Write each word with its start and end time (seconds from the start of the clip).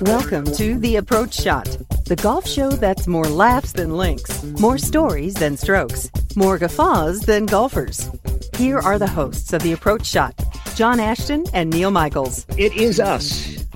Welcome 0.00 0.46
to 0.54 0.78
The 0.78 0.96
Approach 0.96 1.34
Shot, 1.34 1.66
the 2.06 2.16
golf 2.16 2.46
show 2.48 2.70
that's 2.70 3.06
more 3.06 3.26
laughs 3.26 3.72
than 3.72 3.94
links, 3.94 4.42
more 4.58 4.78
stories 4.78 5.34
than 5.34 5.58
strokes, 5.58 6.10
more 6.34 6.56
guffaws 6.56 7.20
than 7.20 7.44
golfers. 7.44 8.08
Here 8.56 8.78
are 8.78 8.98
the 8.98 9.06
hosts 9.06 9.52
of 9.52 9.62
The 9.62 9.72
Approach 9.72 10.06
Shot, 10.06 10.34
John 10.74 11.00
Ashton 11.00 11.44
and 11.52 11.68
Neil 11.68 11.90
Michaels. 11.90 12.46
It 12.56 12.74
is 12.74 12.98
us. 13.00 13.66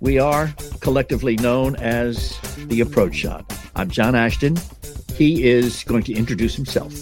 We 0.00 0.20
are 0.20 0.54
collectively 0.80 1.34
known 1.36 1.74
as 1.76 2.38
the 2.68 2.80
Approach 2.80 3.16
Shot. 3.16 3.44
I'm 3.74 3.90
John 3.90 4.14
Ashton. 4.14 4.56
He 5.16 5.48
is 5.48 5.82
going 5.82 6.04
to 6.04 6.14
introduce 6.14 6.54
himself. 6.54 6.92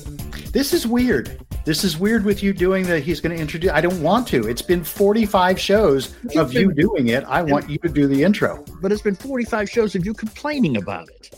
This 0.52 0.72
is 0.72 0.86
weird. 0.86 1.40
This 1.64 1.84
is 1.84 1.98
weird 1.98 2.24
with 2.24 2.42
you 2.42 2.52
doing 2.54 2.86
that. 2.86 3.00
He's 3.02 3.20
going 3.20 3.36
to 3.36 3.40
introduce. 3.40 3.70
I 3.70 3.80
don't 3.82 4.02
want 4.02 4.26
to. 4.28 4.48
It's 4.48 4.62
been 4.62 4.82
45 4.82 5.60
shows 5.60 6.14
of 6.36 6.52
you 6.54 6.72
doing 6.72 7.08
it. 7.08 7.24
I 7.24 7.42
want 7.42 7.68
you 7.68 7.78
to 7.78 7.88
do 7.88 8.06
the 8.06 8.22
intro. 8.24 8.64
But 8.80 8.90
it's 8.90 9.02
been 9.02 9.14
45 9.14 9.68
shows 9.68 9.94
of 9.94 10.06
you 10.06 10.14
complaining 10.14 10.76
about 10.78 11.08
it. 11.10 11.34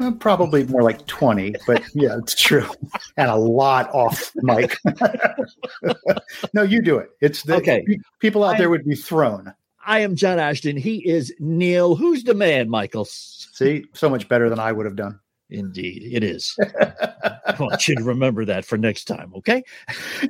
Uh, 0.00 0.10
probably 0.12 0.64
more 0.66 0.82
like 0.82 1.06
20, 1.06 1.54
but 1.68 1.82
yeah, 1.94 2.16
it's 2.18 2.34
true. 2.34 2.66
And 3.16 3.30
a 3.30 3.36
lot 3.36 3.88
off 3.94 4.32
mic. 4.36 4.76
no, 6.52 6.62
you 6.62 6.82
do 6.82 6.98
it. 6.98 7.10
It's 7.20 7.42
the 7.44 7.54
Okay. 7.56 7.86
people 8.20 8.42
out 8.42 8.56
I- 8.56 8.58
there 8.58 8.70
would 8.70 8.84
be 8.84 8.96
thrown. 8.96 9.54
I 9.86 10.00
am 10.00 10.16
John 10.16 10.38
Ashton. 10.40 10.76
He 10.78 11.06
is 11.08 11.32
Neil. 11.38 11.94
Who's 11.94 12.24
the 12.24 12.32
man, 12.34 12.68
Michael? 12.70 13.04
See, 13.04 13.84
so 13.92 14.08
much 14.08 14.28
better 14.28 14.48
than 14.48 14.58
I 14.58 14.72
would 14.72 14.86
have 14.86 14.96
done. 14.96 15.20
Indeed, 15.50 16.08
it 16.10 16.24
is. 16.24 16.56
I 16.80 17.54
want 17.60 17.86
you 17.86 17.94
to 17.96 18.02
remember 18.02 18.44
that 18.46 18.64
for 18.64 18.78
next 18.78 19.04
time, 19.04 19.32
okay? 19.36 19.62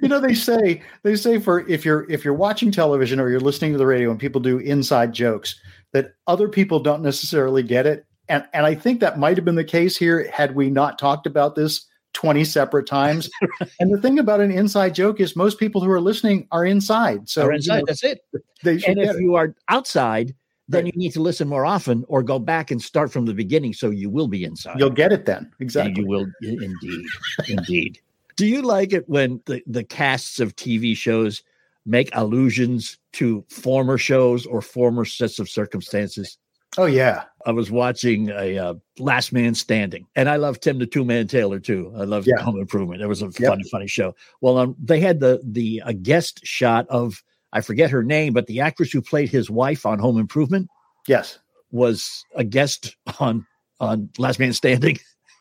you 0.02 0.08
know 0.08 0.20
they 0.20 0.34
say 0.34 0.82
they 1.02 1.16
say 1.16 1.38
for 1.38 1.66
if 1.68 1.84
you're 1.84 2.10
if 2.10 2.24
you're 2.24 2.34
watching 2.34 2.70
television 2.70 3.20
or 3.20 3.30
you're 3.30 3.40
listening 3.40 3.72
to 3.72 3.78
the 3.78 3.86
radio 3.86 4.10
and 4.10 4.18
people 4.20 4.40
do 4.40 4.58
inside 4.58 5.12
jokes 5.12 5.58
that 5.92 6.14
other 6.26 6.48
people 6.48 6.80
don't 6.80 7.02
necessarily 7.02 7.62
get 7.62 7.86
it 7.86 8.04
and 8.28 8.44
and 8.52 8.66
i 8.66 8.74
think 8.74 9.00
that 9.00 9.18
might 9.18 9.36
have 9.36 9.44
been 9.44 9.54
the 9.54 9.62
case 9.64 9.96
here 9.96 10.28
had 10.32 10.54
we 10.56 10.68
not 10.68 10.98
talked 10.98 11.26
about 11.26 11.54
this 11.54 11.86
20 12.14 12.44
separate 12.44 12.86
times 12.86 13.30
and 13.80 13.92
the 13.94 14.00
thing 14.00 14.18
about 14.18 14.40
an 14.40 14.50
inside 14.50 14.94
joke 14.94 15.20
is 15.20 15.36
most 15.36 15.58
people 15.58 15.80
who 15.82 15.90
are 15.90 16.00
listening 16.00 16.46
are 16.50 16.64
inside 16.64 17.28
so 17.28 17.46
Or 17.46 17.54
you 17.54 17.60
know, 17.68 17.82
that's 17.86 18.02
it. 18.04 18.20
they 18.62 18.72
And 18.86 18.98
if 18.98 19.14
it. 19.16 19.20
you 19.20 19.34
are 19.36 19.54
outside, 19.68 20.34
then 20.68 20.84
Right. 20.84 20.94
you 20.94 20.98
need 20.98 21.12
to 21.12 21.20
listen 21.22 21.46
more 21.48 21.66
often 21.66 22.04
or 22.08 22.22
go 22.22 22.38
back 22.38 22.70
and 22.70 22.80
start 22.82 23.12
from 23.12 23.26
the 23.26 23.34
beginning 23.34 23.74
so 23.74 23.90
you 23.90 24.08
will 24.08 24.28
be 24.28 24.44
inside. 24.44 24.78
you'll 24.78 24.90
get 24.90 25.12
it 25.12 25.26
then 25.26 25.38
And 25.44 25.60
exactly 25.60 26.02
you 26.02 26.06
will 26.08 26.26
indeed, 26.40 27.06
indeed. 27.48 28.00
Do 28.36 28.46
you 28.46 28.62
like 28.62 28.92
it 28.92 29.08
when 29.08 29.40
the, 29.46 29.62
the 29.66 29.84
casts 29.84 30.40
of 30.40 30.56
TV 30.56 30.96
shows 30.96 31.42
make 31.86 32.08
allusions 32.14 32.98
to 33.12 33.44
former 33.48 33.96
shows 33.98 34.44
or 34.46 34.60
former 34.60 35.04
sets 35.04 35.38
of 35.38 35.48
circumstances? 35.48 36.38
oh 36.78 36.86
yeah 36.86 37.24
I 37.46 37.52
was 37.52 37.70
watching 37.70 38.30
a 38.30 38.56
uh, 38.58 38.74
Last 38.98 39.30
Man 39.32 39.54
Standing, 39.54 40.06
and 40.16 40.28
I 40.30 40.36
love 40.36 40.60
Tim 40.60 40.78
the 40.78 40.86
Tool 40.86 41.04
Man 41.04 41.28
Taylor 41.28 41.60
too. 41.60 41.92
I 41.94 42.04
love 42.04 42.26
Yeah. 42.26 42.42
Home 42.42 42.58
Improvement. 42.58 43.02
It 43.02 43.06
was 43.06 43.20
a 43.20 43.26
Yep. 43.26 43.34
funny, 43.50 43.64
funny 43.70 43.86
show. 43.86 44.16
Well, 44.40 44.56
um, 44.56 44.74
they 44.82 44.98
had 44.98 45.20
the 45.20 45.40
the 45.44 45.82
a 45.84 45.92
guest 45.92 46.40
shot 46.44 46.86
of 46.88 47.22
I 47.54 47.60
forget 47.60 47.88
her 47.90 48.02
name, 48.02 48.32
but 48.34 48.46
the 48.46 48.60
actress 48.60 48.90
who 48.90 49.00
played 49.00 49.30
his 49.30 49.48
wife 49.48 49.86
on 49.86 49.98
Home 50.00 50.18
Improvement 50.18 50.68
yes. 51.06 51.38
was 51.70 52.24
a 52.34 52.44
guest 52.44 52.96
on 53.20 53.46
on 53.80 54.10
Last 54.18 54.38
Man 54.38 54.52
Standing. 54.52 54.98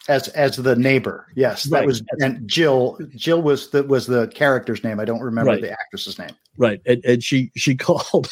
as 0.07 0.27
as 0.29 0.55
the 0.57 0.75
neighbor. 0.75 1.27
Yes 1.35 1.63
that 1.63 1.79
Right. 1.79 1.87
was 1.87 2.03
and 2.19 2.47
jill 2.47 2.97
jill 3.15 3.41
was 3.41 3.69
the 3.71 3.83
was 3.83 4.05
the 4.05 4.27
character's 4.27 4.83
name. 4.83 4.99
I 4.99 5.05
don't 5.05 5.21
remember 5.21 5.51
Right. 5.51 5.61
the 5.61 5.71
actress's 5.71 6.19
name. 6.19 6.31
Right 6.57 6.81
and, 6.85 7.03
and 7.03 7.23
she 7.23 7.51
she 7.55 7.75
called 7.87 8.29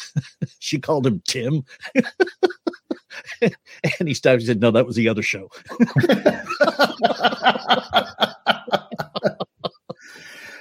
she 0.60 0.78
called 0.78 1.06
him 1.06 1.22
tim. 1.26 1.64
And 3.42 4.08
he 4.08 4.14
stopped 4.14 4.40
he 4.40 4.46
said 4.46 4.60
no 4.60 4.70
that 4.70 4.86
was 4.86 4.96
the 4.96 5.08
other 5.08 5.22
show. 5.22 5.48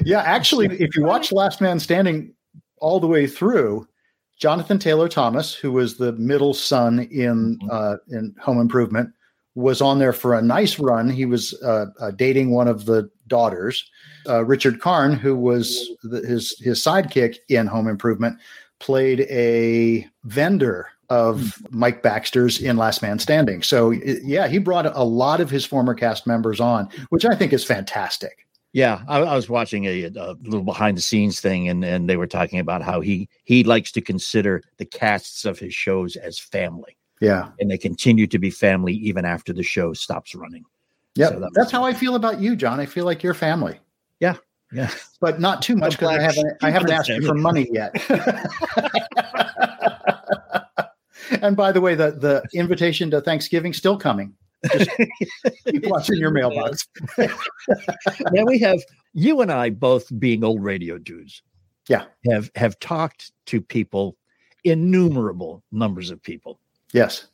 Yeah, 0.04 0.22
actually, 0.22 0.66
if 0.82 0.96
you 0.96 1.04
watch 1.04 1.32
Last 1.32 1.62
Man 1.62 1.80
Standing 1.80 2.34
all 2.82 3.00
the 3.00 3.08
way 3.08 3.28
through, 3.28 3.88
Jonathan 4.38 4.80
Taylor 4.80 5.08
Thomas, 5.08 5.54
who 5.54 5.72
was 5.72 5.98
the 5.98 6.14
middle 6.14 6.54
son 6.54 7.00
in 7.12 7.58
Mhm. 7.60 7.68
uh, 7.72 7.98
in 8.10 8.36
Home 8.42 8.60
Improvement, 8.60 9.10
was 9.56 9.82
on 9.82 10.00
there 10.00 10.14
for 10.14 10.34
a 10.34 10.42
nice 10.42 10.80
run. 10.80 11.10
He 11.10 11.26
was 11.26 11.54
uh, 11.64 11.86
uh, 12.00 12.12
dating 12.12 12.52
one 12.52 12.68
of 12.68 12.86
the 12.86 13.10
daughters. 13.28 13.84
Uh, 14.28 14.44
Richard 14.46 14.80
Karn, 14.82 15.14
who 15.14 15.36
was 15.36 15.90
the, 16.04 16.22
his 16.22 16.58
his 16.60 16.80
sidekick 16.80 17.38
in 17.50 17.68
Home 17.68 17.88
Improvement, 17.88 18.38
played 18.80 19.22
a 19.30 20.08
vendor 20.24 20.88
of 21.10 21.62
Mike 21.70 22.02
Baxter's 22.02 22.60
in 22.62 22.78
Last 22.78 23.02
Man 23.02 23.20
Standing. 23.20 23.62
So 23.62 23.92
yeah, 23.92 24.48
he 24.48 24.58
brought 24.60 24.86
a 24.96 25.04
lot 25.04 25.42
of 25.42 25.50
his 25.50 25.66
former 25.66 25.94
cast 25.94 26.26
members 26.26 26.62
on, 26.62 26.88
which 27.10 27.26
I 27.26 27.36
think 27.36 27.52
is 27.52 27.66
fantastic. 27.66 28.48
Yeah 28.74 29.02
I, 29.08 29.20
I 29.20 29.36
was 29.36 29.50
watching 29.50 29.86
a, 29.86 30.04
a 30.06 30.36
little 30.44 30.64
behind 30.64 30.98
the 30.98 31.02
scenes 31.02 31.40
thing 31.42 31.68
and 31.68 31.84
and 31.84 32.10
they 32.10 32.18
were 32.18 32.28
talking 32.28 32.60
about 32.60 32.82
how 32.82 33.02
he 33.02 33.28
he 33.44 33.64
likes 33.64 33.92
to 33.94 34.02
consider 34.02 34.64
the 34.78 34.86
casts 34.86 35.46
of 35.46 35.60
his 35.60 35.74
shows 35.74 36.16
as 36.16 36.40
family 36.40 36.96
Yeah. 37.20 37.50
and 37.60 37.70
they 37.70 37.78
continue 37.78 38.28
to 38.28 38.40
be 38.40 38.50
family 38.50 38.94
even 38.94 39.26
after 39.26 39.54
the 39.54 39.64
show 39.64 39.94
stops 39.94 40.34
running 40.36 40.64
Yeah, 41.16 41.30
So 41.30 41.40
that 41.40 41.52
that's 41.54 41.72
how 41.72 41.84
I 41.84 41.94
feel 41.94 42.16
about 42.16 42.40
you, 42.40 42.56
John. 42.56 42.80
I 42.80 42.86
feel 42.86 43.06
like 43.06 43.24
you're 43.24 43.34
family, 43.34 43.80
yeah 44.20 44.36
yeah 44.74 44.90
but 45.20 45.42
not 45.42 45.62
too 45.62 45.76
much 45.76 45.94
because 45.94 46.10
I 46.10 46.22
haven't 46.22 46.54
I 46.64 46.70
haven't 46.70 46.92
asked 46.92 47.10
you 47.10 47.26
for 47.28 47.36
money 47.36 47.68
yet. 47.72 47.92
and 51.42 51.56
by 51.56 51.72
the 51.72 51.82
way, 51.82 51.96
the 51.96 52.12
the 52.12 52.44
invitation 52.54 53.12
to 53.12 53.22
Thanksgiving 53.22 53.74
still 53.74 53.98
coming. 53.98 54.34
Just 54.72 54.90
keep 55.66 55.86
watching 55.88 56.18
your 56.18 56.32
mailbox. 56.32 56.88
now 58.32 58.46
we 58.46 58.60
have 58.60 58.80
you 59.14 59.42
and 59.42 59.52
I 59.52 59.70
both 59.70 60.08
being 60.20 60.44
old 60.44 60.64
radio 60.64 60.98
dudes. 60.98 61.42
Yeah. 61.88 62.06
Have 62.30 62.52
have 62.56 62.80
talked 62.80 63.32
to 63.48 63.60
people, 63.62 64.16
innumerable 64.64 65.64
numbers 65.72 66.12
of 66.12 66.22
people, 66.22 66.60
Yes. 66.94 67.28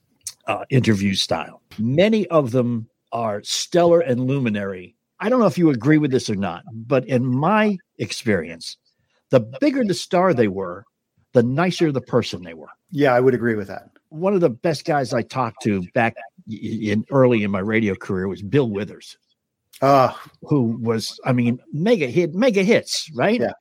uh, 0.48 0.64
interview 0.70 1.14
style. 1.14 1.62
Many 1.78 2.28
of 2.28 2.52
them 2.52 2.90
are 3.12 3.42
stellar 3.44 4.00
and 4.00 4.22
luminary. 4.28 4.96
I 5.20 5.30
don't 5.30 5.40
know 5.40 5.48
if 5.48 5.58
you 5.58 5.70
agree 5.70 5.98
with 5.98 6.12
this 6.12 6.30
or 6.30 6.36
not, 6.36 6.64
but 6.74 7.06
in 7.08 7.26
my 7.26 7.78
experience, 7.98 8.78
the 9.30 9.40
bigger 9.60 9.84
the 9.84 9.94
star 9.94 10.34
they 10.34 10.48
were, 10.48 10.86
the 11.34 11.44
nicer 11.44 11.92
the 11.92 12.02
person 12.02 12.44
they 12.44 12.54
were. 12.54 12.70
Yeah, 12.92 13.14
I 13.14 13.20
would 13.20 13.34
agree 13.34 13.56
with 13.56 13.68
that. 13.68 13.90
One 14.10 14.34
of 14.34 14.42
the 14.42 14.50
best 14.50 14.86
guys 14.86 15.14
I 15.14 15.22
talked 15.24 15.62
to 15.64 15.82
back 15.94 16.16
in 16.50 17.06
early 17.12 17.44
in 17.44 17.52
my 17.52 17.60
radio 17.60 17.96
career 17.96 18.28
was 18.28 18.42
Bill 18.42 18.70
Withers 18.70 19.18
Uh, 19.82 20.12
who 20.42 20.78
was, 20.82 21.20
I 21.26 21.34
mean, 21.34 21.60
mega 21.72 22.08
hit, 22.08 22.34
mega 22.34 22.64
hits, 22.64 23.12
right? 23.16 23.40
Yeah, 23.40 23.52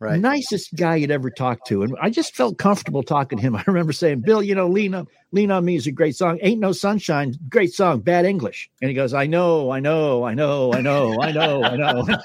Right. 0.00 0.20
nicest 0.20 0.74
guy 0.74 0.96
you'd 0.96 1.10
ever 1.10 1.30
talked 1.30 1.66
to. 1.68 1.82
And 1.82 1.96
I 2.00 2.10
just 2.10 2.36
felt 2.36 2.58
comfortable 2.58 3.02
talking 3.02 3.38
to 3.38 3.42
him. 3.42 3.56
I 3.56 3.64
remember 3.66 3.92
saying, 3.92 4.20
Bill, 4.20 4.42
you 4.42 4.54
know, 4.54 4.68
Lean 4.68 4.94
on, 4.94 5.06
Lean 5.32 5.50
on 5.50 5.64
Me 5.64 5.76
is 5.76 5.86
a 5.86 5.92
great 5.92 6.14
song. 6.16 6.38
Ain't 6.42 6.60
No 6.60 6.72
Sunshine, 6.72 7.34
great 7.48 7.72
song, 7.72 8.00
bad 8.00 8.26
English. 8.26 8.68
And 8.82 8.88
he 8.90 8.94
goes, 8.94 9.14
I 9.14 9.26
know, 9.26 9.70
I 9.70 9.80
know, 9.80 10.24
I 10.24 10.34
know, 10.34 10.72
I 10.74 10.82
know, 10.82 11.18
I 11.20 11.32
know, 11.32 11.62
I 11.64 11.76
know. 11.76 12.06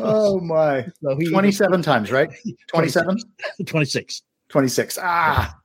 oh 0.00 0.40
my. 0.40 0.86
So 1.02 1.16
he, 1.16 1.30
27 1.30 1.82
times, 1.82 2.10
right? 2.10 2.28
27? 2.68 3.16
26. 3.64 4.22
26. 4.48 4.98
Ah, 5.00 5.56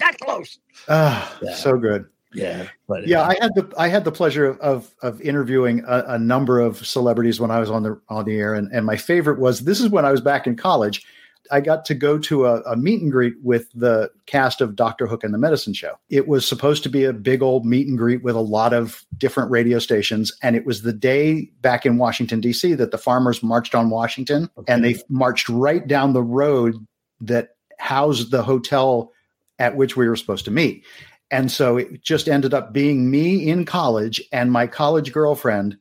That 0.00 0.18
close. 0.20 0.58
ah 0.88 1.36
Yeah. 1.42 1.54
so 1.54 1.78
good. 1.78 2.06
Yeah. 2.34 2.68
But 2.86 3.06
Yeah, 3.06 3.22
I 3.22 3.36
had 3.40 3.54
the 3.54 3.72
I 3.78 3.88
had 3.88 4.04
the 4.04 4.12
pleasure 4.12 4.46
of 4.46 4.58
of, 4.60 4.94
of 5.02 5.20
interviewing 5.22 5.82
a, 5.86 6.04
a 6.08 6.18
number 6.18 6.60
of 6.60 6.86
celebrities 6.86 7.40
when 7.40 7.50
I 7.50 7.58
was 7.58 7.70
on 7.70 7.82
the 7.82 8.00
on 8.08 8.24
the 8.24 8.36
air, 8.36 8.54
and, 8.54 8.70
and 8.72 8.84
my 8.84 8.96
favorite 8.96 9.38
was 9.38 9.60
this 9.60 9.80
is 9.80 9.88
when 9.88 10.04
I 10.04 10.10
was 10.10 10.20
back 10.20 10.46
in 10.46 10.56
college. 10.56 11.04
I 11.52 11.60
got 11.60 11.84
to 11.84 11.94
go 11.94 12.18
to 12.18 12.46
a, 12.46 12.60
a 12.62 12.76
meet 12.76 13.00
and 13.00 13.12
greet 13.12 13.34
with 13.40 13.70
the 13.72 14.10
cast 14.26 14.60
of 14.60 14.74
Doctor 14.74 15.06
Hook 15.06 15.22
and 15.22 15.32
the 15.32 15.38
Medicine 15.38 15.74
Show. 15.74 15.94
It 16.10 16.26
was 16.26 16.46
supposed 16.46 16.82
to 16.82 16.88
be 16.88 17.04
a 17.04 17.12
big 17.12 17.40
old 17.40 17.64
meet 17.64 17.86
and 17.86 17.96
greet 17.96 18.24
with 18.24 18.34
a 18.34 18.40
lot 18.40 18.72
of 18.72 19.06
different 19.16 19.52
radio 19.52 19.78
stations, 19.78 20.36
and 20.42 20.56
it 20.56 20.66
was 20.66 20.82
the 20.82 20.92
day 20.92 21.50
back 21.60 21.86
in 21.86 21.98
Washington 21.98 22.40
D.C. 22.40 22.74
that 22.74 22.90
the 22.90 22.98
farmers 22.98 23.42
marched 23.44 23.74
on 23.74 23.90
Washington, 23.90 24.50
and 24.66 24.84
they 24.84 24.96
marched 25.08 25.48
right 25.48 25.86
down 25.86 26.12
the 26.12 26.22
road 26.22 26.74
that 27.20 27.50
housed 27.78 28.30
the 28.30 28.42
hotel 28.42 29.12
at 29.58 29.76
which 29.76 29.96
we 29.96 30.08
were 30.08 30.16
supposed 30.16 30.44
to 30.46 30.50
meet. 30.50 30.84
And 31.30 31.50
so 31.50 31.76
it 31.76 32.02
just 32.02 32.28
ended 32.28 32.54
up 32.54 32.72
being 32.72 33.10
me 33.10 33.48
in 33.48 33.64
college 33.64 34.22
and 34.32 34.52
my 34.52 34.66
college 34.66 35.12
girlfriend 35.12 35.76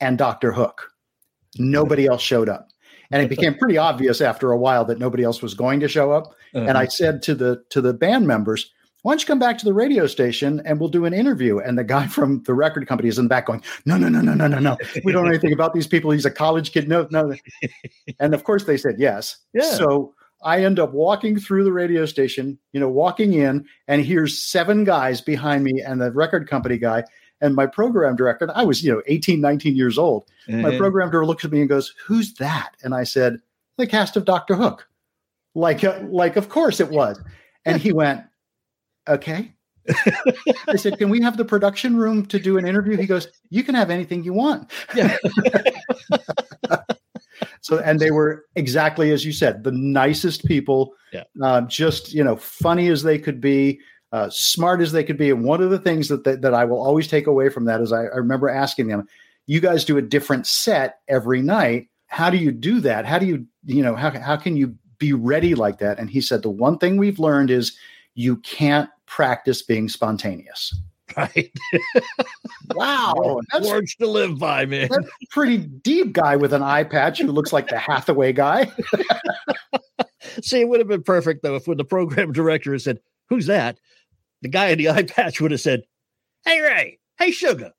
and 0.00 0.16
Dr. 0.18 0.52
Hook. 0.52 0.90
Nobody 1.58 2.04
mm-hmm. 2.04 2.12
else 2.12 2.22
showed 2.22 2.48
up. 2.48 2.68
And 3.10 3.22
it 3.22 3.28
became 3.28 3.54
pretty 3.54 3.78
obvious 3.78 4.20
after 4.20 4.50
a 4.50 4.58
while 4.58 4.84
that 4.86 4.98
nobody 4.98 5.22
else 5.22 5.42
was 5.42 5.54
going 5.54 5.80
to 5.80 5.88
show 5.88 6.10
up. 6.10 6.34
And 6.52 6.70
I 6.70 6.82
uh-huh. 6.82 6.90
said 6.90 7.22
to 7.24 7.34
the 7.34 7.62
to 7.70 7.80
the 7.80 7.92
band 7.92 8.26
members, 8.26 8.72
why 9.04 9.12
don't 9.12 9.20
you 9.20 9.26
come 9.26 9.38
back 9.38 9.58
to 9.58 9.66
the 9.66 9.74
radio 9.74 10.06
station 10.06 10.62
and 10.64 10.80
we'll 10.80 10.88
do 10.88 11.04
an 11.04 11.12
interview? 11.12 11.58
And 11.58 11.76
the 11.76 11.84
guy 11.84 12.06
from 12.08 12.42
the 12.44 12.54
record 12.54 12.86
company 12.86 13.10
is 13.10 13.18
in 13.18 13.26
the 13.26 13.28
back 13.28 13.46
going, 13.46 13.62
no, 13.84 13.98
no, 13.98 14.08
no, 14.08 14.22
no, 14.22 14.32
no, 14.32 14.46
no, 14.46 14.58
no. 14.58 14.78
We 15.04 15.12
don't 15.12 15.24
know 15.24 15.30
anything 15.30 15.52
about 15.52 15.74
these 15.74 15.86
people. 15.86 16.10
He's 16.10 16.24
a 16.24 16.30
college 16.30 16.72
kid. 16.72 16.88
No, 16.88 17.06
no. 17.10 17.34
And 18.18 18.34
of 18.34 18.44
course 18.44 18.64
they 18.64 18.76
said 18.76 18.96
yes. 18.98 19.36
Yeah. 19.54 19.70
So 19.70 20.14
I 20.44 20.62
end 20.64 20.78
up 20.78 20.92
walking 20.92 21.38
through 21.38 21.64
the 21.64 21.72
radio 21.72 22.06
station, 22.06 22.58
you 22.72 22.80
know, 22.80 22.88
walking 22.88 23.32
in, 23.34 23.66
and 23.88 24.04
here's 24.04 24.38
seven 24.38 24.84
guys 24.84 25.20
behind 25.20 25.64
me 25.64 25.80
and 25.80 26.00
the 26.00 26.12
record 26.12 26.48
company 26.48 26.78
guy 26.78 27.04
and 27.40 27.54
my 27.54 27.66
program 27.66 28.14
director. 28.16 28.50
I 28.54 28.62
was, 28.62 28.84
you 28.84 28.92
know, 28.92 29.02
18, 29.06 29.40
19 29.40 29.74
years 29.74 29.98
old. 29.98 30.26
My 30.48 30.70
Mhm. 30.70 30.78
program 30.78 31.10
director 31.10 31.26
looks 31.26 31.44
at 31.44 31.50
me 31.52 31.60
and 31.60 31.68
goes, 31.68 31.94
Who's 32.06 32.34
that? 32.34 32.72
And 32.82 32.94
I 32.94 33.04
said, 33.04 33.40
The 33.78 33.86
cast 33.86 34.16
of 34.16 34.24
Dr. 34.24 34.54
Hook. 34.54 34.86
Like, 35.54 35.82
uh, 35.84 36.00
like, 36.08 36.36
of 36.36 36.48
course 36.48 36.78
it 36.80 36.90
was. 36.90 37.20
And 37.64 37.80
he 37.80 37.92
went, 37.92 38.22
Okay. 39.08 39.52
I 40.68 40.76
said, 40.76 40.96
Can 40.98 41.10
we 41.10 41.20
have 41.22 41.36
the 41.36 41.44
production 41.44 41.96
room 41.96 42.24
to 42.26 42.38
do 42.38 42.56
an 42.58 42.66
interview? 42.66 42.96
He 42.96 43.06
goes, 43.06 43.28
You 43.50 43.62
can 43.64 43.74
have 43.74 43.90
anything 43.90 44.22
you 44.24 44.32
want. 44.32 44.70
Yeah. 44.94 45.16
So, 47.64 47.78
and 47.78 47.98
they 47.98 48.10
were 48.10 48.44
exactly 48.56 49.10
as 49.10 49.24
you 49.24 49.32
said, 49.32 49.64
the 49.64 49.72
nicest 49.72 50.44
people, 50.44 50.92
Yeah. 51.14 51.24
uh, 51.42 51.62
just, 51.62 52.12
you 52.12 52.22
know, 52.22 52.36
funny 52.36 52.88
as 52.88 53.02
they 53.02 53.18
could 53.18 53.40
be, 53.40 53.80
uh, 54.12 54.28
smart 54.30 54.82
as 54.82 54.92
they 54.92 55.02
could 55.02 55.16
be. 55.16 55.30
And 55.30 55.44
one 55.44 55.62
of 55.62 55.70
the 55.70 55.78
things 55.78 56.08
that, 56.08 56.24
that, 56.24 56.42
that 56.42 56.52
I 56.52 56.66
will 56.66 56.84
always 56.84 57.08
take 57.08 57.26
away 57.26 57.48
from 57.48 57.64
that 57.64 57.80
is 57.80 57.90
I, 57.90 58.02
I 58.02 58.16
remember 58.16 58.50
asking 58.50 58.88
them, 58.88 59.08
you 59.46 59.60
guys 59.60 59.86
do 59.86 59.96
a 59.96 60.02
different 60.02 60.46
set 60.46 60.98
every 61.08 61.40
night. 61.40 61.88
How 62.08 62.28
do 62.28 62.36
you 62.36 62.52
do 62.52 62.80
that? 62.80 63.06
How 63.06 63.18
do 63.18 63.24
you, 63.24 63.46
you 63.64 63.82
know, 63.82 63.96
how, 63.96 64.10
how 64.10 64.36
can 64.36 64.58
you 64.58 64.76
be 64.98 65.14
ready 65.14 65.54
like 65.54 65.78
that? 65.78 65.98
And 65.98 66.10
he 66.10 66.20
said, 66.20 66.42
the 66.42 66.50
one 66.50 66.76
thing 66.76 66.98
we've 66.98 67.18
learned 67.18 67.50
is 67.50 67.74
you 68.14 68.36
can't 68.36 68.90
practice 69.06 69.62
being 69.62 69.88
spontaneous. 69.88 70.78
Right. 71.16 71.52
Wow. 72.74 73.40
That's 73.52 73.68
Words 73.68 73.94
to 73.96 74.06
live 74.06 74.38
by, 74.38 74.66
man. 74.66 74.88
that's 74.90 75.06
a 75.06 75.26
pretty 75.30 75.58
deep 75.58 76.12
guy 76.12 76.36
with 76.36 76.52
an 76.52 76.62
eye 76.62 76.84
patch 76.84 77.20
who 77.20 77.28
looks 77.28 77.52
like 77.52 77.68
the 77.68 77.78
Hathaway 77.78 78.32
guy. 78.32 78.70
See, 80.42 80.60
it 80.60 80.68
would 80.68 80.80
have 80.80 80.88
been 80.88 81.02
perfect 81.02 81.42
though 81.42 81.56
if 81.56 81.68
when 81.68 81.76
the 81.76 81.84
program 81.84 82.32
director 82.32 82.72
had 82.72 82.82
said, 82.82 83.00
Who's 83.28 83.46
that? 83.46 83.78
The 84.42 84.48
guy 84.48 84.68
in 84.68 84.78
the 84.78 84.90
eye 84.90 85.02
patch 85.04 85.40
would 85.40 85.50
have 85.52 85.60
said, 85.60 85.82
Hey 86.44 86.60
Ray, 86.60 86.98
hey 87.18 87.30
Sugar, 87.30 87.72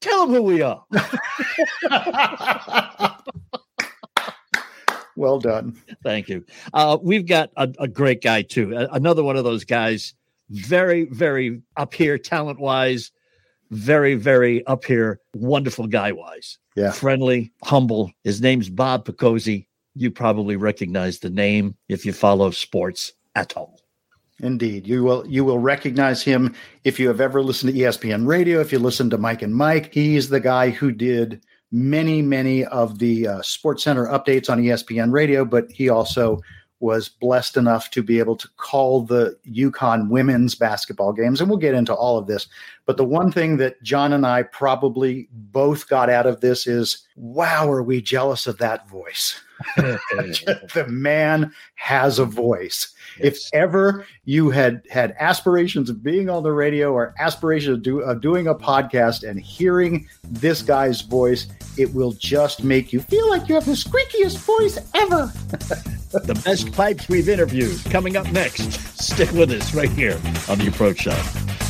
tell 0.00 0.26
them 0.26 0.34
who 0.34 0.42
we 0.42 0.62
are. 0.62 0.84
well 5.16 5.38
done. 5.38 5.80
Thank 6.02 6.28
you. 6.28 6.44
Uh, 6.72 6.98
we've 7.00 7.26
got 7.26 7.50
a, 7.56 7.68
a 7.78 7.88
great 7.88 8.22
guy 8.22 8.42
too. 8.42 8.74
A- 8.76 8.88
another 8.92 9.22
one 9.22 9.36
of 9.36 9.44
those 9.44 9.64
guys, 9.64 10.14
very, 10.50 11.04
very 11.06 11.62
up 11.76 11.94
here 11.94 12.18
talent 12.18 12.60
wise, 12.60 13.10
very, 13.70 14.14
very 14.14 14.66
up 14.66 14.84
here, 14.84 15.20
wonderful 15.34 15.86
guy 15.86 16.12
wise. 16.12 16.58
Yeah. 16.76 16.92
Friendly, 16.92 17.52
humble. 17.62 18.12
His 18.24 18.40
name's 18.40 18.68
Bob 18.68 19.04
Picozzi. 19.04 19.66
You 19.94 20.10
probably 20.10 20.56
recognize 20.56 21.18
the 21.18 21.30
name 21.30 21.76
if 21.88 22.04
you 22.04 22.12
follow 22.12 22.50
sports 22.50 23.12
at 23.34 23.56
all. 23.56 23.80
Indeed. 24.42 24.86
You 24.86 25.04
will 25.04 25.26
you 25.26 25.44
will 25.44 25.58
recognize 25.58 26.22
him 26.22 26.54
if 26.84 26.98
you 26.98 27.08
have 27.08 27.20
ever 27.20 27.42
listened 27.42 27.74
to 27.74 27.78
ESPN 27.78 28.26
radio, 28.26 28.60
if 28.60 28.72
you 28.72 28.78
listen 28.78 29.10
to 29.10 29.18
Mike 29.18 29.42
and 29.42 29.54
Mike. 29.54 29.92
He's 29.92 30.28
the 30.30 30.40
guy 30.40 30.70
who 30.70 30.92
did 30.92 31.42
many, 31.70 32.22
many 32.22 32.64
of 32.64 32.98
the 32.98 33.28
uh, 33.28 33.42
Sports 33.42 33.84
Center 33.84 34.06
updates 34.06 34.48
on 34.48 34.62
ESPN 34.62 35.12
radio, 35.12 35.44
but 35.44 35.70
he 35.70 35.88
also 35.88 36.40
was 36.80 37.08
blessed 37.08 37.56
enough 37.56 37.90
to 37.90 38.02
be 38.02 38.18
able 38.18 38.36
to 38.36 38.48
call 38.56 39.02
the 39.02 39.36
UConn 39.46 40.08
women's 40.08 40.54
basketball 40.54 41.12
games. 41.12 41.40
And 41.40 41.48
we'll 41.48 41.58
get 41.58 41.74
into 41.74 41.94
all 41.94 42.18
of 42.18 42.26
this. 42.26 42.48
But 42.86 42.96
the 42.96 43.04
one 43.04 43.30
thing 43.30 43.58
that 43.58 43.82
John 43.82 44.12
and 44.12 44.26
I 44.26 44.42
probably 44.42 45.28
both 45.30 45.88
got 45.88 46.10
out 46.10 46.26
of 46.26 46.40
this 46.40 46.66
is 46.66 47.06
wow, 47.16 47.70
are 47.70 47.82
we 47.82 48.00
jealous 48.00 48.46
of 48.46 48.58
that 48.58 48.88
voice? 48.88 49.40
the 49.76 50.86
man 50.88 51.52
has 51.74 52.18
a 52.18 52.24
voice. 52.24 52.92
If 53.18 53.38
ever 53.52 54.06
you 54.24 54.50
had 54.50 54.82
had 54.90 55.14
aspirations 55.18 55.90
of 55.90 56.02
being 56.02 56.30
on 56.30 56.42
the 56.42 56.52
radio 56.52 56.92
or 56.92 57.14
aspirations 57.18 57.78
of, 57.78 57.82
do, 57.82 58.00
of 58.00 58.20
doing 58.20 58.46
a 58.46 58.54
podcast 58.54 59.28
and 59.28 59.40
hearing 59.40 60.08
this 60.24 60.62
guy's 60.62 61.00
voice, 61.02 61.48
it 61.76 61.92
will 61.92 62.12
just 62.12 62.64
make 62.64 62.92
you 62.92 63.00
feel 63.00 63.28
like 63.28 63.48
you 63.48 63.54
have 63.54 63.66
the 63.66 63.72
squeakiest 63.72 64.38
voice 64.38 64.78
ever. 64.94 65.26
the 66.12 66.40
best 66.44 66.72
pipes 66.72 67.08
we've 67.08 67.28
interviewed 67.28 67.82
coming 67.86 68.16
up 68.16 68.30
next. 68.32 68.72
Stick 69.02 69.30
with 69.32 69.50
us 69.50 69.74
right 69.74 69.90
here 69.90 70.20
on 70.48 70.58
the 70.58 70.68
Approach 70.68 71.00
Shot. 71.00 71.69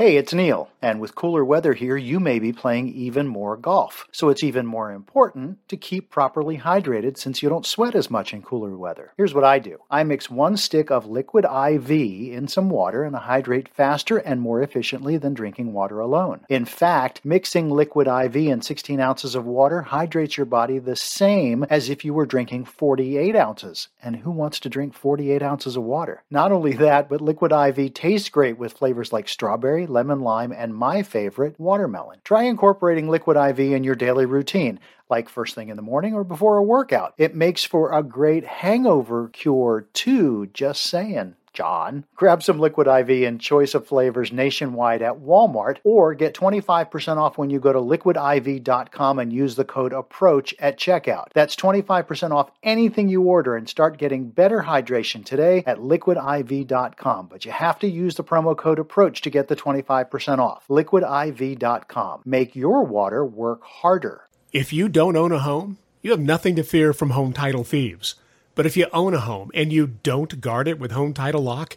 Hey, 0.00 0.16
it's 0.16 0.32
Neil, 0.32 0.70
and 0.80 0.98
with 0.98 1.14
cooler 1.14 1.44
weather 1.44 1.74
here, 1.74 1.94
you 1.94 2.20
may 2.20 2.38
be 2.38 2.54
playing 2.54 2.88
even 2.88 3.28
more 3.28 3.54
golf. 3.54 4.08
So 4.12 4.30
it's 4.30 4.42
even 4.42 4.64
more 4.64 4.90
important 4.90 5.58
to 5.68 5.76
keep 5.76 6.08
properly 6.08 6.56
hydrated 6.56 7.18
since 7.18 7.42
you 7.42 7.50
don't 7.50 7.66
sweat 7.66 7.94
as 7.94 8.10
much 8.10 8.32
in 8.32 8.40
cooler 8.40 8.74
weather. 8.78 9.12
Here's 9.18 9.34
what 9.34 9.44
I 9.44 9.58
do 9.58 9.76
I 9.90 10.02
mix 10.04 10.30
one 10.30 10.56
stick 10.56 10.90
of 10.90 11.04
liquid 11.04 11.44
IV 11.44 11.90
in 11.90 12.48
some 12.48 12.70
water 12.70 13.04
and 13.04 13.14
I 13.14 13.18
hydrate 13.18 13.68
faster 13.68 14.16
and 14.16 14.40
more 14.40 14.62
efficiently 14.62 15.18
than 15.18 15.34
drinking 15.34 15.74
water 15.74 16.00
alone. 16.00 16.46
In 16.48 16.64
fact, 16.64 17.20
mixing 17.22 17.68
liquid 17.68 18.06
IV 18.06 18.36
in 18.36 18.62
16 18.62 19.00
ounces 19.00 19.34
of 19.34 19.44
water 19.44 19.82
hydrates 19.82 20.38
your 20.38 20.46
body 20.46 20.78
the 20.78 20.96
same 20.96 21.64
as 21.64 21.90
if 21.90 22.06
you 22.06 22.14
were 22.14 22.24
drinking 22.24 22.64
48 22.64 23.36
ounces. 23.36 23.88
And 24.02 24.16
who 24.16 24.30
wants 24.30 24.60
to 24.60 24.70
drink 24.70 24.94
48 24.94 25.42
ounces 25.42 25.76
of 25.76 25.82
water? 25.82 26.22
Not 26.30 26.52
only 26.52 26.72
that, 26.76 27.10
but 27.10 27.20
liquid 27.20 27.52
IV 27.52 27.92
tastes 27.92 28.30
great 28.30 28.56
with 28.56 28.72
flavors 28.72 29.12
like 29.12 29.28
strawberry, 29.28 29.88
lemon 29.90 30.20
lime, 30.20 30.52
and 30.52 30.74
my 30.74 31.02
favorite, 31.02 31.58
watermelon. 31.58 32.20
Try 32.24 32.44
incorporating 32.44 33.08
liquid 33.08 33.36
IV 33.36 33.58
in 33.58 33.84
your 33.84 33.94
daily 33.94 34.24
routine, 34.24 34.80
like 35.10 35.28
first 35.28 35.54
thing 35.54 35.68
in 35.68 35.76
the 35.76 35.82
morning 35.82 36.14
or 36.14 36.24
before 36.24 36.56
a 36.56 36.62
workout. 36.62 37.12
It 37.18 37.34
makes 37.34 37.64
for 37.64 37.92
a 37.92 38.02
great 38.02 38.44
hangover 38.44 39.28
cure, 39.28 39.86
too, 39.92 40.48
just 40.54 40.84
saying. 40.84 41.34
John. 41.52 42.04
Grab 42.14 42.42
some 42.42 42.58
Liquid 42.58 42.86
IV 42.86 43.10
in 43.10 43.38
choice 43.38 43.74
of 43.74 43.86
flavors 43.86 44.32
nationwide 44.32 45.02
at 45.02 45.18
Walmart 45.18 45.78
or 45.84 46.14
get 46.14 46.34
25% 46.34 47.16
off 47.16 47.38
when 47.38 47.50
you 47.50 47.60
go 47.60 47.72
to 47.72 47.78
liquidiv.com 47.78 49.18
and 49.18 49.32
use 49.32 49.56
the 49.56 49.64
code 49.64 49.92
APPROACH 49.92 50.54
at 50.58 50.78
checkout. 50.78 51.26
That's 51.34 51.56
25% 51.56 52.30
off 52.32 52.50
anything 52.62 53.08
you 53.08 53.22
order 53.22 53.56
and 53.56 53.68
start 53.68 53.98
getting 53.98 54.30
better 54.30 54.62
hydration 54.62 55.24
today 55.24 55.62
at 55.66 55.78
liquidiv.com. 55.78 57.26
But 57.26 57.44
you 57.44 57.52
have 57.52 57.78
to 57.80 57.88
use 57.88 58.14
the 58.14 58.24
promo 58.24 58.56
code 58.56 58.78
APPROACH 58.78 59.20
to 59.22 59.30
get 59.30 59.48
the 59.48 59.56
25% 59.56 60.38
off. 60.38 60.66
liquidiv.com. 60.68 62.22
Make 62.24 62.56
your 62.56 62.84
water 62.84 63.24
work 63.24 63.62
harder. 63.62 64.22
If 64.52 64.72
you 64.72 64.88
don't 64.88 65.16
own 65.16 65.32
a 65.32 65.38
home, 65.38 65.78
you 66.02 66.10
have 66.10 66.20
nothing 66.20 66.56
to 66.56 66.64
fear 66.64 66.92
from 66.92 67.10
home 67.10 67.32
title 67.32 67.62
thieves. 67.62 68.14
But 68.54 68.66
if 68.66 68.76
you 68.76 68.86
own 68.92 69.14
a 69.14 69.20
home 69.20 69.50
and 69.54 69.72
you 69.72 69.86
don't 70.02 70.40
guard 70.40 70.68
it 70.68 70.78
with 70.78 70.92
home 70.92 71.14
title 71.14 71.42
lock, 71.42 71.76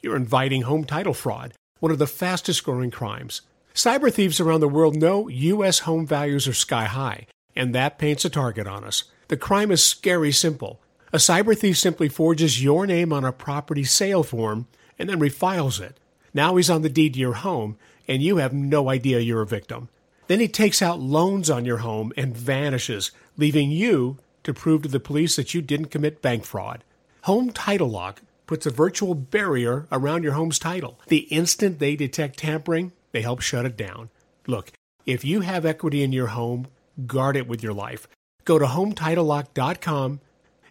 you're 0.00 0.16
inviting 0.16 0.62
home 0.62 0.84
title 0.84 1.14
fraud, 1.14 1.54
one 1.78 1.92
of 1.92 1.98
the 1.98 2.06
fastest 2.06 2.64
growing 2.64 2.90
crimes. 2.90 3.42
Cyber 3.74 4.12
thieves 4.12 4.40
around 4.40 4.60
the 4.60 4.68
world 4.68 4.96
know 4.96 5.28
U.S. 5.28 5.80
home 5.80 6.06
values 6.06 6.48
are 6.48 6.52
sky 6.52 6.84
high, 6.84 7.26
and 7.54 7.74
that 7.74 7.98
paints 7.98 8.24
a 8.24 8.30
target 8.30 8.66
on 8.66 8.84
us. 8.84 9.04
The 9.28 9.36
crime 9.36 9.70
is 9.70 9.82
scary 9.82 10.32
simple. 10.32 10.80
A 11.12 11.16
cyber 11.16 11.56
thief 11.56 11.78
simply 11.78 12.08
forges 12.08 12.62
your 12.62 12.86
name 12.86 13.12
on 13.12 13.24
a 13.24 13.32
property 13.32 13.84
sale 13.84 14.22
form 14.22 14.66
and 14.98 15.08
then 15.08 15.18
refiles 15.18 15.80
it. 15.80 15.98
Now 16.34 16.56
he's 16.56 16.70
on 16.70 16.82
the 16.82 16.88
deed 16.88 17.14
to 17.14 17.20
your 17.20 17.34
home, 17.34 17.76
and 18.06 18.22
you 18.22 18.36
have 18.36 18.52
no 18.52 18.88
idea 18.88 19.18
you're 19.18 19.42
a 19.42 19.46
victim. 19.46 19.88
Then 20.26 20.40
he 20.40 20.48
takes 20.48 20.82
out 20.82 21.00
loans 21.00 21.50
on 21.50 21.64
your 21.64 21.78
home 21.78 22.12
and 22.16 22.36
vanishes, 22.36 23.10
leaving 23.36 23.70
you 23.70 24.18
to 24.44 24.54
prove 24.54 24.82
to 24.82 24.88
the 24.88 25.00
police 25.00 25.36
that 25.36 25.54
you 25.54 25.62
didn't 25.62 25.90
commit 25.90 26.22
bank 26.22 26.44
fraud. 26.44 26.84
Home 27.22 27.50
Title 27.50 27.88
Lock 27.88 28.22
puts 28.46 28.66
a 28.66 28.70
virtual 28.70 29.14
barrier 29.14 29.86
around 29.92 30.22
your 30.22 30.32
home's 30.32 30.58
title. 30.58 30.98
The 31.06 31.28
instant 31.30 31.78
they 31.78 31.96
detect 31.96 32.38
tampering, 32.38 32.92
they 33.12 33.22
help 33.22 33.40
shut 33.40 33.66
it 33.66 33.76
down. 33.76 34.10
Look, 34.46 34.72
if 35.06 35.24
you 35.24 35.42
have 35.42 35.64
equity 35.64 36.02
in 36.02 36.12
your 36.12 36.28
home, 36.28 36.68
guard 37.06 37.36
it 37.36 37.46
with 37.46 37.62
your 37.62 37.72
life. 37.72 38.08
Go 38.44 38.58
to 38.58 38.66
HometitleLock.com 38.66 40.20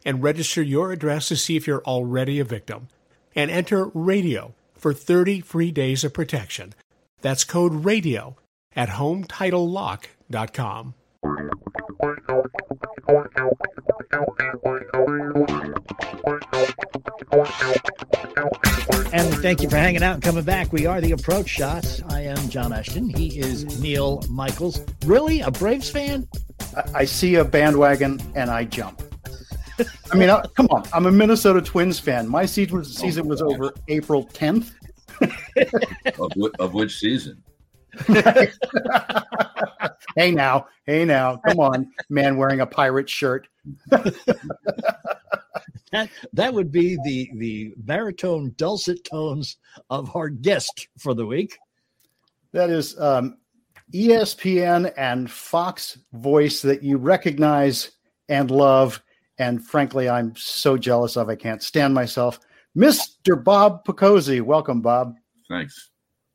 and 0.05 0.23
register 0.23 0.61
your 0.61 0.91
address 0.91 1.27
to 1.29 1.35
see 1.35 1.55
if 1.55 1.67
you're 1.67 1.83
already 1.83 2.39
a 2.39 2.43
victim. 2.43 2.87
And 3.35 3.51
enter 3.51 3.85
radio 3.93 4.53
for 4.73 4.93
30 4.93 5.41
free 5.41 5.71
days 5.71 6.03
of 6.03 6.13
protection. 6.13 6.73
That's 7.21 7.43
code 7.43 7.85
RADIO 7.85 8.37
at 8.75 8.89
HometitleLock.com. 8.89 10.93
And 19.11 19.33
thank 19.41 19.63
you 19.63 19.69
for 19.69 19.77
hanging 19.77 20.03
out 20.03 20.13
and 20.13 20.23
coming 20.23 20.43
back. 20.43 20.71
We 20.71 20.85
are 20.85 21.01
the 21.01 21.13
Approach 21.13 21.49
Shots. 21.49 22.03
I 22.09 22.21
am 22.21 22.37
John 22.49 22.71
Ashton. 22.71 23.09
He 23.09 23.39
is 23.39 23.81
Neil 23.81 24.23
Michaels. 24.29 24.85
Really, 25.05 25.41
a 25.41 25.49
Braves 25.49 25.89
fan? 25.89 26.27
I, 26.77 26.83
I 26.99 27.05
see 27.05 27.35
a 27.35 27.43
bandwagon 27.43 28.21
and 28.35 28.51
I 28.51 28.65
jump. 28.65 29.01
I 30.11 30.15
mean, 30.15 30.29
I, 30.29 30.45
come 30.55 30.67
on. 30.67 30.83
I'm 30.93 31.07
a 31.07 31.11
Minnesota 31.11 31.63
Twins 31.63 31.99
fan. 31.99 32.27
My 32.27 32.45
season, 32.45 32.85
season 32.85 33.27
was 33.27 33.41
oh, 33.41 33.51
over 33.51 33.73
April 33.87 34.27
10th. 34.27 34.73
of, 36.19 36.31
of 36.59 36.73
which 36.75 36.99
season? 36.99 37.41
hey 40.15 40.31
now, 40.31 40.67
hey 40.85 41.05
now, 41.05 41.37
come 41.47 41.59
on, 41.59 41.91
man 42.09 42.37
wearing 42.37 42.61
a 42.61 42.65
pirate 42.65 43.09
shirt. 43.09 43.47
that 45.91 46.09
that 46.33 46.53
would 46.53 46.71
be 46.71 46.97
the 47.03 47.29
the 47.37 47.73
baritone 47.77 48.53
dulcet 48.57 49.03
tones 49.03 49.57
of 49.89 50.15
our 50.15 50.29
guest 50.29 50.87
for 50.97 51.13
the 51.13 51.25
week. 51.25 51.57
That 52.51 52.69
is 52.69 52.99
um, 52.99 53.37
ESPN 53.93 54.93
and 54.97 55.29
Fox 55.29 55.97
voice 56.13 56.61
that 56.61 56.83
you 56.83 56.97
recognize 56.97 57.91
and 58.27 58.51
love, 58.51 59.01
and 59.37 59.65
frankly, 59.65 60.09
I'm 60.09 60.35
so 60.35 60.77
jealous 60.77 61.17
of. 61.17 61.29
I 61.29 61.35
can't 61.35 61.63
stand 61.63 61.93
myself. 61.93 62.39
Mr. 62.77 63.43
Bob 63.43 63.83
Picozzi, 63.85 64.41
welcome, 64.41 64.81
Bob. 64.81 65.15
Thanks. 65.49 65.88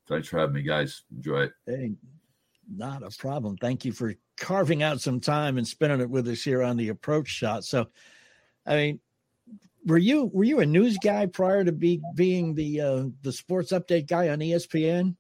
Thanks 0.09 0.29
for 0.29 0.39
having 0.39 0.55
me, 0.55 0.63
guys. 0.63 1.03
Enjoy 1.15 1.43
it. 1.43 1.53
Hey, 1.67 1.93
not 2.75 3.03
a 3.03 3.11
problem. 3.17 3.57
Thank 3.57 3.85
you 3.85 3.93
for 3.93 4.15
carving 4.37 4.83
out 4.83 5.01
some 5.01 5.21
time 5.21 5.59
and 5.59 5.67
spending 5.67 6.01
it 6.01 6.11
with 6.11 6.29
us 6.29 6.43
here 6.43 6.63
on 6.63 6.77
the 6.77 6.89
approach 6.89 7.29
shot. 7.29 7.65
So, 7.65 7.87
I 8.67 8.77
mean, 8.77 9.01
were 9.87 9.99
you 9.99 10.31
were 10.33 10.45
you 10.45 10.61
a 10.61 10.67
news 10.67 10.99
guy 10.99 11.27
prior 11.27 11.65
to 11.65 11.73
be 11.73 12.01
being 12.15 12.55
the 12.55 12.81
uh, 12.81 13.05
the 13.23 13.33
sports 13.33 13.73
update 13.73 14.09
guy 14.09 14.29
on 14.31 14.39
ESPN, 14.39 15.15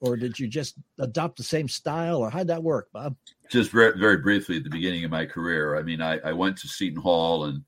or 0.00 0.16
did 0.16 0.38
you 0.38 0.48
just 0.48 0.76
adopt 0.98 1.36
the 1.36 1.44
same 1.44 1.68
style, 1.68 2.18
or 2.18 2.30
how'd 2.30 2.48
that 2.48 2.62
work, 2.62 2.88
Bob? 2.92 3.16
Just 3.50 3.70
very, 3.70 3.98
very 3.98 4.18
briefly 4.18 4.56
at 4.56 4.64
the 4.64 4.70
beginning 4.70 5.04
of 5.04 5.10
my 5.10 5.26
career. 5.26 5.76
I 5.76 5.82
mean, 5.82 6.00
I, 6.00 6.18
I 6.20 6.32
went 6.32 6.56
to 6.58 6.68
Seton 6.68 7.00
Hall, 7.00 7.44
and 7.44 7.62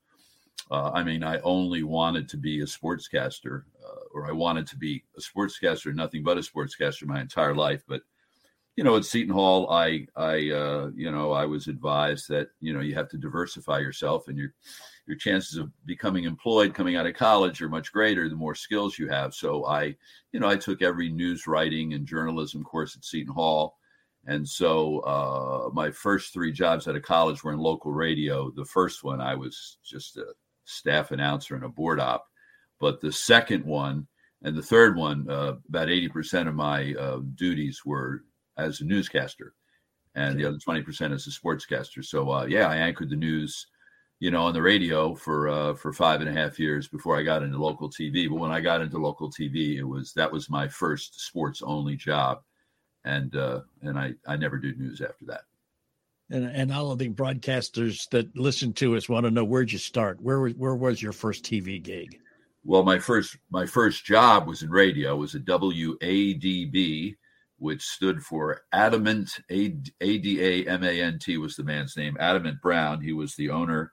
uh, 0.71 0.91
I 0.91 1.03
mean, 1.03 1.23
I 1.23 1.39
only 1.39 1.83
wanted 1.83 2.27
to 2.29 2.37
be 2.37 2.61
a 2.61 2.65
sportscaster, 2.65 3.45
or 3.45 3.65
I 4.25 4.31
wanted 4.31 4.67
to 4.67 4.77
be 4.77 5.03
a 5.17 5.21
sportscaster, 5.21 5.93
nothing 5.93 6.23
but 6.23 6.37
a 6.37 6.41
sportscaster 6.41 7.05
my 7.05 7.21
entire 7.21 7.55
life. 7.55 7.83
But 7.87 8.01
you 8.75 8.83
know, 8.83 8.95
at 8.95 9.05
Seton 9.05 9.33
Hall, 9.33 9.69
I, 9.69 10.07
I, 10.15 10.49
uh, 10.49 10.89
you 10.95 11.11
know, 11.11 11.31
I 11.31 11.45
was 11.45 11.67
advised 11.67 12.27
that 12.29 12.47
you 12.59 12.73
know 12.73 12.79
you 12.79 12.95
have 12.95 13.09
to 13.09 13.17
diversify 13.17 13.79
yourself, 13.79 14.27
and 14.27 14.37
your 14.37 14.53
your 15.05 15.17
chances 15.17 15.57
of 15.57 15.69
becoming 15.85 16.23
employed 16.23 16.73
coming 16.73 16.95
out 16.95 17.05
of 17.05 17.13
college 17.13 17.61
are 17.61 17.69
much 17.69 17.91
greater 17.91 18.29
the 18.29 18.35
more 18.35 18.55
skills 18.55 18.97
you 18.97 19.09
have. 19.09 19.33
So 19.33 19.65
I, 19.65 19.95
you 20.31 20.39
know, 20.39 20.47
I 20.47 20.55
took 20.55 20.81
every 20.81 21.09
news 21.09 21.45
writing 21.45 21.93
and 21.93 22.07
journalism 22.07 22.63
course 22.63 22.95
at 22.95 23.05
Seton 23.05 23.33
Hall, 23.33 23.77
and 24.25 24.47
so 24.47 24.99
uh, 25.01 25.69
my 25.73 25.91
first 25.91 26.33
three 26.33 26.51
jobs 26.51 26.87
out 26.87 26.95
of 26.95 27.03
college 27.03 27.43
were 27.43 27.53
in 27.53 27.59
local 27.59 27.91
radio. 27.91 28.49
The 28.49 28.65
first 28.65 29.03
one, 29.03 29.21
I 29.21 29.35
was 29.35 29.77
just 29.83 30.17
a 30.17 30.25
staff 30.65 31.11
announcer 31.11 31.55
and 31.55 31.65
a 31.65 31.69
board 31.69 31.99
op, 31.99 32.25
but 32.79 33.01
the 33.01 33.11
second 33.11 33.65
one 33.65 34.07
and 34.43 34.55
the 34.55 34.61
third 34.61 34.97
one, 34.97 35.27
uh, 35.29 35.53
about 35.69 35.89
eighty 35.89 36.09
percent 36.09 36.49
of 36.49 36.55
my 36.55 36.93
uh, 36.93 37.19
duties 37.35 37.81
were 37.85 38.23
as 38.57 38.81
a 38.81 38.85
newscaster, 38.85 39.53
and 40.15 40.37
the 40.37 40.45
other 40.45 40.57
twenty 40.57 40.81
percent 40.81 41.13
as 41.13 41.25
a 41.27 41.29
sportscaster. 41.29 42.03
So 42.03 42.29
uh, 42.31 42.45
yeah, 42.45 42.67
I 42.67 42.75
anchored 42.75 43.09
the 43.09 43.15
news, 43.15 43.67
you 44.19 44.31
know, 44.31 44.43
on 44.43 44.53
the 44.53 44.61
radio 44.61 45.15
for 45.15 45.49
uh, 45.49 45.73
for 45.75 45.93
five 45.93 46.21
and 46.21 46.29
a 46.29 46.33
half 46.33 46.59
years 46.59 46.87
before 46.87 47.17
I 47.17 47.23
got 47.23 47.41
into 47.41 47.57
local 47.57 47.89
TV. 47.89 48.29
But 48.29 48.39
when 48.39 48.51
I 48.51 48.59
got 48.59 48.81
into 48.81 48.97
local 48.97 49.31
TV, 49.31 49.77
it 49.77 49.83
was 49.83 50.13
that 50.13 50.31
was 50.31 50.49
my 50.49 50.67
first 50.67 51.21
sports 51.21 51.61
only 51.63 51.95
job, 51.95 52.41
and 53.05 53.33
uh, 53.35 53.61
and 53.81 53.97
I 53.97 54.13
I 54.27 54.35
never 54.35 54.57
did 54.57 54.77
news 54.77 55.01
after 55.01 55.25
that. 55.27 55.41
And 56.29 56.45
and 56.45 56.73
all 56.73 56.91
of 56.91 56.99
the 56.99 57.09
broadcasters 57.09 58.09
that 58.09 58.35
listen 58.35 58.73
to 58.73 58.97
us 58.97 59.07
want 59.07 59.25
to 59.25 59.31
know 59.31 59.45
where'd 59.45 59.71
you 59.71 59.79
start? 59.79 60.21
Where 60.21 60.49
where 60.49 60.75
was 60.75 61.01
your 61.01 61.13
first 61.13 61.45
TV 61.45 61.81
gig? 61.81 62.19
Well, 62.63 62.83
my 62.83 62.99
first 62.99 63.37
my 63.49 63.65
first 63.65 64.05
job 64.05 64.47
was 64.47 64.63
in 64.63 64.69
radio. 64.69 65.13
It 65.13 65.17
was 65.17 65.35
at 65.35 65.45
WADB, 65.45 67.15
which 67.57 67.81
stood 67.81 68.23
for 68.23 68.61
Adamant 68.71 69.29
A 69.49 69.69
D 69.69 70.41
A 70.41 70.67
M 70.67 70.83
A 70.83 71.01
N 71.01 71.19
T 71.19 71.37
was 71.37 71.55
the 71.55 71.63
man's 71.63 71.97
name. 71.97 72.15
Adamant 72.19 72.61
Brown. 72.61 73.01
He 73.01 73.11
was 73.13 73.35
the 73.35 73.49
owner 73.49 73.91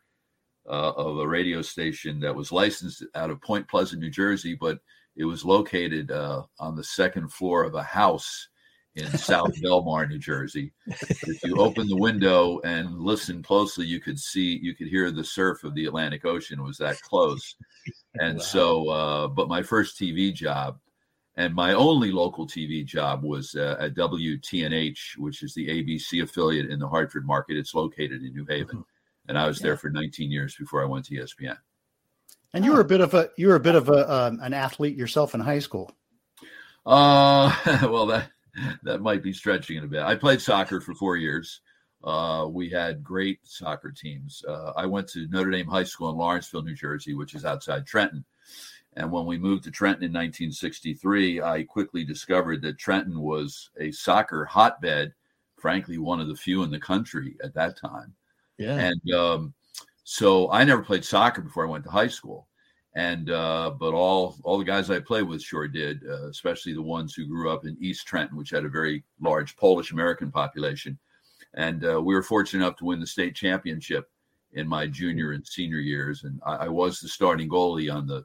uh, 0.69 0.93
of 0.93 1.19
a 1.19 1.27
radio 1.27 1.62
station 1.62 2.21
that 2.21 2.35
was 2.35 2.53
licensed 2.53 3.05
out 3.17 3.31
of 3.31 3.43
Point 3.43 3.67
Pleasant, 3.67 4.00
New 4.00 4.11
Jersey, 4.11 4.55
but 4.55 4.79
it 5.17 5.25
was 5.25 5.45
located 5.45 6.12
uh, 6.12 6.43
on 6.61 6.77
the 6.77 6.85
second 6.85 7.33
floor 7.33 7.65
of 7.65 7.75
a 7.75 7.83
house 7.83 8.50
in 8.97 9.07
South 9.19 9.55
Belmar, 9.63 10.09
New 10.09 10.19
Jersey. 10.19 10.73
If 10.87 11.45
you 11.45 11.57
open 11.57 11.87
the 11.87 11.97
window 11.97 12.61
and 12.61 12.99
listen 12.99 13.43
closely, 13.43 13.87
you 13.87 14.01
could 14.01 14.19
see, 14.19 14.59
you 14.61 14.75
could 14.75 14.89
hear 14.89 15.11
the 15.11 15.25
surf 15.25 15.65
of 15.65 15.75
the 15.75 15.87
Atlantic 15.87 16.25
Ocean. 16.25 16.63
Was 16.63 16.79
that 16.79 17.01
close. 17.03 17.55
And 18.21 18.39
wow. 18.39 18.45
so, 18.45 18.89
uh, 18.89 19.29
but 19.29 19.49
my 19.49 19.63
first 19.63 19.99
TV 19.99 20.35
job 20.35 20.79
and 21.37 21.55
my 21.55 21.73
only 21.73 22.11
local 22.11 22.47
TV 22.47 22.85
job 22.85 23.23
was 23.23 23.55
uh, 23.55 23.77
at 23.81 23.95
WTNH, 23.95 25.17
which 25.19 25.43
is 25.43 25.55
the 25.55 25.69
ABC 25.69 26.23
affiliate 26.23 26.71
in 26.71 26.79
the 26.79 26.89
Hartford 26.89 27.27
market. 27.27 27.57
It's 27.57 27.75
located 27.75 28.23
in 28.23 28.35
New 28.35 28.47
Haven. 28.49 28.77
Mm-hmm. 28.77 29.29
And 29.29 29.39
I 29.39 29.47
was 29.47 29.61
yeah. 29.61 29.69
there 29.69 29.77
for 29.77 29.91
19 29.91 30.31
years 30.31 30.57
before 30.57 30.83
I 30.83 30.87
went 30.87 31.05
to 31.07 31.15
ESPN. 31.15 31.57
And 32.53 32.65
you 32.65 32.73
were 32.73 32.81
a 32.81 32.85
bit 32.85 33.01
of 33.01 33.15
a 33.15 33.31
you 33.37 33.47
were 33.47 33.55
a 33.55 33.61
bit 33.61 33.77
of 33.77 33.89
a 33.89 34.13
um, 34.13 34.41
an 34.43 34.53
athlete 34.53 34.97
yourself 34.97 35.35
in 35.35 35.41
high 35.41 35.61
school. 35.61 35.93
Uh, 36.85 37.55
well 37.83 38.07
that 38.07 38.31
that 38.83 39.00
might 39.00 39.23
be 39.23 39.33
stretching 39.33 39.76
it 39.76 39.85
a 39.85 39.88
bit. 39.88 40.02
I 40.02 40.14
played 40.14 40.40
soccer 40.40 40.81
for 40.81 40.95
four 40.95 41.17
years. 41.17 41.61
Uh, 42.02 42.47
we 42.49 42.71
had 42.71 43.05
great 43.05 43.40
soccer 43.45 43.93
teams. 43.93 44.43
Uh, 44.49 44.73
I 44.76 44.87
went 44.87 45.09
to 45.09 45.29
Notre 45.29 45.50
Dame 45.50 45.67
High 45.67 45.85
School 45.85 46.11
in 46.11 46.17
Lawrenceville, 46.17 46.62
New 46.62 46.75
Jersey, 46.75 47.14
which 47.14 47.35
is 47.35 47.45
outside 47.45 47.87
Trenton. 47.87 48.25
And 48.95 49.12
when 49.12 49.26
we 49.26 49.38
moved 49.38 49.64
to 49.64 49.71
Trenton 49.71 50.05
in 50.05 50.11
1963, 50.11 51.43
I 51.43 51.62
quickly 51.64 52.05
discovered 52.05 52.62
that 52.62 52.79
Trenton 52.79 53.21
was 53.21 53.71
a 53.79 53.93
soccer 53.93 54.45
hotbed, 54.45 55.12
frankly, 55.59 55.99
one 55.99 56.21
of 56.21 56.29
the 56.29 56.35
few 56.35 56.62
in 56.62 56.71
the 56.71 56.81
country 56.81 57.37
at 57.45 57.55
that 57.55 57.76
time. 57.76 58.14
Yeah. 58.59 58.76
And 58.76 59.14
um, 59.14 59.55
so 60.05 60.50
I 60.50 60.64
never 60.64 60.83
played 60.83 61.05
soccer 61.05 61.43
before 61.43 61.67
I 61.67 61.71
went 61.71 61.85
to 61.85 61.90
high 61.90 62.09
school. 62.09 62.49
And 62.95 63.31
uh, 63.31 63.71
but 63.79 63.95
all 63.95 64.37
all 64.43 64.59
the 64.59 64.65
guys 64.65 64.91
I 64.91 64.99
played 64.99 65.23
with 65.23 65.43
sure 65.43 65.69
did, 65.69 66.03
uh, 66.09 66.29
especially 66.29 66.73
the 66.73 66.83
ones 66.83 67.15
who 67.15 67.25
grew 67.27 67.51
up 67.51 67.65
in 67.65 67.77
East 67.81 68.07
Trenton, 68.07 68.37
which 68.37 68.51
had 68.51 68.65
a 68.65 68.69
very 68.69 69.05
large 69.21 69.57
Polish 69.57 69.93
American 69.93 70.33
population. 70.33 70.99
And 71.55 71.85
uh, 71.85 72.03
we 72.03 72.15
were 72.15 72.23
fortunate 72.23 72.65
enough 72.65 72.79
to 72.79 72.85
win 72.85 72.99
the 72.99 73.07
state 73.07 73.37
championship 73.37 74.11
in 74.53 74.67
my 74.67 74.89
junior 74.89 75.33
and 75.33 75.47
senior 75.47 75.79
years. 75.79 76.25
And 76.25 76.41
I, 76.45 76.57
I 76.57 76.69
was 76.69 76.99
the 76.99 77.09
starting 77.09 77.49
goalie 77.49 77.95
on 77.95 78.09
the 78.09 78.25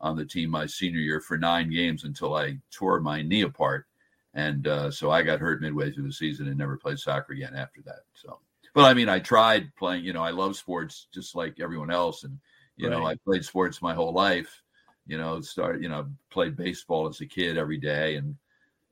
on 0.00 0.16
the 0.16 0.24
team 0.24 0.48
my 0.48 0.64
senior 0.64 1.00
year 1.00 1.20
for 1.20 1.36
nine 1.36 1.70
games 1.70 2.04
until 2.04 2.34
I 2.34 2.58
tore 2.70 3.00
my 3.00 3.20
knee 3.20 3.42
apart. 3.42 3.86
And 4.32 4.66
uh, 4.66 4.90
so 4.90 5.10
I 5.10 5.22
got 5.22 5.40
hurt 5.40 5.60
midway 5.60 5.90
through 5.90 6.06
the 6.06 6.12
season 6.12 6.48
and 6.48 6.56
never 6.56 6.76
played 6.78 6.98
soccer 6.98 7.34
again 7.34 7.54
after 7.54 7.80
that. 7.84 8.00
So, 8.14 8.38
but 8.74 8.84
I 8.84 8.94
mean, 8.94 9.08
I 9.08 9.18
tried 9.18 9.74
playing, 9.76 10.04
you 10.04 10.12
know, 10.12 10.22
I 10.22 10.30
love 10.30 10.56
sports 10.56 11.08
just 11.12 11.34
like 11.34 11.60
everyone 11.60 11.90
else. 11.90 12.24
And, 12.24 12.38
you 12.76 12.88
right. 12.88 12.98
know, 12.98 13.06
I 13.06 13.16
played 13.16 13.44
sports 13.44 13.82
my 13.82 13.94
whole 13.94 14.12
life, 14.12 14.62
you 15.06 15.18
know, 15.18 15.40
started, 15.40 15.82
you 15.82 15.88
know, 15.88 16.06
played 16.30 16.56
baseball 16.56 17.08
as 17.08 17.20
a 17.20 17.26
kid 17.26 17.56
every 17.56 17.78
day 17.78 18.16
and, 18.16 18.36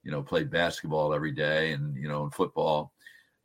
you 0.02 0.10
know, 0.10 0.22
played 0.22 0.50
basketball 0.50 1.12
every 1.12 1.32
day 1.32 1.72
and, 1.72 1.96
you 1.96 2.08
know, 2.08 2.24
and 2.24 2.34
football 2.34 2.92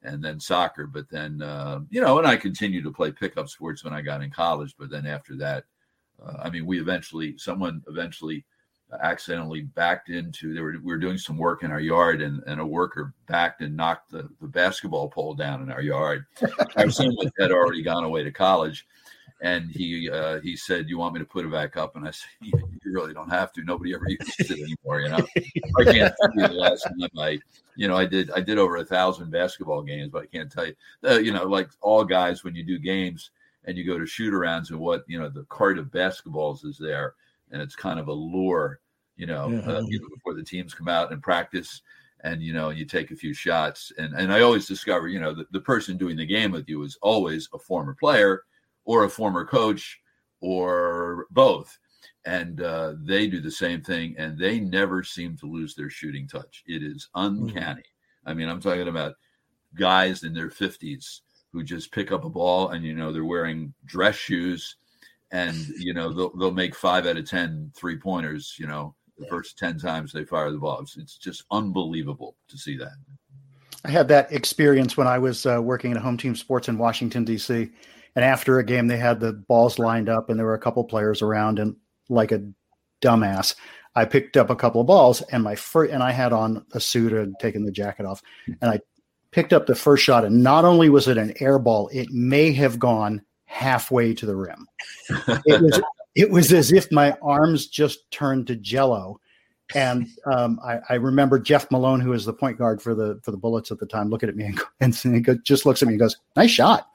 and 0.03 0.23
then 0.23 0.39
soccer. 0.39 0.87
But 0.87 1.09
then, 1.09 1.41
uh, 1.41 1.81
you 1.89 2.01
know, 2.01 2.17
and 2.19 2.27
I 2.27 2.37
continued 2.37 2.83
to 2.85 2.91
play 2.91 3.11
pickup 3.11 3.49
sports 3.49 3.83
when 3.83 3.93
I 3.93 4.01
got 4.01 4.21
in 4.21 4.31
college. 4.31 4.75
But 4.77 4.89
then 4.89 5.05
after 5.05 5.35
that, 5.37 5.65
uh, 6.23 6.37
I 6.43 6.49
mean, 6.49 6.65
we 6.65 6.79
eventually, 6.79 7.37
someone 7.37 7.83
eventually 7.87 8.45
accidentally 9.01 9.61
backed 9.61 10.09
into, 10.09 10.53
they 10.53 10.61
were, 10.61 10.75
we 10.81 10.93
were 10.93 10.97
doing 10.97 11.17
some 11.17 11.37
work 11.37 11.63
in 11.63 11.71
our 11.71 11.79
yard 11.79 12.21
and, 12.21 12.41
and 12.47 12.59
a 12.59 12.65
worker 12.65 13.13
backed 13.27 13.61
and 13.61 13.75
knocked 13.75 14.11
the, 14.11 14.27
the 14.41 14.47
basketball 14.47 15.09
pole 15.09 15.35
down 15.35 15.61
in 15.61 15.71
our 15.71 15.81
yard. 15.81 16.25
Our 16.75 16.89
son 16.89 17.15
had 17.39 17.51
already 17.51 17.83
gone 17.83 18.03
away 18.03 18.23
to 18.23 18.31
college 18.31 18.87
and 19.41 19.71
he 19.71 20.09
uh, 20.09 20.39
he 20.41 20.55
said, 20.55 20.89
"You 20.89 20.97
want 20.97 21.13
me 21.13 21.19
to 21.19 21.25
put 21.25 21.45
it 21.45 21.51
back 21.51 21.77
up?" 21.77 21.95
And 21.95 22.07
I 22.07 22.11
said, 22.11 22.29
"You 22.41 22.51
really 22.85 23.13
don't 23.13 23.29
have 23.29 23.53
to. 23.53 23.63
Nobody 23.63 23.93
ever 23.93 24.07
uses 24.07 24.51
it 24.51 24.59
anymore. 24.59 25.01
You 25.01 25.09
know, 25.09 25.27
I 25.79 25.83
can't 25.83 26.13
tell 26.21 26.31
you 26.35 26.47
the 26.47 26.53
last 26.53 26.83
time 26.83 27.09
I, 27.17 27.39
you 27.75 27.87
know, 27.87 27.95
I 27.95 28.05
did 28.05 28.31
I 28.31 28.41
did 28.41 28.57
over 28.57 28.77
a 28.77 28.85
thousand 28.85 29.31
basketball 29.31 29.81
games, 29.81 30.09
but 30.11 30.23
I 30.23 30.25
can't 30.25 30.51
tell 30.51 30.67
you, 30.67 30.75
uh, 31.07 31.19
you 31.19 31.31
know, 31.31 31.45
like 31.45 31.69
all 31.81 32.03
guys 32.03 32.43
when 32.43 32.55
you 32.55 32.63
do 32.63 32.79
games 32.79 33.31
and 33.65 33.77
you 33.77 33.85
go 33.85 33.97
to 33.97 34.05
shoot 34.05 34.33
arounds 34.33 34.71
and 34.71 34.79
what 34.79 35.03
you 35.07 35.19
know 35.19 35.29
the 35.29 35.43
cart 35.43 35.77
of 35.77 35.87
basketballs 35.87 36.65
is 36.65 36.77
there, 36.77 37.15
and 37.51 37.61
it's 37.61 37.75
kind 37.75 37.99
of 37.99 38.09
a 38.09 38.13
lure, 38.13 38.81
you 39.15 39.25
know, 39.25 39.49
yeah. 39.49 39.59
uh, 39.59 39.81
you 39.87 39.99
know 39.99 40.09
before 40.13 40.33
the 40.33 40.43
teams 40.43 40.73
come 40.73 40.89
out 40.89 41.11
and 41.11 41.23
practice. 41.23 41.81
And 42.21 42.41
you 42.41 42.51
know, 42.51 42.69
you 42.69 42.83
take 42.83 43.11
a 43.11 43.15
few 43.15 43.33
shots, 43.33 43.93
and 43.97 44.13
and 44.13 44.33
I 44.33 44.41
always 44.41 44.67
discover, 44.67 45.07
you 45.07 45.21
know, 45.21 45.33
the, 45.33 45.45
the 45.51 45.61
person 45.61 45.95
doing 45.95 46.17
the 46.17 46.25
game 46.25 46.51
with 46.51 46.67
you 46.67 46.83
is 46.83 46.97
always 47.01 47.47
a 47.53 47.57
former 47.57 47.93
player, 47.93 48.43
or 48.85 49.03
a 49.03 49.09
former 49.09 49.45
coach 49.45 49.99
or 50.41 51.27
both. 51.31 51.77
And 52.25 52.61
uh, 52.61 52.93
they 52.99 53.27
do 53.27 53.41
the 53.41 53.51
same 53.51 53.81
thing, 53.81 54.15
and 54.17 54.37
they 54.37 54.59
never 54.59 55.03
seem 55.03 55.37
to 55.37 55.45
lose 55.45 55.73
their 55.73 55.89
shooting 55.89 56.27
touch. 56.27 56.63
It 56.67 56.83
is 56.83 57.09
uncanny. 57.15 57.81
Mm-hmm. 57.81 58.29
I 58.29 58.33
mean, 58.33 58.49
I'm 58.49 58.61
talking 58.61 58.87
about 58.87 59.15
guys 59.75 60.23
in 60.23 60.33
their 60.33 60.49
50s 60.49 61.21
who 61.51 61.63
just 61.63 61.91
pick 61.91 62.11
up 62.11 62.25
a 62.25 62.29
ball 62.29 62.69
and, 62.69 62.83
you 62.83 62.93
know, 62.93 63.11
they're 63.11 63.25
wearing 63.25 63.73
dress 63.85 64.15
shoes 64.15 64.75
and, 65.31 65.55
you 65.77 65.93
know, 65.93 66.13
they'll, 66.13 66.35
they'll 66.37 66.51
make 66.51 66.75
five 66.75 67.07
out 67.07 67.17
of 67.17 67.27
10 67.27 67.71
three 67.75 67.97
pointers, 67.97 68.55
you 68.59 68.67
know, 68.67 68.95
the 69.17 69.25
first 69.27 69.57
10 69.57 69.79
times 69.79 70.11
they 70.11 70.25
fire 70.25 70.51
the 70.51 70.57
ball. 70.57 70.79
It's, 70.81 70.97
it's 70.97 71.17
just 71.17 71.43
unbelievable 71.51 72.35
to 72.47 72.57
see 72.57 72.77
that. 72.77 72.93
I 73.85 73.91
had 73.91 74.07
that 74.09 74.31
experience 74.31 74.97
when 74.97 75.07
I 75.07 75.17
was 75.17 75.45
uh, 75.45 75.61
working 75.61 75.91
at 75.91 75.97
Home 75.97 76.17
Team 76.17 76.35
Sports 76.35 76.67
in 76.67 76.77
Washington, 76.77 77.23
D.C. 77.23 77.69
And 78.15 78.25
after 78.25 78.59
a 78.59 78.65
game, 78.65 78.87
they 78.87 78.97
had 78.97 79.19
the 79.19 79.33
balls 79.33 79.79
lined 79.79 80.09
up, 80.09 80.29
and 80.29 80.37
there 80.37 80.45
were 80.45 80.53
a 80.53 80.59
couple 80.59 80.83
players 80.83 81.21
around. 81.21 81.59
And 81.59 81.75
like 82.09 82.31
a 82.31 82.43
dumbass, 83.01 83.55
I 83.95 84.05
picked 84.05 84.37
up 84.37 84.49
a 84.49 84.55
couple 84.55 84.81
of 84.81 84.87
balls, 84.87 85.21
and 85.21 85.43
my 85.43 85.55
first, 85.55 85.91
and 85.91 86.03
I 86.03 86.11
had 86.11 86.33
on 86.33 86.65
a 86.73 86.79
suit 86.79 87.13
and 87.13 87.35
taken 87.39 87.65
the 87.65 87.71
jacket 87.71 88.05
off, 88.05 88.21
and 88.47 88.71
I 88.71 88.79
picked 89.31 89.53
up 89.53 89.65
the 89.65 89.75
first 89.75 90.03
shot. 90.03 90.25
And 90.25 90.43
not 90.43 90.65
only 90.65 90.89
was 90.89 91.07
it 91.07 91.17
an 91.17 91.33
air 91.39 91.59
ball, 91.59 91.89
it 91.93 92.09
may 92.11 92.51
have 92.53 92.79
gone 92.79 93.21
halfway 93.45 94.13
to 94.13 94.25
the 94.25 94.35
rim. 94.35 94.67
It 95.45 95.61
was, 95.61 95.81
it 96.15 96.29
was 96.29 96.53
as 96.53 96.71
if 96.71 96.91
my 96.91 97.15
arms 97.21 97.67
just 97.67 98.09
turned 98.11 98.47
to 98.47 98.55
jello 98.55 99.19
and 99.75 100.07
um, 100.25 100.59
I, 100.63 100.79
I, 100.89 100.95
remember 100.95 101.37
Jeff 101.37 101.69
Malone, 101.69 101.99
who 101.99 102.09
was 102.09 102.25
the 102.25 102.33
point 102.33 102.57
guard 102.57 102.81
for 102.81 102.95
the 102.95 103.19
for 103.23 103.31
the 103.31 103.37
Bullets 103.37 103.71
at 103.71 103.79
the 103.79 103.85
time, 103.85 104.09
looking 104.09 104.29
at 104.29 104.35
me 104.35 104.45
and, 104.45 104.59
and 105.03 105.15
he 105.27 105.33
just 105.43 105.65
looks 105.65 105.81
at 105.81 105.87
me 105.87 105.93
and 105.93 105.99
goes, 105.99 106.17
"Nice 106.35 106.51
shot." 106.51 106.89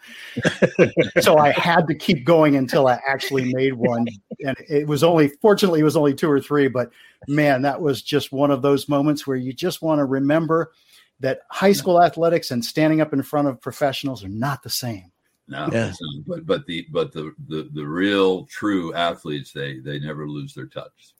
so 1.20 1.38
I 1.38 1.52
had 1.52 1.86
to 1.86 1.94
keep 1.94 2.24
going 2.24 2.56
until 2.56 2.88
I 2.88 2.98
actually 3.08 3.52
made 3.54 3.74
one, 3.74 4.06
and 4.44 4.56
it 4.68 4.86
was 4.86 5.04
only 5.04 5.28
fortunately 5.40 5.80
it 5.80 5.84
was 5.84 5.96
only 5.96 6.14
two 6.14 6.30
or 6.30 6.40
three, 6.40 6.68
but 6.68 6.90
man, 7.28 7.62
that 7.62 7.80
was 7.80 8.02
just 8.02 8.32
one 8.32 8.50
of 8.50 8.62
those 8.62 8.88
moments 8.88 9.26
where 9.26 9.36
you 9.36 9.52
just 9.52 9.80
want 9.80 10.00
to 10.00 10.04
remember 10.04 10.72
that 11.20 11.40
high 11.50 11.72
school 11.72 12.02
athletics 12.02 12.50
and 12.50 12.64
standing 12.64 13.00
up 13.00 13.12
in 13.12 13.22
front 13.22 13.48
of 13.48 13.60
professionals 13.60 14.24
are 14.24 14.28
not 14.28 14.62
the 14.62 14.70
same. 14.70 15.10
No, 15.46 15.68
yeah. 15.70 15.92
but 16.26 16.46
but 16.46 16.66
the 16.66 16.86
but 16.90 17.12
the, 17.12 17.34
the 17.48 17.68
the 17.72 17.86
real 17.86 18.46
true 18.46 18.94
athletes 18.94 19.52
they 19.52 19.78
they 19.78 19.98
never 19.98 20.26
lose 20.26 20.54
their 20.54 20.66
touch. 20.66 21.13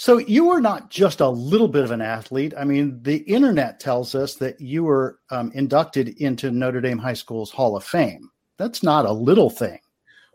So 0.00 0.18
you 0.18 0.46
were 0.46 0.60
not 0.60 0.90
just 0.90 1.20
a 1.20 1.28
little 1.28 1.66
bit 1.66 1.82
of 1.82 1.90
an 1.90 2.00
athlete. 2.00 2.54
I 2.56 2.62
mean, 2.62 3.02
the 3.02 3.16
internet 3.16 3.80
tells 3.80 4.14
us 4.14 4.36
that 4.36 4.60
you 4.60 4.84
were 4.84 5.18
um, 5.32 5.50
inducted 5.56 6.10
into 6.20 6.52
Notre 6.52 6.80
Dame 6.80 6.98
High 6.98 7.14
School's 7.14 7.50
Hall 7.50 7.76
of 7.76 7.82
Fame. 7.82 8.30
That's 8.58 8.84
not 8.84 9.06
a 9.06 9.12
little 9.12 9.50
thing. 9.50 9.80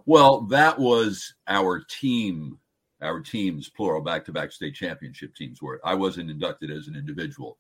Well, 0.06 0.42
that 0.48 0.78
was 0.78 1.34
our 1.48 1.80
team, 1.80 2.60
our 3.02 3.22
teams, 3.22 3.70
plural, 3.70 4.02
back-to-back 4.02 4.52
state 4.52 4.76
championship 4.76 5.34
teams 5.34 5.62
were. 5.62 5.80
I 5.86 5.96
wasn't 5.96 6.30
inducted 6.30 6.70
as 6.70 6.90
an 6.90 6.98
individual, 6.98 7.58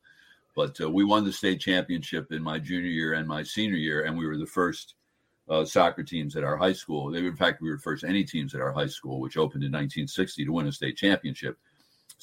but 0.57 0.79
uh, 0.81 0.91
we 0.91 1.05
won 1.05 1.23
the 1.23 1.31
state 1.31 1.61
championship 1.61 2.33
in 2.33 2.43
my 2.43 2.59
junior 2.59 2.91
year 2.91 3.13
and 3.13 3.25
my 3.25 3.43
senior 3.43 3.77
year, 3.77 4.03
and 4.03 4.17
we 4.17 4.27
were 4.27 4.37
the 4.37 4.45
first 4.45 4.95
uh, 5.47 5.63
soccer 5.63 6.03
teams 6.03 6.35
at 6.35 6.43
our 6.43 6.57
high 6.57 6.73
school. 6.73 7.15
In 7.15 7.35
fact, 7.37 7.61
we 7.61 7.69
were 7.69 7.77
first 7.77 8.03
any 8.03 8.25
teams 8.25 8.53
at 8.53 8.59
our 8.59 8.73
high 8.73 8.87
school, 8.87 9.21
which 9.21 9.37
opened 9.37 9.63
in 9.63 9.71
1960 9.71 10.43
to 10.43 10.51
win 10.51 10.67
a 10.67 10.71
state 10.73 10.97
championship 10.97 11.57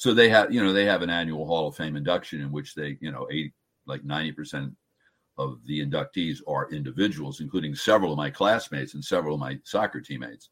so 0.01 0.15
they 0.15 0.29
have 0.29 0.51
you 0.51 0.63
know 0.63 0.73
they 0.73 0.85
have 0.85 1.03
an 1.03 1.11
annual 1.11 1.45
hall 1.45 1.67
of 1.67 1.75
fame 1.75 1.95
induction 1.95 2.41
in 2.41 2.51
which 2.51 2.73
they 2.73 2.97
you 3.01 3.11
know 3.11 3.27
eight 3.29 3.53
like 3.85 4.01
90% 4.01 4.75
of 5.37 5.59
the 5.67 5.85
inductees 5.85 6.39
are 6.47 6.71
individuals 6.71 7.39
including 7.39 7.75
several 7.75 8.11
of 8.11 8.17
my 8.17 8.31
classmates 8.31 8.95
and 8.95 9.05
several 9.05 9.35
of 9.35 9.39
my 9.39 9.59
soccer 9.63 10.01
teammates. 10.01 10.49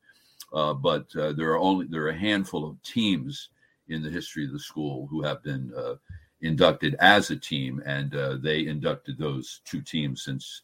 Uh, 0.53 0.75
but 0.75 1.07
uh, 1.15 1.33
there 1.33 1.49
are 1.49 1.57
only 1.57 1.87
there 1.87 2.03
are 2.03 2.09
a 2.09 2.25
handful 2.29 2.63
of 2.63 2.79
teams 2.83 3.49
in 3.87 4.03
the 4.03 4.09
history 4.11 4.45
of 4.45 4.51
the 4.51 4.59
school 4.59 5.07
who 5.07 5.23
have 5.23 5.41
been 5.41 5.73
uh, 5.75 5.95
inducted 6.41 6.95
as 6.99 7.31
a 7.31 7.35
team 7.35 7.81
and 7.87 8.13
uh, 8.13 8.37
they 8.43 8.67
inducted 8.67 9.17
those 9.17 9.61
two 9.65 9.81
teams 9.81 10.23
since 10.23 10.61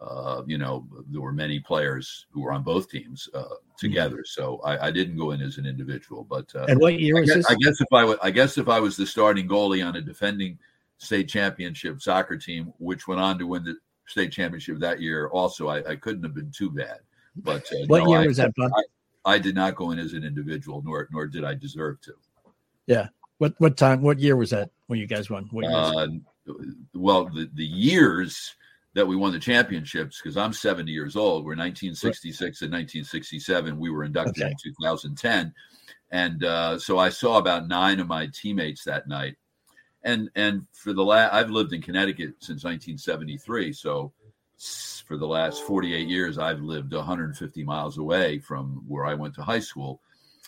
uh, 0.00 0.42
you 0.46 0.56
know, 0.56 0.86
there 1.08 1.20
were 1.20 1.32
many 1.32 1.60
players 1.60 2.26
who 2.30 2.40
were 2.40 2.52
on 2.52 2.62
both 2.62 2.90
teams 2.90 3.28
uh, 3.34 3.56
together. 3.76 4.16
Mm-hmm. 4.16 4.42
So 4.42 4.60
I, 4.64 4.86
I, 4.86 4.90
didn't 4.90 5.18
go 5.18 5.32
in 5.32 5.42
as 5.42 5.58
an 5.58 5.66
individual. 5.66 6.24
But 6.24 6.50
uh, 6.54 6.64
and 6.68 6.80
what 6.80 6.98
year 6.98 7.18
I 7.18 7.20
was 7.20 7.28
guess, 7.28 7.36
this? 7.36 7.46
I 7.50 7.54
guess 7.56 7.80
if 7.80 7.92
I 7.92 8.04
was, 8.04 8.16
I 8.22 8.30
guess 8.30 8.56
if 8.56 8.68
I 8.68 8.80
was 8.80 8.96
the 8.96 9.06
starting 9.06 9.46
goalie 9.46 9.86
on 9.86 9.96
a 9.96 10.00
defending 10.00 10.58
state 10.96 11.28
championship 11.28 12.00
soccer 12.00 12.38
team, 12.38 12.72
which 12.78 13.06
went 13.08 13.20
on 13.20 13.38
to 13.38 13.46
win 13.46 13.62
the 13.62 13.76
state 14.06 14.32
championship 14.32 14.78
that 14.78 15.02
year, 15.02 15.28
also 15.28 15.68
I, 15.68 15.90
I 15.90 15.96
couldn't 15.96 16.22
have 16.22 16.34
been 16.34 16.50
too 16.50 16.70
bad. 16.70 17.00
But 17.36 17.70
uh, 17.72 17.86
what 17.86 18.04
no, 18.04 18.10
year 18.10 18.26
was 18.26 18.38
that? 18.38 18.52
I, 19.26 19.38
did 19.38 19.54
not 19.54 19.74
go 19.74 19.90
in 19.90 19.98
as 19.98 20.14
an 20.14 20.24
individual, 20.24 20.82
nor 20.82 21.08
nor 21.12 21.26
did 21.26 21.44
I 21.44 21.54
deserve 21.54 22.00
to. 22.02 22.14
Yeah. 22.86 23.08
What 23.36 23.54
what 23.58 23.76
time? 23.76 24.00
What 24.00 24.18
year 24.18 24.36
was 24.36 24.50
that 24.50 24.70
when 24.86 24.98
you 24.98 25.06
guys 25.06 25.28
won? 25.28 25.48
Uh, 25.62 26.06
well, 26.94 27.26
the 27.26 27.50
the 27.54 27.64
years 27.64 28.54
that 28.94 29.06
we 29.06 29.16
won 29.16 29.32
the 29.32 29.38
championships 29.38 30.20
because 30.20 30.36
I'm 30.36 30.52
70 30.52 30.90
years 30.90 31.16
old. 31.16 31.44
We're 31.44 31.56
1966 31.56 32.62
and 32.62 32.72
1967. 32.72 33.78
We 33.78 33.90
were 33.90 34.04
inducted 34.04 34.42
okay. 34.42 34.50
in 34.50 34.74
2010, 34.76 35.54
and 36.10 36.44
uh, 36.44 36.78
so 36.78 36.98
I 36.98 37.08
saw 37.08 37.38
about 37.38 37.68
nine 37.68 38.00
of 38.00 38.08
my 38.08 38.28
teammates 38.32 38.84
that 38.84 39.08
night. 39.08 39.36
And 40.02 40.30
and 40.34 40.66
for 40.72 40.92
the 40.92 41.04
last, 41.04 41.32
I've 41.32 41.50
lived 41.50 41.72
in 41.72 41.82
Connecticut 41.82 42.34
since 42.40 42.64
1973. 42.64 43.72
So 43.74 44.12
for 45.06 45.16
the 45.16 45.26
last 45.26 45.62
48 45.62 46.08
years, 46.08 46.38
I've 46.38 46.60
lived 46.60 46.92
150 46.92 47.64
miles 47.64 47.98
away 47.98 48.38
from 48.38 48.82
where 48.86 49.06
I 49.06 49.14
went 49.14 49.34
to 49.34 49.42
high 49.42 49.60
school. 49.60 50.00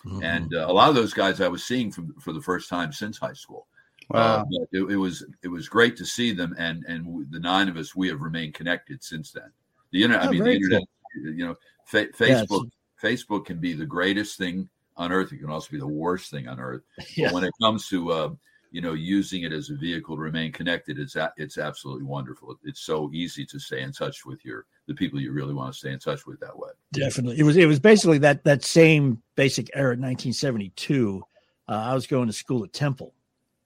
Mm-hmm. 0.05 0.23
And 0.23 0.55
uh, 0.55 0.67
a 0.69 0.73
lot 0.73 0.89
of 0.89 0.95
those 0.95 1.15
guys 1.15 1.41
I 1.41 1.49
was 1.49 1.65
seeing 1.65 1.91
from, 1.91 2.15
for 2.21 2.33
the 2.33 2.41
first 2.41 2.69
time 2.69 2.93
since 2.93 3.19
high 3.19 3.33
school. 3.33 3.67
Wow. 4.11 4.41
Uh, 4.41 4.45
it, 4.73 4.83
it, 4.91 4.97
was 4.97 5.25
it 5.43 5.49
was 5.49 5.69
great 5.69 5.97
to 5.97 6.07
see 6.07 6.33
them, 6.33 6.55
and 6.59 6.85
and 6.87 7.27
the 7.31 7.41
nine 7.41 7.69
of 7.69 7.77
us 7.77 7.95
we 7.95 8.09
have 8.09 8.21
remained 8.21 8.55
connected 8.55 9.03
since 9.03 9.33
then. 9.33 9.51
The 9.91 10.03
internet, 10.03 10.25
oh, 10.25 10.29
I 10.29 10.31
mean, 10.33 10.45
the 10.45 10.53
internet, 10.53 10.83
cool. 11.15 11.33
you 11.33 11.47
know, 11.47 11.57
fa- 11.85 12.09
Facebook 12.09 12.65
yeah, 12.65 13.11
Facebook 13.11 13.45
can 13.47 13.59
be 13.59 13.73
the 13.73 13.87
greatest 13.87 14.39
thing 14.39 14.69
on 14.97 15.13
earth. 15.13 15.33
It 15.33 15.39
can 15.39 15.51
also 15.51 15.69
be 15.71 15.79
the 15.79 15.87
worst 15.87 16.31
thing 16.31 16.49
on 16.49 16.61
earth. 16.61 16.83
Yeah. 17.17 17.27
But 17.33 17.35
when 17.35 17.45
it 17.45 17.53
comes 17.61 17.89
to 17.89 18.13
uh, 18.13 18.31
you 18.71 18.81
know 18.81 18.93
using 18.93 19.43
it 19.43 19.53
as 19.53 19.71
a 19.71 19.77
vehicle 19.77 20.17
to 20.17 20.23
remain 20.23 20.53
connected, 20.53 20.99
it's 20.99 21.17
a, 21.17 21.33
it's 21.37 21.59
absolutely 21.59 22.05
wonderful. 22.05 22.59
It's 22.65 22.81
so 22.81 23.11
easy 23.13 23.45
to 23.47 23.59
stay 23.59 23.83
in 23.83 23.93
touch 23.93 24.25
with 24.25 24.45
your 24.45 24.67
the 24.87 24.95
people 24.95 25.21
you 25.21 25.33
really 25.33 25.55
want 25.55 25.73
to 25.73 25.79
stay 25.79 25.93
in 25.93 25.99
touch 25.99 26.27
with 26.27 26.41
that 26.41 26.57
way. 26.57 26.71
Definitely, 26.93 27.39
it 27.39 27.45
was 27.45 27.57
it 27.57 27.67
was 27.67 27.81
basically 27.81 28.19
that 28.19 28.45
that 28.45 28.65
same 28.65 29.23
basic 29.37 29.71
era, 29.75 29.91
1972. 29.91 31.23
Uh, 31.69 31.73
I 31.73 31.95
was 31.95 32.07
going 32.07 32.27
to 32.27 32.33
school 32.33 32.65
at 32.65 32.73
Temple 32.73 33.15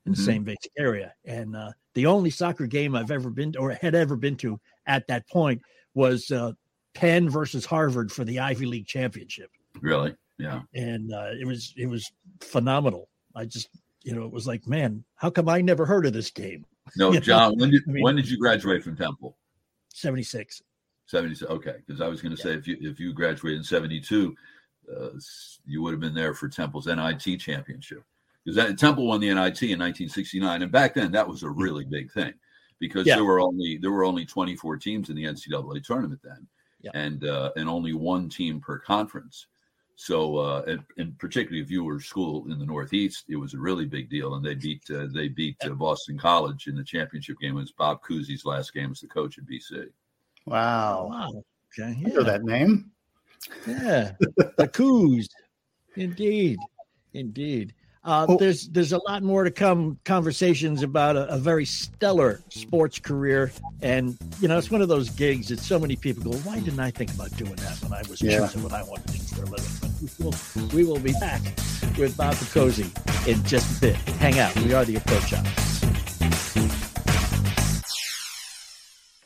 in 0.06 0.12
the 0.12 0.18
mm-hmm. 0.18 0.24
same 0.24 0.44
basic 0.44 0.72
area. 0.78 1.12
And 1.24 1.56
uh, 1.56 1.72
the 1.94 2.06
only 2.06 2.30
soccer 2.30 2.66
game 2.66 2.94
I've 2.94 3.10
ever 3.10 3.28
been 3.28 3.52
to, 3.52 3.58
or 3.58 3.72
had 3.72 3.94
ever 3.94 4.16
been 4.16 4.36
to 4.36 4.58
at 4.86 5.06
that 5.08 5.28
point 5.28 5.60
was 5.94 6.30
uh, 6.30 6.52
Penn 6.94 7.28
versus 7.28 7.64
Harvard 7.64 8.10
for 8.10 8.24
the 8.24 8.38
Ivy 8.38 8.66
League 8.66 8.86
championship. 8.86 9.50
Really? 9.80 10.14
Yeah. 10.38 10.62
And 10.74 11.12
uh, 11.12 11.30
it 11.38 11.46
was 11.46 11.74
it 11.76 11.86
was 11.86 12.10
phenomenal. 12.40 13.08
I 13.34 13.44
just 13.46 13.68
you 14.02 14.14
know 14.14 14.24
it 14.24 14.32
was 14.32 14.46
like, 14.46 14.66
man, 14.66 15.04
how 15.16 15.30
come 15.30 15.48
I 15.48 15.60
never 15.60 15.84
heard 15.84 16.06
of 16.06 16.12
this 16.12 16.30
game? 16.30 16.64
No, 16.96 17.12
John. 17.18 17.58
when 17.58 17.72
did 17.72 17.82
I 17.88 17.90
mean, 17.90 18.02
when 18.04 18.14
did 18.14 18.30
you 18.30 18.38
graduate 18.38 18.84
from 18.84 18.96
Temple? 18.96 19.36
Seventy 19.92 20.22
six. 20.22 20.62
76 21.06 21.50
okay 21.50 21.76
because 21.86 22.00
i 22.00 22.08
was 22.08 22.20
going 22.20 22.34
to 22.34 22.40
say 22.40 22.52
if 22.52 22.66
you 22.66 22.76
if 22.80 22.98
you 22.98 23.12
graduated 23.12 23.58
in 23.58 23.64
72 23.64 24.34
uh, 24.92 25.08
you 25.64 25.82
would 25.82 25.92
have 25.92 26.00
been 26.00 26.14
there 26.14 26.34
for 26.34 26.48
temple's 26.48 26.86
NIT 26.86 27.38
championship 27.38 28.02
because 28.46 28.56
that 28.56 28.78
Temple 28.78 29.08
won 29.08 29.18
the 29.18 29.26
NIT 29.26 29.60
in 29.64 29.80
1969, 29.80 30.62
and 30.62 30.70
back 30.70 30.94
then 30.94 31.10
that 31.10 31.26
was 31.26 31.42
a 31.42 31.50
really 31.50 31.84
big 31.84 32.12
thing 32.12 32.32
because 32.78 33.04
Yeah. 33.04 33.16
there 33.16 33.24
were 33.24 33.40
only 33.40 33.76
there 33.76 33.90
were 33.90 34.04
only 34.04 34.24
24 34.24 34.76
teams 34.76 35.10
in 35.10 35.16
the 35.16 35.24
NCAA 35.24 35.80
tournament 35.80 36.20
then, 36.22 36.46
Yeah. 36.80 36.92
and 36.94 37.24
uh, 37.24 37.50
and 37.56 37.68
only 37.68 37.92
one 37.92 38.28
team 38.28 38.60
per 38.60 38.78
conference. 38.78 39.48
So, 39.98 40.36
uh, 40.36 40.62
and, 40.68 40.84
and 40.98 41.18
particularly 41.18 41.62
if 41.62 41.70
you 41.70 41.82
were 41.82 41.96
a 41.96 42.00
school 42.00 42.44
in 42.52 42.58
the 42.58 42.66
Northeast, 42.66 43.24
it 43.28 43.36
was 43.36 43.54
a 43.54 43.58
really 43.58 43.86
big 43.86 44.08
deal, 44.10 44.34
and 44.34 44.44
they 44.44 44.54
beat 44.54 44.88
uh, 44.90 45.08
they 45.12 45.26
beat 45.26 45.56
uh, 45.64 45.70
Boston 45.70 46.16
College 46.16 46.68
in 46.68 46.76
the 46.76 46.84
championship 46.84 47.38
game. 47.40 47.56
It 47.56 47.60
was 47.62 47.72
Bob 47.72 48.00
Cousy's 48.02 48.44
last 48.44 48.72
game 48.72 48.92
as 48.92 49.00
the 49.00 49.08
coach 49.08 49.38
at 49.38 49.46
BC. 49.46 49.88
Wow. 50.44 51.08
Wow. 51.10 51.44
Okay. 51.76 51.98
I 52.06 52.08
know 52.10 52.22
that 52.22 52.44
name. 52.44 52.92
Yeah, 53.66 54.12
the 54.56 54.68
Cooz, 54.72 55.28
indeed, 55.96 56.58
indeed. 57.12 57.74
Uh, 58.06 58.24
Oh. 58.28 58.36
There's 58.38 58.68
there's 58.68 58.92
a 58.92 59.00
lot 59.08 59.22
more 59.24 59.42
to 59.44 59.50
come. 59.50 59.98
Conversations 60.04 60.82
about 60.84 61.16
a, 61.16 61.26
a 61.34 61.38
very 61.38 61.64
stellar 61.64 62.40
sports 62.50 62.98
career, 63.00 63.50
and 63.82 64.16
you 64.40 64.46
know 64.46 64.56
it's 64.56 64.70
one 64.70 64.80
of 64.80 64.88
those 64.88 65.10
gigs 65.10 65.48
that 65.48 65.58
so 65.58 65.78
many 65.78 65.96
people 65.96 66.22
go, 66.22 66.38
"Why 66.38 66.60
didn't 66.60 66.78
I 66.80 66.92
think 66.92 67.12
about 67.12 67.36
doing 67.36 67.56
that 67.56 67.76
when 67.82 67.92
I 67.92 68.02
was 68.08 68.22
Yeah. 68.22 68.38
choosing 68.46 68.62
what 68.62 68.72
I 68.72 68.84
wanted 68.84 69.08
to 69.08 69.18
do 69.18 69.24
for 69.34 69.42
a 69.42 69.46
living?" 69.46 69.66
But 69.80 69.90
we 70.00 70.24
will, 70.24 70.68
we 70.72 70.84
will 70.84 71.00
be 71.00 71.12
back 71.20 71.42
with 71.98 72.16
Bob 72.16 72.36
Cozy 72.52 72.86
in 73.26 73.42
just 73.44 73.78
a 73.78 73.80
bit. 73.80 73.96
Hang 74.20 74.38
out. 74.38 74.54
We 74.62 74.72
are 74.72 74.84
the 74.84 74.96
Approach 74.96 75.28
Shot. 75.28 75.44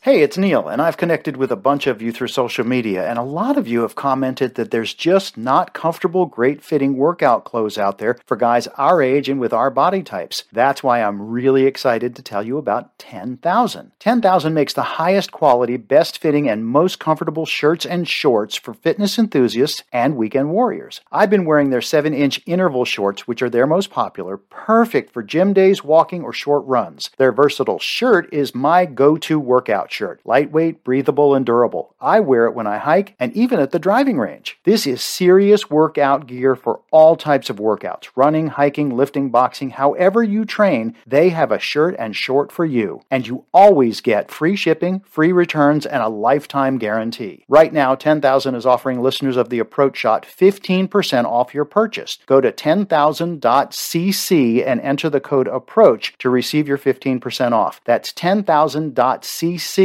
Hey, 0.03 0.23
it's 0.23 0.39
Neil, 0.39 0.67
and 0.67 0.81
I've 0.81 0.97
connected 0.97 1.37
with 1.37 1.53
a 1.53 1.57
bunch 1.57 1.87
of 1.87 2.01
you 2.01 2.11
through 2.11 2.29
social 2.29 2.67
media, 2.67 3.07
and 3.07 3.19
a 3.19 3.23
lot 3.23 3.59
of 3.59 3.69
you 3.69 3.83
have 3.83 3.97
commented 3.97 4.55
that 4.55 4.71
there's 4.71 4.95
just 4.95 5.37
not 5.37 5.75
comfortable, 5.75 6.25
great 6.25 6.63
fitting 6.63 6.97
workout 6.97 7.45
clothes 7.45 7.77
out 7.77 7.99
there 7.99 8.17
for 8.25 8.35
guys 8.35 8.67
our 8.79 9.03
age 9.03 9.29
and 9.29 9.39
with 9.39 9.53
our 9.53 9.69
body 9.69 10.03
types. 10.03 10.45
That's 10.53 10.83
why 10.83 11.03
I'm 11.03 11.21
really 11.21 11.67
excited 11.67 12.17
to 12.17 12.23
tell 12.23 12.43
you 12.43 12.57
about 12.57 12.99
10,000. 12.99 13.93
10,000 13.99 14.55
makes 14.55 14.73
the 14.73 14.83
highest 14.83 15.33
quality, 15.33 15.77
best 15.77 16.17
fitting, 16.17 16.49
and 16.49 16.65
most 16.65 16.99
comfortable 16.99 17.45
shirts 17.45 17.85
and 17.85 18.09
shorts 18.09 18.57
for 18.57 18.73
fitness 18.73 19.19
enthusiasts 19.19 19.83
and 19.93 20.17
weekend 20.17 20.51
warriors. 20.51 21.03
I've 21.13 21.29
been 21.29 21.45
wearing 21.45 21.69
their 21.69 21.83
7 21.83 22.15
inch 22.15 22.41
interval 22.47 22.87
shorts, 22.87 23.29
which 23.29 23.43
are 23.43 23.51
their 23.51 23.67
most 23.67 23.91
popular, 23.91 24.39
perfect 24.39 25.13
for 25.13 25.23
gym 25.23 25.53
days, 25.53 25.85
walking, 25.85 26.23
or 26.23 26.33
short 26.33 26.65
runs. 26.65 27.11
Their 27.19 27.33
versatile 27.33 27.79
shirt 27.79 28.33
is 28.33 28.55
my 28.55 28.87
go 28.87 29.19
to 29.19 29.39
workout 29.39 29.90
shirt. 29.93 30.21
Lightweight, 30.25 30.85
breathable, 30.85 31.35
and 31.35 31.45
durable. 31.45 31.95
I 32.01 32.21
wear 32.21 32.47
it 32.47 32.55
when 32.55 32.67
I 32.67 32.79
hike 32.79 33.15
and 33.19 33.33
even 33.35 33.61
at 33.61 33.71
the 33.71 33.79
driving 33.79 34.19
range. 34.19 34.59
This 34.65 34.87
is 34.87 35.03
serious 35.03 35.71
workout 35.71 36.27
gear 36.27 36.55
for 36.55 36.81
all 36.91 37.17
types 37.17 37.51
of 37.51 37.57
workouts 37.57 38.09
running, 38.15 38.49
hiking, 38.49 38.97
lifting, 38.97 39.31
boxing, 39.31 39.71
however 39.71 40.23
you 40.23 40.45
train, 40.45 40.95
they 41.07 41.31
have 41.31 41.53
a 41.53 41.59
shirt 41.59 41.95
and 41.99 42.15
short 42.15 42.53
for 42.53 42.65
you. 42.65 43.03
And 43.11 43.27
you 43.27 43.45
always 43.53 44.01
get 44.01 44.31
free 44.31 44.57
shipping, 44.57 45.01
free 45.01 45.33
returns, 45.33 45.87
and 45.87 46.03
a 46.03 46.09
lifetime 46.09 46.79
guarantee. 46.79 47.45
Right 47.49 47.73
now, 47.73 47.95
10,000 47.95 48.55
is 48.55 48.67
offering 48.67 49.01
listeners 49.01 49.37
of 49.37 49.49
the 49.49 49.59
Approach 49.59 49.97
Shot 49.97 50.27
15% 50.27 51.25
off 51.25 51.55
your 51.55 51.65
purchase. 51.65 52.19
Go 52.27 52.41
to 52.41 52.53
10,000.cc 52.53 54.67
and 54.67 54.81
enter 54.81 55.11
the 55.11 55.21
code 55.21 55.49
APPROACH 55.49 56.17
to 56.19 56.31
receive 56.31 56.69
your 56.69 56.79
15% 56.79 57.53
off. 57.53 57.81
That's 57.85 58.13
10,000.cc. 58.13 59.80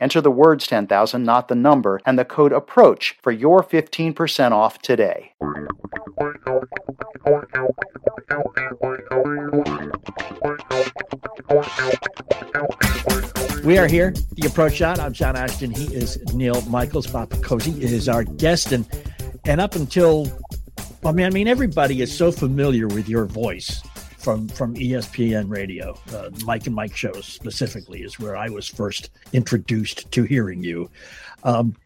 Enter 0.00 0.20
the 0.20 0.30
words 0.30 0.66
10,000, 0.68 1.24
not 1.24 1.48
the 1.48 1.56
number, 1.56 2.00
and 2.06 2.16
the 2.16 2.24
code 2.24 2.52
APPROACH 2.52 3.16
for 3.20 3.32
your 3.32 3.64
15% 3.64 4.52
off 4.52 4.78
today. 4.78 5.32
We 13.64 13.78
are 13.78 13.88
here, 13.88 14.14
the 14.32 14.46
approach 14.46 14.74
shot. 14.74 15.00
I'm 15.00 15.12
John 15.12 15.34
Ashton. 15.34 15.72
He 15.72 15.92
is 15.92 16.16
Neil 16.32 16.60
Michaels. 16.62 17.08
Bob 17.08 17.30
Cozy 17.42 17.82
is 17.82 18.08
our 18.08 18.22
guest, 18.22 18.70
and 18.70 18.86
and 19.46 19.60
up 19.60 19.74
until, 19.74 20.28
I 21.04 21.10
mean, 21.10 21.26
I 21.26 21.30
mean, 21.30 21.48
everybody 21.48 22.02
is 22.02 22.16
so 22.16 22.30
familiar 22.30 22.86
with 22.86 23.08
your 23.08 23.24
voice 23.24 23.82
from 24.24 24.48
from 24.48 24.74
ESPN 24.74 25.50
Radio. 25.50 25.96
Uh, 26.12 26.30
Mike 26.44 26.66
and 26.66 26.74
Mike 26.74 26.96
shows 26.96 27.26
specifically 27.26 28.02
is 28.02 28.18
where 28.18 28.36
I 28.36 28.48
was 28.48 28.66
first 28.66 29.10
introduced 29.34 30.10
to 30.12 30.22
hearing 30.22 30.64
you. 30.64 30.90
Um, 31.44 31.76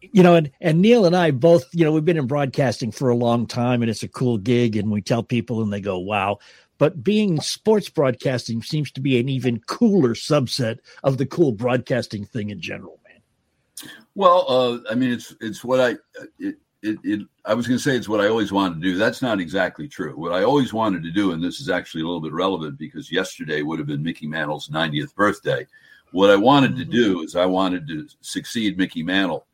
you 0.00 0.22
know, 0.22 0.34
and, 0.34 0.50
and 0.62 0.80
Neil 0.80 1.04
and 1.04 1.14
I 1.14 1.30
both, 1.30 1.68
you 1.72 1.84
know, 1.84 1.92
we've 1.92 2.04
been 2.04 2.16
in 2.16 2.26
broadcasting 2.26 2.90
for 2.90 3.10
a 3.10 3.14
long 3.14 3.46
time 3.46 3.82
and 3.82 3.90
it's 3.90 4.02
a 4.02 4.08
cool 4.08 4.38
gig. 4.38 4.76
And 4.76 4.90
we 4.90 5.02
tell 5.02 5.22
people 5.22 5.62
and 5.62 5.70
they 5.70 5.80
go, 5.80 5.98
wow. 5.98 6.38
But 6.78 7.04
being 7.04 7.38
sports 7.40 7.90
broadcasting 7.90 8.62
seems 8.62 8.90
to 8.92 9.02
be 9.02 9.20
an 9.20 9.28
even 9.28 9.60
cooler 9.66 10.14
subset 10.14 10.78
of 11.04 11.18
the 11.18 11.26
cool 11.26 11.52
broadcasting 11.52 12.24
thing 12.24 12.48
in 12.48 12.60
general, 12.62 12.98
man. 13.06 13.90
Well, 14.14 14.46
uh, 14.48 14.78
I 14.90 14.94
mean, 14.94 15.12
it's 15.12 15.34
it's 15.40 15.62
what 15.62 15.80
I 15.80 15.96
it, 16.38 16.56
it, 16.82 16.98
it 17.04 17.26
I 17.44 17.54
was 17.54 17.66
going 17.66 17.78
to 17.78 17.82
say 17.82 17.96
it's 17.96 18.08
what 18.08 18.20
I 18.20 18.28
always 18.28 18.52
wanted 18.52 18.76
to 18.76 18.80
do. 18.80 18.96
That's 18.96 19.22
not 19.22 19.40
exactly 19.40 19.88
true. 19.88 20.16
What 20.16 20.32
I 20.32 20.44
always 20.44 20.72
wanted 20.72 21.02
to 21.02 21.10
do, 21.10 21.32
and 21.32 21.42
this 21.42 21.60
is 21.60 21.68
actually 21.68 22.02
a 22.02 22.06
little 22.06 22.20
bit 22.20 22.32
relevant 22.32 22.78
because 22.78 23.12
yesterday 23.12 23.62
would 23.62 23.78
have 23.78 23.88
been 23.88 24.02
Mickey 24.02 24.26
Mantle's 24.26 24.68
90th 24.68 25.14
birthday. 25.14 25.66
What 26.12 26.30
I 26.30 26.36
wanted 26.36 26.76
to 26.76 26.84
do 26.84 27.22
is 27.22 27.36
I 27.36 27.46
wanted 27.46 27.86
to 27.88 28.06
succeed 28.20 28.78
Mickey 28.78 29.02
Mantle 29.02 29.46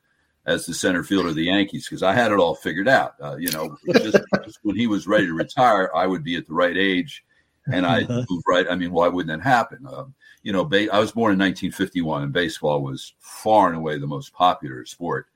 as 0.47 0.65
the 0.65 0.75
center 0.75 1.03
fielder 1.03 1.31
of 1.31 1.35
the 1.35 1.45
Yankees 1.45 1.87
because 1.89 2.03
I 2.03 2.15
had 2.15 2.33
it 2.33 2.39
all 2.39 2.55
figured 2.55 2.89
out. 2.89 3.15
Uh, 3.21 3.37
you 3.37 3.51
know, 3.51 3.77
just, 3.93 4.19
just 4.45 4.59
when 4.63 4.77
he 4.77 4.87
was 4.87 5.07
ready 5.07 5.27
to 5.27 5.35
retire, 5.35 5.91
I 5.95 6.07
would 6.07 6.25
be 6.25 6.37
at 6.37 6.47
the 6.47 6.55
right 6.55 6.77
age, 6.77 7.25
and 7.73 7.85
I 7.85 8.07
move 8.07 8.43
right. 8.47 8.67
I 8.71 8.77
mean, 8.77 8.93
why 8.93 9.09
wouldn't 9.09 9.37
that 9.37 9.47
happen? 9.47 9.87
Um, 9.93 10.15
you 10.43 10.53
know, 10.53 10.65
ba- 10.65 10.93
I 10.93 11.01
was 11.01 11.13
born 11.13 11.33
in 11.33 11.39
1951, 11.39 12.23
and 12.23 12.33
baseball 12.33 12.83
was 12.83 13.15
far 13.19 13.69
and 13.69 13.77
away 13.77 13.99
the 13.99 14.07
most 14.07 14.33
popular 14.33 14.87
sport 14.87 15.27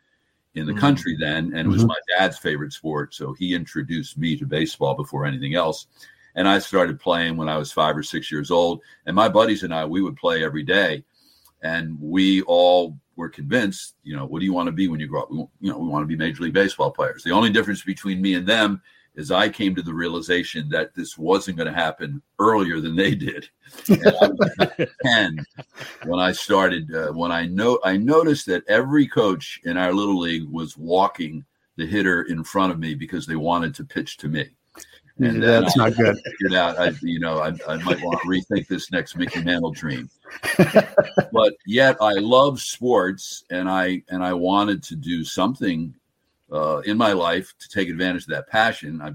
in 0.54 0.66
the 0.66 0.72
Mhm. 0.72 0.78
country 0.78 1.16
then, 1.18 1.52
and 1.54 1.66
it 1.66 1.68
was 1.68 1.84
Mhm. 1.84 1.88
my 1.88 1.96
dad's 2.08 2.38
favorite 2.38 2.72
sport. 2.72 3.14
So 3.14 3.32
he 3.34 3.54
introduced 3.54 4.18
me 4.18 4.36
to 4.36 4.46
baseball 4.46 4.94
before 4.94 5.24
anything 5.24 5.54
else. 5.54 5.86
And 6.34 6.48
I 6.48 6.58
started 6.58 6.98
playing 7.00 7.36
when 7.36 7.48
I 7.48 7.56
was 7.56 7.72
five 7.72 7.96
or 7.96 8.02
six 8.02 8.30
years 8.30 8.50
old. 8.50 8.80
And 9.06 9.14
my 9.14 9.28
buddies 9.28 9.62
and 9.62 9.74
I, 9.74 9.84
we 9.84 10.02
would 10.02 10.16
play 10.16 10.44
every 10.44 10.62
day. 10.62 11.04
And 11.62 12.00
we 12.00 12.42
all 12.42 12.98
were 13.16 13.28
convinced, 13.28 13.96
you 14.02 14.16
know, 14.16 14.26
what 14.26 14.40
do 14.40 14.44
you 14.44 14.52
want 14.52 14.66
to 14.66 14.72
be 14.72 14.88
when 14.88 14.98
you 14.98 15.06
grow 15.06 15.22
up? 15.22 15.30
We, 15.30 15.38
you 15.60 15.70
know, 15.70 15.78
we 15.78 15.88
want 15.88 16.02
to 16.02 16.06
be 16.06 16.16
Major 16.16 16.42
League 16.44 16.54
Baseball 16.54 16.90
players. 16.90 17.22
The 17.22 17.32
only 17.32 17.50
difference 17.50 17.82
between 17.82 18.22
me 18.22 18.34
and 18.34 18.46
them 18.46 18.80
is 19.14 19.30
I 19.30 19.48
came 19.48 19.74
to 19.74 19.82
the 19.82 19.94
realization 19.94 20.68
that 20.70 20.94
this 20.94 21.18
wasn't 21.18 21.56
going 21.56 21.72
to 21.72 21.78
happen 21.78 22.22
earlier 22.38 22.80
than 22.80 22.96
they 22.96 23.14
did. 23.14 23.48
And 23.88 24.06
I 24.06 24.28
was 24.28 24.88
10 25.04 25.46
when 26.06 26.20
I 26.20 26.32
started, 26.32 26.94
uh, 26.94 27.12
when 27.12 27.32
I 27.32 27.46
know 27.46 27.78
I 27.84 27.96
noticed 27.96 28.46
that 28.46 28.66
every 28.68 29.06
coach 29.06 29.60
in 29.64 29.76
our 29.76 29.92
little 29.92 30.18
league 30.18 30.48
was 30.48 30.76
walking 30.76 31.44
the 31.76 31.86
hitter 31.86 32.22
in 32.22 32.44
front 32.44 32.72
of 32.72 32.78
me 32.78 32.94
because 32.94 33.26
they 33.26 33.36
wanted 33.36 33.74
to 33.76 33.84
pitch 33.84 34.16
to 34.18 34.28
me. 34.28 34.48
And 35.18 35.42
then 35.42 35.62
That's 35.62 35.78
I 35.78 35.88
not 35.88 35.98
good. 35.98 36.16
figured 36.24 36.54
out, 36.54 36.78
I, 36.78 36.92
you 37.02 37.20
know, 37.20 37.38
I, 37.38 37.48
I 37.68 37.76
might 37.82 38.00
want 38.02 38.20
to 38.22 38.28
rethink 38.28 38.68
this 38.68 38.90
next 38.90 39.16
Mickey 39.16 39.42
Mantle 39.42 39.72
dream. 39.72 40.08
but 40.56 41.52
yet, 41.66 41.98
I 42.00 42.14
love 42.14 42.58
sports, 42.60 43.44
and 43.50 43.68
I 43.68 44.02
and 44.08 44.24
I 44.24 44.32
wanted 44.32 44.82
to 44.84 44.96
do 44.96 45.22
something 45.24 45.94
uh, 46.52 46.78
in 46.78 46.96
my 46.96 47.12
life 47.12 47.54
to 47.58 47.68
take 47.68 47.88
advantage 47.88 48.22
of 48.22 48.28
that 48.28 48.48
passion. 48.48 49.00
I, 49.00 49.12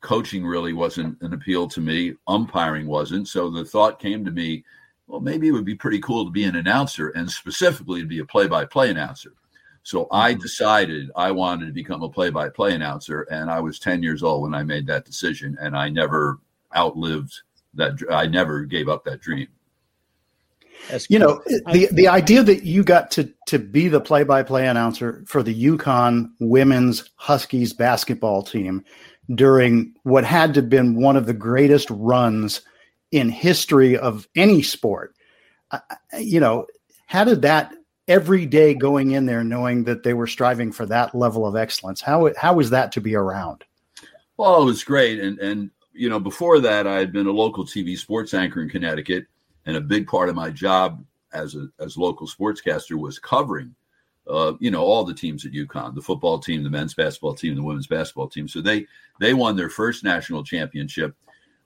coaching 0.00 0.46
really 0.46 0.72
wasn't 0.72 1.20
an 1.22 1.32
appeal 1.32 1.66
to 1.68 1.80
me. 1.80 2.14
Umpiring 2.28 2.86
wasn't. 2.86 3.28
So 3.28 3.50
the 3.50 3.64
thought 3.64 3.98
came 3.98 4.24
to 4.24 4.30
me, 4.30 4.64
well, 5.06 5.20
maybe 5.20 5.48
it 5.48 5.52
would 5.52 5.64
be 5.64 5.74
pretty 5.74 6.00
cool 6.00 6.24
to 6.24 6.30
be 6.30 6.44
an 6.44 6.56
announcer, 6.56 7.10
and 7.10 7.30
specifically 7.30 8.00
to 8.00 8.06
be 8.06 8.20
a 8.20 8.24
play-by-play 8.24 8.90
announcer. 8.90 9.32
So 9.82 10.08
I 10.10 10.34
decided 10.34 11.10
I 11.14 11.30
wanted 11.30 11.66
to 11.66 11.72
become 11.72 12.02
a 12.02 12.08
play-by-play 12.08 12.74
announcer, 12.74 13.22
and 13.30 13.50
I 13.50 13.60
was 13.60 13.78
10 13.78 14.02
years 14.02 14.22
old 14.22 14.42
when 14.42 14.54
I 14.54 14.64
made 14.64 14.86
that 14.88 15.04
decision, 15.04 15.56
and 15.60 15.76
I 15.76 15.88
never 15.88 16.38
outlived 16.76 17.32
that. 17.74 17.98
I 18.10 18.26
never 18.26 18.64
gave 18.64 18.88
up 18.88 19.04
that 19.04 19.20
dream. 19.20 19.48
That's 20.90 21.08
You 21.10 21.18
cool. 21.18 21.28
know, 21.28 21.42
the 21.72 21.88
the 21.92 22.08
idea 22.08 22.42
that 22.42 22.64
you 22.64 22.84
got 22.84 23.10
to 23.12 23.32
to 23.46 23.58
be 23.58 23.88
the 23.88 24.00
play 24.00 24.24
by 24.24 24.42
play 24.42 24.66
announcer 24.66 25.24
for 25.26 25.42
the 25.42 25.54
UConn 25.54 26.30
women's 26.40 27.10
Huskies 27.16 27.72
basketball 27.72 28.42
team 28.42 28.84
during 29.34 29.94
what 30.04 30.24
had 30.24 30.54
to 30.54 30.60
have 30.60 30.70
been 30.70 31.00
one 31.00 31.16
of 31.16 31.26
the 31.26 31.34
greatest 31.34 31.88
runs 31.90 32.60
in 33.10 33.28
history 33.28 33.96
of 33.96 34.28
any 34.36 34.62
sport. 34.62 35.14
I- 35.70 35.80
I- 36.12 36.18
You 36.18 36.40
know, 36.40 36.66
how 37.06 37.24
did 37.24 37.42
that 37.42 37.72
every 38.08 38.46
day 38.46 38.72
going 38.74 39.10
in 39.10 39.26
there 39.26 39.42
knowing 39.42 39.84
that 39.84 40.04
they 40.04 40.14
were 40.14 40.28
striving 40.28 40.70
for 40.70 40.86
that 40.86 41.14
level 41.14 41.44
of 41.46 41.56
excellence? 41.56 42.00
How 42.00 42.30
how 42.36 42.54
was 42.54 42.70
that 42.70 42.92
to 42.92 43.00
be 43.00 43.14
around? 43.16 43.64
Well, 44.36 44.62
it 44.62 44.66
was 44.66 44.84
great, 44.84 45.18
and 45.18 45.38
and 45.40 45.70
you 45.92 46.10
know, 46.10 46.20
before 46.20 46.60
that, 46.60 46.86
I 46.86 46.98
had 46.98 47.10
been 47.12 47.26
a 47.26 47.32
local 47.32 47.64
TV 47.64 47.96
sports 47.96 48.34
anchor 48.34 48.60
in 48.62 48.68
Connecticut, 48.68 49.26
and 49.66 49.76
a 49.76 49.80
big 49.80 50.06
part 50.06 50.28
of 50.28 50.34
my 50.34 50.50
job 50.50 51.04
as 51.32 51.54
a 51.54 51.68
as 51.80 51.96
local 51.96 52.26
sportscaster 52.26 52.98
was 52.98 53.18
covering 53.18 53.74
uh, 54.28 54.54
you 54.58 54.70
know, 54.70 54.82
all 54.82 55.04
the 55.04 55.14
teams 55.14 55.46
at 55.46 55.52
UConn, 55.52 55.94
the 55.94 56.02
football 56.02 56.38
team, 56.38 56.64
the 56.64 56.70
men's 56.70 56.94
basketball 56.94 57.34
team, 57.34 57.54
the 57.54 57.62
women's 57.62 57.86
basketball 57.86 58.28
team. 58.28 58.48
So 58.48 58.60
they 58.60 58.86
they 59.20 59.34
won 59.34 59.56
their 59.56 59.70
first 59.70 60.04
national 60.04 60.42
championship 60.42 61.14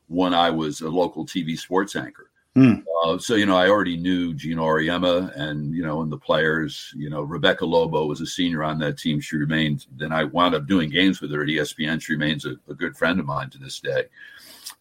when 0.09 0.35
I 0.35 0.51
was 0.51 0.81
a 0.81 0.89
local 0.89 1.25
TV 1.25 1.59
sports 1.59 1.97
anchor. 1.97 2.31
Hmm. 2.55 2.81
Uh, 3.05 3.17
so 3.17 3.37
you 3.37 3.47
know, 3.47 3.57
I 3.57 3.69
already 3.69 3.97
knew 3.97 4.35
Geno 4.35 4.65
Auriemma 4.65 5.35
and 5.37 5.75
you 5.75 5.83
know, 5.83 6.03
and 6.03 6.13
the 6.13 6.19
players. 6.19 6.93
You 6.97 7.09
know, 7.09 7.23
Rebecca 7.23 7.65
Lobo 7.65 8.07
was 8.07 8.21
a 8.21 8.27
senior 8.27 8.63
on 8.63 8.79
that 8.81 8.99
team. 8.99 9.21
She 9.21 9.37
remained. 9.37 9.87
Then 9.97 10.13
I 10.13 10.25
wound 10.25 10.55
up 10.55 10.67
doing 10.67 10.91
games 10.91 11.21
with 11.21 11.33
her 11.33 11.43
at 11.43 11.49
ESPN. 11.49 12.03
She 12.03 12.13
remains 12.13 12.45
a, 12.45 12.57
a 12.69 12.75
good 12.75 12.97
friend 12.97 13.19
of 13.21 13.27
mine 13.27 13.51
to 13.51 13.59
this 13.59 13.81
day. 13.81 14.05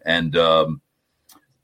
And 0.06 0.36
um, 0.36 0.82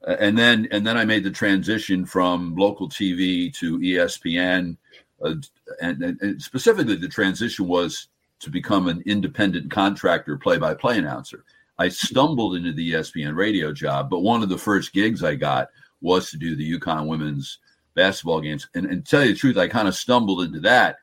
and 0.05 0.37
then 0.37 0.67
and 0.71 0.85
then 0.85 0.97
I 0.97 1.05
made 1.05 1.23
the 1.23 1.31
transition 1.31 2.05
from 2.05 2.55
local 2.55 2.87
TV 2.87 3.53
to 3.55 3.79
ESPN, 3.79 4.77
uh, 5.23 5.35
and, 5.81 6.03
and 6.03 6.41
specifically 6.41 6.95
the 6.95 7.07
transition 7.07 7.67
was 7.67 8.07
to 8.39 8.49
become 8.49 8.87
an 8.87 9.01
independent 9.05 9.71
contractor, 9.71 10.37
play-by-play 10.37 10.97
announcer. 10.97 11.43
I 11.77 11.89
stumbled 11.89 12.55
into 12.55 12.73
the 12.73 12.93
ESPN 12.93 13.35
radio 13.35 13.73
job, 13.73 14.09
but 14.09 14.19
one 14.19 14.43
of 14.43 14.49
the 14.49 14.57
first 14.57 14.93
gigs 14.93 15.23
I 15.23 15.35
got 15.35 15.69
was 16.01 16.29
to 16.29 16.37
do 16.37 16.55
the 16.55 16.79
UConn 16.79 17.07
women's 17.07 17.59
basketball 17.95 18.41
games. 18.41 18.67
And, 18.75 18.85
and 18.85 19.05
tell 19.05 19.23
you 19.23 19.33
the 19.33 19.39
truth, 19.39 19.57
I 19.57 19.67
kind 19.67 19.87
of 19.87 19.95
stumbled 19.95 20.41
into 20.41 20.59
that 20.61 20.97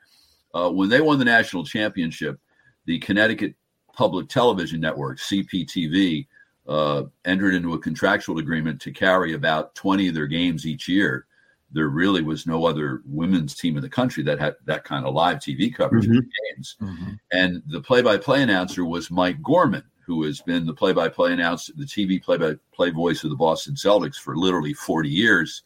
uh, 0.53 0.69
when 0.69 0.89
they 0.89 1.01
won 1.01 1.19
the 1.19 1.25
national 1.25 1.65
championship. 1.65 2.39
The 2.85 2.99
Connecticut 2.99 3.55
Public 3.93 4.29
Television 4.29 4.81
Network 4.81 5.19
(CPTV) 5.19 6.27
uh, 6.67 7.03
entered 7.25 7.53
into 7.53 7.73
a 7.73 7.79
contractual 7.79 8.37
agreement 8.37 8.79
to 8.81 8.91
carry 8.91 9.33
about 9.33 9.75
20 9.75 10.07
of 10.07 10.13
their 10.13 10.27
games 10.27 10.65
each 10.65 10.87
year. 10.87 11.25
There 11.71 11.89
really 11.89 12.21
was 12.21 12.45
no 12.45 12.65
other 12.65 13.01
women's 13.05 13.55
team 13.55 13.75
in 13.75 13.81
the 13.81 13.89
country 13.89 14.23
that 14.23 14.39
had 14.39 14.55
that 14.65 14.83
kind 14.83 15.05
of 15.05 15.13
live 15.13 15.39
TV 15.39 15.73
coverage 15.73 16.05
mm-hmm. 16.05 16.17
of 16.17 16.23
the 16.23 16.55
games. 16.55 16.75
Mm-hmm. 16.81 17.11
And 17.31 17.63
the 17.67 17.81
play 17.81 18.01
by 18.01 18.17
play 18.17 18.43
announcer 18.43 18.85
was 18.85 19.09
Mike 19.09 19.41
Gorman, 19.41 19.83
who 20.05 20.23
has 20.23 20.41
been 20.41 20.65
the 20.65 20.73
play 20.73 20.93
by 20.93 21.09
play 21.09 21.33
announcer, 21.33 21.73
the 21.75 21.85
TV 21.85 22.21
play 22.21 22.37
by 22.37 22.55
play 22.73 22.91
voice 22.91 23.23
of 23.23 23.31
the 23.31 23.35
Boston 23.35 23.73
Celtics 23.73 24.17
for 24.17 24.37
literally 24.37 24.73
40 24.73 25.09
years. 25.09 25.63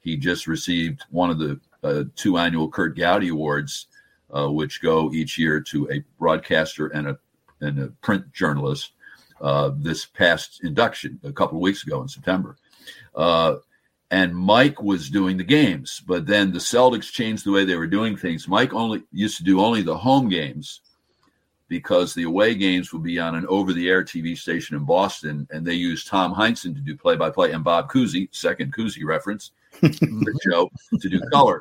He 0.00 0.16
just 0.16 0.46
received 0.46 1.04
one 1.10 1.30
of 1.30 1.38
the 1.38 1.60
uh, 1.82 2.04
two 2.16 2.36
annual 2.36 2.68
Curt 2.68 2.96
Gowdy 2.96 3.28
Awards, 3.28 3.86
uh, 4.34 4.48
which 4.48 4.82
go 4.82 5.12
each 5.12 5.38
year 5.38 5.60
to 5.60 5.88
a 5.90 6.02
broadcaster 6.18 6.88
and 6.88 7.08
a, 7.08 7.18
and 7.60 7.78
a 7.78 7.86
print 8.02 8.30
journalist 8.32 8.92
uh, 9.44 9.70
this 9.76 10.06
past 10.06 10.64
induction 10.64 11.20
a 11.22 11.30
couple 11.30 11.58
of 11.58 11.62
weeks 11.62 11.84
ago 11.84 12.00
in 12.00 12.08
September. 12.08 12.56
Uh, 13.14 13.56
and 14.10 14.34
Mike 14.34 14.82
was 14.82 15.10
doing 15.10 15.36
the 15.36 15.44
games, 15.44 16.00
but 16.06 16.26
then 16.26 16.50
the 16.50 16.58
Celtics 16.58 17.12
changed 17.12 17.44
the 17.44 17.52
way 17.52 17.64
they 17.64 17.76
were 17.76 17.86
doing 17.86 18.16
things. 18.16 18.48
Mike 18.48 18.72
only 18.72 19.02
used 19.12 19.36
to 19.36 19.44
do 19.44 19.60
only 19.60 19.82
the 19.82 19.96
home 19.96 20.30
games 20.30 20.80
because 21.68 22.14
the 22.14 22.22
away 22.22 22.54
games 22.54 22.90
would 22.92 23.02
be 23.02 23.18
on 23.18 23.34
an 23.34 23.46
over-the-air 23.48 24.02
TV 24.02 24.36
station 24.36 24.76
in 24.76 24.84
Boston, 24.86 25.46
and 25.50 25.66
they 25.66 25.74
used 25.74 26.06
Tom 26.06 26.34
Heinsohn 26.34 26.74
to 26.74 26.80
do 26.80 26.96
play-by-play 26.96 27.52
and 27.52 27.64
Bob 27.64 27.90
Cousy, 27.90 28.28
second 28.30 28.72
Cousy 28.72 29.04
reference, 29.04 29.50
for 29.72 30.32
Joe 30.42 30.70
to 31.00 31.08
do 31.10 31.20
color. 31.32 31.60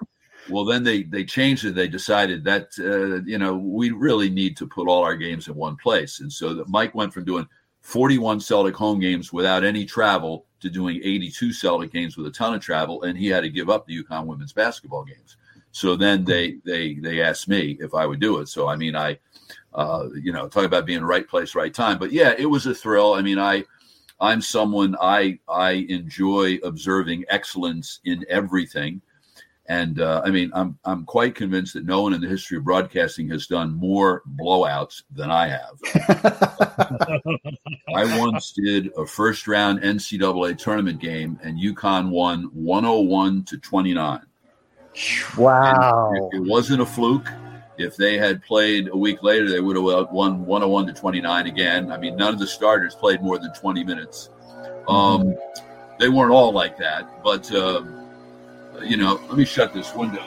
Well, 0.50 0.64
then 0.64 0.84
they 0.84 1.04
they 1.04 1.26
changed 1.26 1.66
it. 1.66 1.76
They 1.76 1.88
decided 1.88 2.44
that 2.46 2.68
uh, 2.80 3.24
you 3.26 3.38
know 3.38 3.56
we 3.56 3.92
really 3.92 4.30
need 4.30 4.56
to 4.58 4.68
put 4.68 4.88
all 4.88 5.04
our 5.04 5.16
games 5.16 5.48
in 5.48 5.56
one 5.56 5.78
place, 5.78 6.20
and 6.20 6.32
so 6.32 6.54
that 6.54 6.70
Mike 6.70 6.94
went 6.96 7.14
from 7.14 7.26
doing 7.26 7.48
41 7.84 8.40
Celtic 8.40 8.76
home 8.76 9.00
games 9.00 9.32
without 9.32 9.64
any 9.64 9.86
travel 9.86 10.46
to 10.62 10.70
doing 10.70 11.02
82 11.04 11.52
Celtic 11.52 11.92
games 11.92 12.16
with 12.18 12.26
a 12.26 12.32
ton 12.32 12.54
of 12.54 12.62
travel, 12.62 13.04
and 13.04 13.18
he 13.18 13.28
had 13.28 13.42
to 13.42 13.50
give 13.50 13.70
up 13.70 13.86
the 13.86 14.02
UConn 14.02 14.26
women's 14.26 14.54
basketball 14.54 15.04
games. 15.04 15.36
So 15.72 15.96
then 15.96 16.24
they 16.24 16.58
they 16.66 16.96
they 16.96 17.22
asked 17.22 17.50
me 17.50 17.78
if 17.82 17.94
I 17.94 18.06
would 18.06 18.20
do 18.22 18.40
it. 18.40 18.48
So 18.48 18.70
I 18.70 18.78
mean, 18.78 18.96
I, 18.96 19.20
uh, 19.74 20.08
you 20.16 20.32
know, 20.32 20.48
talk 20.48 20.64
about 20.64 20.86
being 20.86 21.04
right 21.04 21.28
place, 21.28 21.56
right 21.56 21.74
time. 21.74 22.00
But 22.00 22.14
yeah, 22.14 22.34
it 22.38 22.46
was 22.46 22.66
a 22.68 22.74
thrill. 22.74 23.16
I 23.16 23.22
mean, 23.22 23.38
I 23.38 23.66
I'm 24.20 24.42
someone 24.42 24.96
I 25.02 25.40
I 25.50 25.86
enjoy 25.90 26.60
observing 26.64 27.26
excellence 27.28 28.00
in 28.06 28.26
everything. 28.30 29.02
And 29.68 30.02
uh, 30.02 30.22
I 30.26 30.30
mean, 30.30 30.52
I'm 30.54 30.78
I'm 30.84 31.06
quite 31.06 31.36
convinced 31.36 31.74
that 31.74 31.86
no 31.86 32.02
one 32.02 32.14
in 32.14 32.20
the 32.20 32.28
history 32.28 32.58
of 32.58 32.66
broadcasting 32.66 33.30
has 33.30 33.48
done 33.48 33.74
more 33.74 34.22
blowouts 34.36 35.04
than 35.12 35.32
I 35.32 35.48
have. 35.48 35.80
I 37.96 38.20
once 38.20 38.52
did 38.52 38.92
a 38.98 39.06
first 39.06 39.48
round 39.48 39.80
NCAA 39.80 40.58
tournament 40.58 41.00
game, 41.00 41.40
and 41.44 41.58
UConn 41.58 42.10
won 42.10 42.50
101 42.54 43.46
to 43.46 43.58
29. 43.58 44.20
Wow! 45.38 46.12
it 46.34 46.44
wasn't 46.44 46.82
a 46.82 46.86
fluke. 46.86 47.30
If 47.78 47.96
they 47.96 48.18
had 48.18 48.44
played 48.44 48.90
a 48.90 48.98
week 48.98 49.24
later, 49.24 49.50
they 49.50 49.62
would 49.62 49.78
have 49.78 50.12
won 50.12 50.46
101 50.46 50.88
to 50.88 50.94
29 50.94 51.48
again. 51.48 51.90
I 51.90 51.98
mean, 51.98 52.18
none 52.18 52.34
of 52.34 52.40
the 52.40 52.48
starters 52.48 52.96
played 52.96 53.24
more 53.24 53.40
than 53.40 53.54
20 53.54 53.86
minutes. 53.86 54.30
Um, 54.90 55.36
they 56.00 56.10
weren't 56.10 56.34
all 56.34 56.52
like 56.52 56.78
that, 56.80 57.24
but. 57.24 57.50
Uh, 57.50 58.03
you 58.82 58.98
know, 58.98 59.22
let 59.28 59.38
me 59.38 59.46
shut 59.46 59.74
this 59.74 59.94
window. 59.94 60.24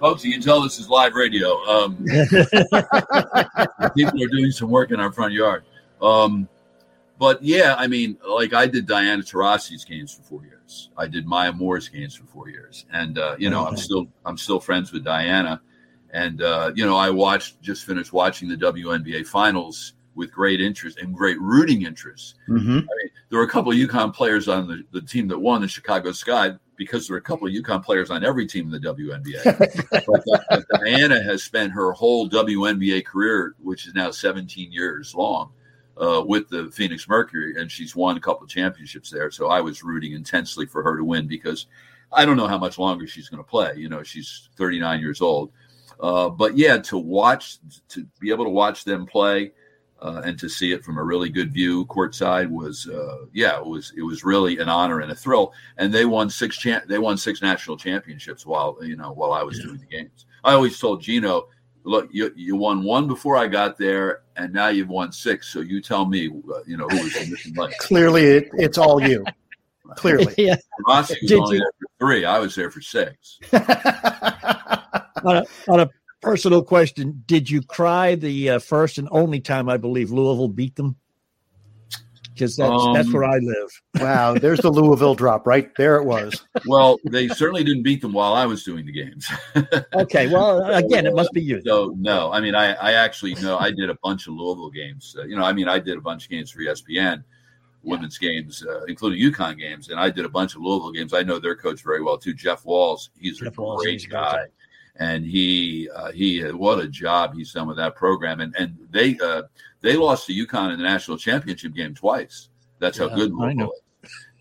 Folks, 0.00 0.24
you 0.24 0.32
can 0.32 0.42
tell 0.42 0.60
this 0.60 0.78
is 0.78 0.90
live 0.90 1.14
radio. 1.14 1.56
Um, 1.64 1.96
people 3.96 4.22
are 4.22 4.28
doing 4.28 4.50
some 4.50 4.68
work 4.68 4.90
in 4.90 5.00
our 5.00 5.10
front 5.10 5.32
yard. 5.32 5.64
Um, 6.02 6.46
but 7.18 7.42
yeah, 7.42 7.74
I 7.78 7.86
mean, 7.86 8.18
like 8.28 8.52
I 8.52 8.66
did 8.66 8.86
Diana 8.86 9.22
Taurasi's 9.22 9.84
games 9.84 10.12
for 10.12 10.22
four 10.22 10.44
years. 10.44 10.90
I 10.98 11.06
did 11.06 11.26
Maya 11.26 11.52
Moore's 11.52 11.88
games 11.88 12.14
for 12.14 12.26
four 12.26 12.50
years, 12.50 12.84
and 12.92 13.18
uh, 13.18 13.36
you 13.38 13.48
know, 13.48 13.66
I'm 13.66 13.78
still 13.78 14.06
I'm 14.26 14.36
still 14.36 14.60
friends 14.60 14.92
with 14.92 15.04
Diana. 15.04 15.62
And 16.10 16.42
uh, 16.42 16.72
you 16.74 16.84
know, 16.84 16.96
I 16.96 17.08
watched 17.10 17.62
just 17.62 17.86
finished 17.86 18.12
watching 18.12 18.48
the 18.48 18.56
WNBA 18.56 19.26
finals 19.26 19.93
with 20.14 20.32
great 20.32 20.60
interest 20.60 20.98
and 20.98 21.14
great 21.14 21.40
rooting 21.40 21.82
interest. 21.82 22.36
Mm-hmm. 22.48 22.70
I 22.70 22.72
mean, 22.74 23.10
there 23.28 23.38
were 23.38 23.44
a 23.44 23.50
couple 23.50 23.72
of 23.72 23.78
UConn 23.78 24.14
players 24.14 24.48
on 24.48 24.68
the, 24.68 24.84
the 24.92 25.04
team 25.04 25.28
that 25.28 25.38
won 25.38 25.60
the 25.60 25.68
Chicago 25.68 26.12
Sky 26.12 26.52
because 26.76 27.06
there 27.06 27.14
were 27.14 27.18
a 27.18 27.22
couple 27.22 27.46
of 27.46 27.52
UConn 27.52 27.84
players 27.84 28.10
on 28.10 28.24
every 28.24 28.46
team 28.46 28.72
in 28.72 28.82
the 28.82 28.94
WNBA. 28.94 30.06
but, 30.06 30.24
but 30.50 30.80
Diana 30.80 31.22
has 31.22 31.42
spent 31.42 31.72
her 31.72 31.92
whole 31.92 32.28
WNBA 32.28 33.04
career, 33.04 33.54
which 33.62 33.86
is 33.86 33.94
now 33.94 34.10
17 34.10 34.72
years 34.72 35.14
long, 35.14 35.52
uh, 35.96 36.22
with 36.26 36.48
the 36.48 36.70
Phoenix 36.72 37.08
Mercury, 37.08 37.60
and 37.60 37.70
she's 37.70 37.94
won 37.94 38.16
a 38.16 38.20
couple 38.20 38.44
of 38.44 38.50
championships 38.50 39.10
there. 39.10 39.30
So 39.30 39.48
I 39.48 39.60
was 39.60 39.82
rooting 39.82 40.12
intensely 40.12 40.66
for 40.66 40.82
her 40.82 40.96
to 40.96 41.04
win 41.04 41.26
because 41.26 41.66
I 42.12 42.24
don't 42.24 42.36
know 42.36 42.48
how 42.48 42.58
much 42.58 42.78
longer 42.78 43.06
she's 43.06 43.28
going 43.28 43.42
to 43.42 43.48
play. 43.48 43.74
You 43.76 43.88
know, 43.88 44.02
she's 44.02 44.48
39 44.56 45.00
years 45.00 45.20
old. 45.20 45.52
Uh, 46.00 46.28
but 46.28 46.56
yeah, 46.56 46.78
to 46.78 46.98
watch, 46.98 47.58
to 47.88 48.06
be 48.18 48.30
able 48.30 48.44
to 48.44 48.50
watch 48.50 48.84
them 48.84 49.06
play 49.06 49.52
uh, 50.04 50.20
and 50.24 50.38
to 50.38 50.48
see 50.48 50.72
it 50.72 50.84
from 50.84 50.98
a 50.98 51.02
really 51.02 51.30
good 51.30 51.52
view 51.52 51.86
courtside 51.86 52.48
was 52.50 52.86
uh, 52.88 53.24
yeah 53.32 53.58
it 53.58 53.66
was 53.66 53.92
it 53.96 54.02
was 54.02 54.22
really 54.22 54.58
an 54.58 54.68
honor 54.68 55.00
and 55.00 55.10
a 55.10 55.14
thrill. 55.14 55.52
And 55.78 55.92
they 55.92 56.04
won 56.04 56.28
six 56.30 56.56
cha- 56.58 56.82
they 56.86 56.98
won 56.98 57.16
six 57.16 57.40
national 57.40 57.78
championships 57.78 58.44
while 58.44 58.76
you 58.82 58.96
know 58.96 59.12
while 59.12 59.32
I 59.32 59.42
was 59.42 59.58
yeah. 59.58 59.64
doing 59.64 59.78
the 59.78 59.86
games. 59.86 60.26
I 60.44 60.52
always 60.52 60.78
told 60.78 61.00
Geno 61.00 61.48
look 61.84 62.08
you, 62.12 62.32
you 62.36 62.54
won 62.56 62.84
one 62.84 63.08
before 63.08 63.36
I 63.36 63.46
got 63.46 63.78
there 63.78 64.20
and 64.36 64.52
now 64.52 64.68
you've 64.68 64.88
won 64.88 65.10
six 65.10 65.48
so 65.48 65.60
you 65.60 65.80
tell 65.82 66.06
me 66.06 66.28
uh, 66.28 66.60
you 66.66 66.76
know 66.76 66.86
who 66.88 67.02
was 67.02 67.16
in 67.16 67.30
mission 67.30 67.54
clearly 67.78 68.24
it, 68.24 68.50
it's 68.54 68.78
all 68.78 69.02
you. 69.02 69.24
Clearly. 69.96 70.34
Yeah. 70.38 70.56
Rossi 70.86 71.16
was 71.20 71.30
Did 71.30 71.38
only 71.38 71.56
you? 71.56 71.60
there 71.60 71.72
for 71.78 72.06
three. 72.06 72.24
I 72.24 72.38
was 72.38 72.54
there 72.54 72.70
for 72.70 72.80
six. 72.80 73.38
On 75.24 75.38
a, 75.38 75.44
on 75.68 75.80
a 75.80 75.88
personal 76.24 76.62
question: 76.62 77.22
Did 77.26 77.48
you 77.48 77.62
cry 77.62 78.14
the 78.14 78.50
uh, 78.50 78.58
first 78.58 78.98
and 78.98 79.08
only 79.12 79.40
time 79.40 79.68
I 79.68 79.76
believe 79.76 80.10
Louisville 80.10 80.48
beat 80.48 80.74
them? 80.74 80.96
Because 82.32 82.56
that's 82.56 82.72
um, 82.72 82.94
that's 82.94 83.12
where 83.12 83.22
I 83.22 83.38
live. 83.38 83.82
Wow, 84.00 84.34
there's 84.34 84.58
the 84.58 84.70
Louisville 84.70 85.14
drop 85.14 85.46
right 85.46 85.70
there. 85.76 85.96
It 85.96 86.04
was. 86.04 86.44
Well, 86.66 86.98
they 87.04 87.28
certainly 87.28 87.62
didn't 87.62 87.84
beat 87.84 88.00
them 88.00 88.12
while 88.12 88.32
I 88.32 88.44
was 88.44 88.64
doing 88.64 88.86
the 88.86 88.92
games. 88.92 89.30
okay, 89.94 90.26
well, 90.26 90.64
again, 90.74 91.06
it 91.06 91.14
must 91.14 91.32
be 91.32 91.42
you. 91.42 91.62
So 91.64 91.94
no, 91.96 92.32
I 92.32 92.40
mean, 92.40 92.56
I 92.56 92.72
I 92.74 92.92
actually 92.94 93.34
know 93.34 93.58
I 93.58 93.70
did 93.70 93.88
a 93.88 93.96
bunch 94.02 94.26
of 94.26 94.34
Louisville 94.34 94.70
games. 94.70 95.14
Uh, 95.16 95.24
you 95.24 95.36
know, 95.36 95.44
I 95.44 95.52
mean, 95.52 95.68
I 95.68 95.78
did 95.78 95.96
a 95.96 96.00
bunch 96.00 96.24
of 96.24 96.30
games 96.30 96.50
for 96.50 96.60
ESPN 96.60 97.22
women's 97.82 98.16
games, 98.16 98.64
uh, 98.66 98.82
including 98.84 99.20
UConn 99.20 99.58
games, 99.58 99.90
and 99.90 100.00
I 100.00 100.08
did 100.08 100.24
a 100.24 100.28
bunch 100.28 100.56
of 100.56 100.62
Louisville 100.62 100.90
games. 100.90 101.12
I 101.12 101.22
know 101.22 101.38
their 101.38 101.54
coach 101.54 101.82
very 101.84 102.02
well 102.02 102.16
too, 102.16 102.32
Jeff 102.34 102.64
Walz. 102.64 103.10
He's 103.20 103.38
Jeff 103.38 103.58
a 103.58 103.62
Walz, 103.62 103.82
great 103.82 104.00
he's 104.00 104.06
guy 104.06 104.46
and 104.96 105.24
he 105.24 105.88
uh, 105.94 106.12
he 106.12 106.40
what 106.40 106.78
a 106.78 106.88
job 106.88 107.34
he's 107.34 107.52
done 107.52 107.68
with 107.68 107.76
that 107.76 107.94
program. 107.94 108.40
And 108.40 108.54
and 108.56 108.76
they 108.90 109.18
uh, 109.18 109.42
they 109.80 109.96
lost 109.96 110.26
to 110.26 110.32
UConn 110.32 110.72
in 110.72 110.78
the 110.78 110.84
national 110.84 111.18
championship 111.18 111.74
game 111.74 111.94
twice. 111.94 112.48
That's 112.78 112.98
yeah, 112.98 113.08
how 113.08 113.16
good 113.16 113.32
I 113.40 113.52
know. 113.52 113.72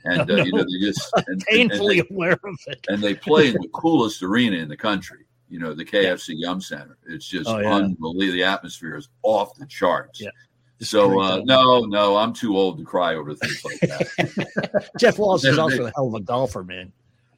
And 0.06 0.22
uh, 0.30 0.44
you 0.44 0.52
know 0.52 0.64
they 0.64 0.86
just 0.86 1.12
and, 1.28 1.42
painfully 1.48 2.00
and, 2.00 2.10
and 2.10 2.10
they, 2.10 2.16
aware 2.16 2.40
of 2.44 2.60
it. 2.68 2.86
And 2.88 3.02
they 3.02 3.16
play 3.16 3.48
in 3.48 3.54
the 3.54 3.68
coolest 3.74 4.22
arena 4.22 4.58
in 4.58 4.68
the 4.68 4.78
country. 4.78 5.26
You 5.50 5.60
know 5.60 5.74
the 5.74 5.86
KFC. 5.86 6.34
Yum 6.38 6.62
Center. 6.62 6.98
It's 7.08 7.28
just 7.28 7.50
oh, 7.50 7.60
yeah. 7.60 7.74
unbelievable. 7.74 8.34
The 8.34 8.44
atmosphere 8.44 8.96
is 8.96 9.10
off 9.22 9.56
the 9.56 9.66
charts. 9.66 10.22
Yeah. 10.22 10.30
So 10.82 11.20
uh, 11.20 11.42
no, 11.46 11.82
no, 11.86 12.18
I'm 12.18 12.34
too 12.34 12.58
old 12.58 12.78
to 12.78 12.84
cry 12.84 13.16
over 13.16 13.34
things 13.34 13.64
like 13.64 13.80
that. 13.82 14.90
Jeff 15.00 15.18
Walz 15.18 15.46
is 15.46 15.58
also 15.58 15.86
a 15.86 15.92
hell 15.96 16.08
of 16.08 16.16
a 16.16 16.20
golfer, 16.20 16.64
man. 16.64 16.92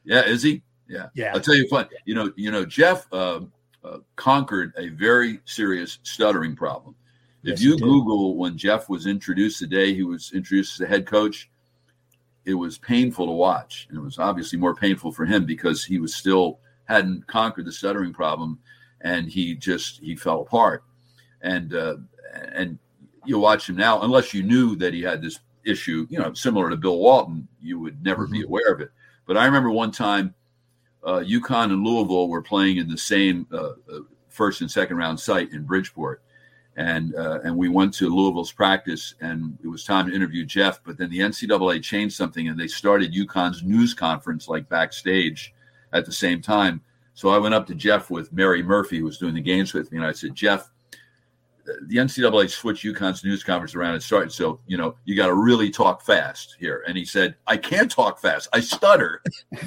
Yeah, 0.04 0.24
is 0.24 0.42
he? 0.42 0.62
Yeah. 0.88 1.08
Yeah. 1.14 1.32
I'll 1.34 1.40
tell 1.40 1.54
you 1.54 1.68
fun. 1.68 1.88
You 2.04 2.14
know, 2.14 2.32
you 2.36 2.50
know, 2.50 2.64
Jeff 2.64 3.06
uh, 3.12 3.40
uh, 3.84 3.98
conquered 4.16 4.72
a 4.76 4.88
very 4.88 5.40
serious 5.44 5.98
stuttering 6.02 6.56
problem. 6.56 6.94
If 7.42 7.50
Yes, 7.50 7.62
you 7.62 7.72
he 7.72 7.76
did. 7.76 7.84
Google 7.84 8.36
when 8.36 8.56
Jeff 8.58 8.88
was 8.88 9.06
introduced 9.06 9.60
the 9.60 9.66
day 9.66 9.94
he 9.94 10.02
was 10.02 10.32
introduced 10.32 10.80
as 10.80 10.86
a 10.86 10.88
head 10.88 11.06
coach, 11.06 11.48
it 12.44 12.54
was 12.54 12.78
painful 12.78 13.26
to 13.26 13.32
watch. 13.32 13.86
And 13.88 13.98
it 13.98 14.02
was 14.02 14.18
obviously 14.18 14.58
more 14.58 14.74
painful 14.74 15.12
for 15.12 15.24
him 15.24 15.44
because 15.44 15.84
he 15.84 15.98
was 15.98 16.14
still 16.14 16.58
hadn't 16.84 17.26
conquered 17.26 17.66
the 17.66 17.72
stuttering 17.72 18.12
problem 18.12 18.58
and 19.00 19.28
he 19.28 19.54
just 19.54 20.00
he 20.00 20.16
fell 20.16 20.40
apart. 20.42 20.84
And 21.42 21.74
uh, 21.74 21.96
and 22.52 22.78
you 23.24 23.38
watch 23.38 23.68
him 23.68 23.76
now, 23.76 24.02
unless 24.02 24.32
you 24.32 24.42
knew 24.42 24.76
that 24.76 24.94
he 24.94 25.02
had 25.02 25.22
this 25.22 25.40
issue, 25.64 26.06
you 26.10 26.18
know, 26.18 26.32
similar 26.32 26.70
to 26.70 26.76
Bill 26.76 26.98
Walton, 26.98 27.46
you 27.60 27.78
would 27.80 28.02
never 28.02 28.26
be 28.26 28.42
aware 28.42 28.72
of 28.72 28.80
it. 28.80 28.90
But 29.26 29.36
I 29.36 29.44
remember 29.44 29.70
one 29.70 29.90
time 29.90 30.34
uh, 31.06 31.20
UConn 31.20 31.72
and 31.72 31.84
Louisville 31.84 32.28
were 32.28 32.42
playing 32.42 32.78
in 32.78 32.88
the 32.88 32.98
same 32.98 33.46
uh, 33.52 33.70
uh, 33.90 34.00
first 34.28 34.60
and 34.60 34.70
second 34.70 34.96
round 34.96 35.18
site 35.18 35.52
in 35.52 35.62
Bridgeport, 35.62 36.20
and 36.76 37.14
uh, 37.14 37.40
and 37.44 37.56
we 37.56 37.68
went 37.68 37.94
to 37.94 38.08
Louisville's 38.08 38.52
practice, 38.52 39.14
and 39.20 39.56
it 39.62 39.68
was 39.68 39.84
time 39.84 40.08
to 40.08 40.14
interview 40.14 40.44
Jeff. 40.44 40.80
But 40.84 40.98
then 40.98 41.08
the 41.10 41.20
NCAA 41.20 41.82
changed 41.82 42.16
something, 42.16 42.48
and 42.48 42.58
they 42.58 42.66
started 42.66 43.14
UConn's 43.14 43.62
news 43.62 43.94
conference 43.94 44.48
like 44.48 44.68
backstage 44.68 45.54
at 45.92 46.04
the 46.04 46.12
same 46.12 46.42
time. 46.42 46.82
So 47.14 47.30
I 47.30 47.38
went 47.38 47.54
up 47.54 47.66
to 47.68 47.74
Jeff 47.74 48.10
with 48.10 48.32
Mary 48.32 48.62
Murphy, 48.62 48.98
who 48.98 49.04
was 49.04 49.18
doing 49.18 49.34
the 49.34 49.40
games 49.40 49.72
with 49.72 49.90
me, 49.92 49.98
and 49.98 50.06
I 50.06 50.12
said, 50.12 50.34
Jeff. 50.34 50.70
The 51.86 51.96
NCAA 51.96 52.50
switched 52.50 52.84
UConn's 52.84 53.24
news 53.24 53.42
conference 53.42 53.74
around 53.74 53.94
and 53.94 54.02
started. 54.02 54.32
So, 54.32 54.60
you 54.66 54.76
know, 54.76 54.96
you 55.04 55.16
got 55.16 55.26
to 55.26 55.34
really 55.34 55.70
talk 55.70 56.02
fast 56.02 56.56
here. 56.58 56.84
And 56.86 56.96
he 56.96 57.04
said, 57.04 57.36
I 57.46 57.56
can't 57.56 57.90
talk 57.90 58.20
fast. 58.20 58.48
I 58.52 58.60
stutter. 58.60 59.22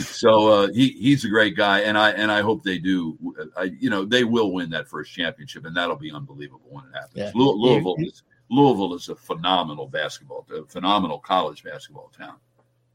so 0.00 0.48
uh, 0.48 0.68
he 0.72 0.90
he's 0.90 1.24
a 1.24 1.28
great 1.28 1.56
guy, 1.56 1.80
and 1.80 1.98
I 1.98 2.10
and 2.12 2.32
I 2.32 2.42
hope 2.42 2.62
they 2.62 2.78
do. 2.78 3.18
I, 3.56 3.64
you 3.78 3.90
know, 3.90 4.04
they 4.04 4.24
will 4.24 4.52
win 4.52 4.70
that 4.70 4.88
first 4.88 5.12
championship, 5.12 5.66
and 5.66 5.76
that'll 5.76 5.96
be 5.96 6.10
unbelievable 6.10 6.68
when 6.70 6.84
it 6.86 6.94
happens. 6.94 7.16
Yeah. 7.16 7.32
Lou- 7.34 7.56
Louisville 7.56 7.96
is 7.98 8.22
Louisville 8.50 8.94
is 8.94 9.08
a 9.08 9.16
phenomenal 9.16 9.86
basketball, 9.86 10.46
a 10.54 10.64
phenomenal 10.66 11.18
college 11.18 11.62
basketball 11.62 12.10
town. 12.16 12.36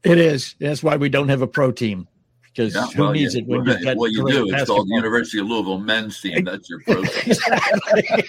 It 0.02 0.18
is. 0.18 0.54
That's 0.58 0.82
why 0.82 0.96
we 0.96 1.08
don't 1.08 1.28
have 1.28 1.42
a 1.42 1.46
pro 1.46 1.72
team 1.72 2.08
because 2.52 2.74
Yeah, 2.74 2.86
who 2.88 3.02
well, 3.02 3.12
needs 3.12 3.34
yeah, 3.34 3.42
it 3.42 3.46
when 3.46 3.64
well, 3.64 3.76
you've 3.76 3.84
got 3.84 3.96
what 3.96 4.10
you 4.10 4.26
do? 4.28 4.54
It's 4.54 4.66
called 4.66 4.88
the? 4.88 4.94
University 4.94 5.38
of 5.38 5.46
Louisville 5.46 5.78
men's 5.78 6.20
team. 6.20 6.44
That's 6.44 6.68
your 6.68 6.80
pro. 6.80 7.02
team. 7.02 7.22
exactly. 7.26 8.24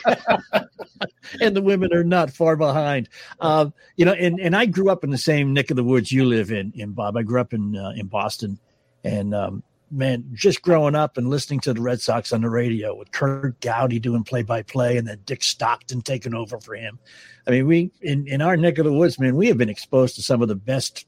and 1.42 1.56
the 1.56 1.62
women 1.62 1.94
are 1.94 2.04
not 2.04 2.32
far 2.32 2.56
behind. 2.56 3.10
Um, 3.40 3.74
you 3.96 4.06
know, 4.06 4.14
and, 4.14 4.40
and 4.40 4.56
I 4.56 4.66
grew 4.66 4.90
up 4.90 5.04
in 5.04 5.10
the 5.10 5.18
same 5.18 5.54
neck 5.54 5.72
of 5.72 5.78
the 5.78 5.84
woods 5.84 6.12
you 6.12 6.26
live 6.26 6.52
in, 6.52 6.72
in 6.76 6.92
Bob. 6.92 7.18
I 7.18 7.24
grew 7.24 7.42
up 7.42 7.54
in 7.54 7.76
uh, 7.76 7.94
in 7.96 8.08
Boston, 8.08 8.60
and 9.04 9.34
um, 9.34 9.64
man, 9.90 10.26
just 10.34 10.62
growing 10.62 10.96
up 10.96 11.18
and 11.18 11.30
listening 11.30 11.60
to 11.62 11.74
the 11.74 11.82
Red 11.82 12.02
Sox 12.02 12.32
on 12.32 12.42
the 12.42 12.50
radio 12.50 12.96
with 12.96 13.12
Curt 13.12 13.60
Gowdy 13.62 14.00
doing 14.00 14.24
play 14.24 14.44
by 14.44 14.62
play, 14.62 14.98
and 14.98 15.08
then 15.08 15.20
Dick 15.26 15.44
Stockton 15.44 16.02
taking 16.02 16.34
over 16.34 16.60
for 16.60 16.76
him. 16.76 17.00
I 17.48 17.52
mean, 17.52 17.68
we 17.68 17.92
in 18.02 18.28
in 18.28 18.42
our 18.42 18.58
neck 18.58 18.78
of 18.78 18.86
the 18.86 18.94
woods, 18.94 19.20
man, 19.20 19.36
we 19.36 19.48
have 19.48 19.58
been 19.58 19.70
exposed 19.70 20.16
to 20.16 20.22
some 20.22 20.42
of 20.42 20.48
the 20.48 20.56
best 20.56 21.06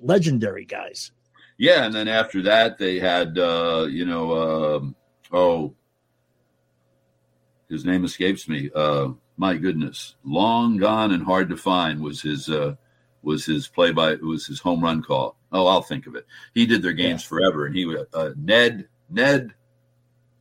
legendary 0.00 0.64
guys. 0.64 1.12
Yeah, 1.58 1.84
and 1.84 1.94
then 1.94 2.08
after 2.08 2.42
that, 2.42 2.76
they 2.78 2.98
had 2.98 3.38
uh, 3.38 3.86
you 3.88 4.04
know, 4.04 4.76
um, 4.76 4.96
oh, 5.32 5.74
his 7.68 7.84
name 7.84 8.04
escapes 8.04 8.48
me. 8.48 8.70
Uh, 8.74 9.08
my 9.36 9.56
goodness, 9.56 10.16
long 10.24 10.76
gone 10.76 11.12
and 11.12 11.22
hard 11.22 11.48
to 11.50 11.56
find 11.56 12.00
was 12.00 12.20
his 12.22 12.48
uh, 12.48 12.74
was 13.22 13.44
his 13.44 13.68
play 13.68 13.90
by 13.92 14.14
was 14.16 14.46
his 14.46 14.60
home 14.60 14.82
run 14.82 15.02
call. 15.02 15.36
Oh, 15.52 15.66
I'll 15.66 15.82
think 15.82 16.06
of 16.06 16.14
it. 16.14 16.26
He 16.54 16.66
did 16.66 16.82
their 16.82 16.92
games 16.92 17.22
forever, 17.22 17.66
and 17.66 17.74
he 17.74 17.86
would 17.86 18.06
uh, 18.12 18.30
Ned 18.36 18.88
Ned, 19.08 19.54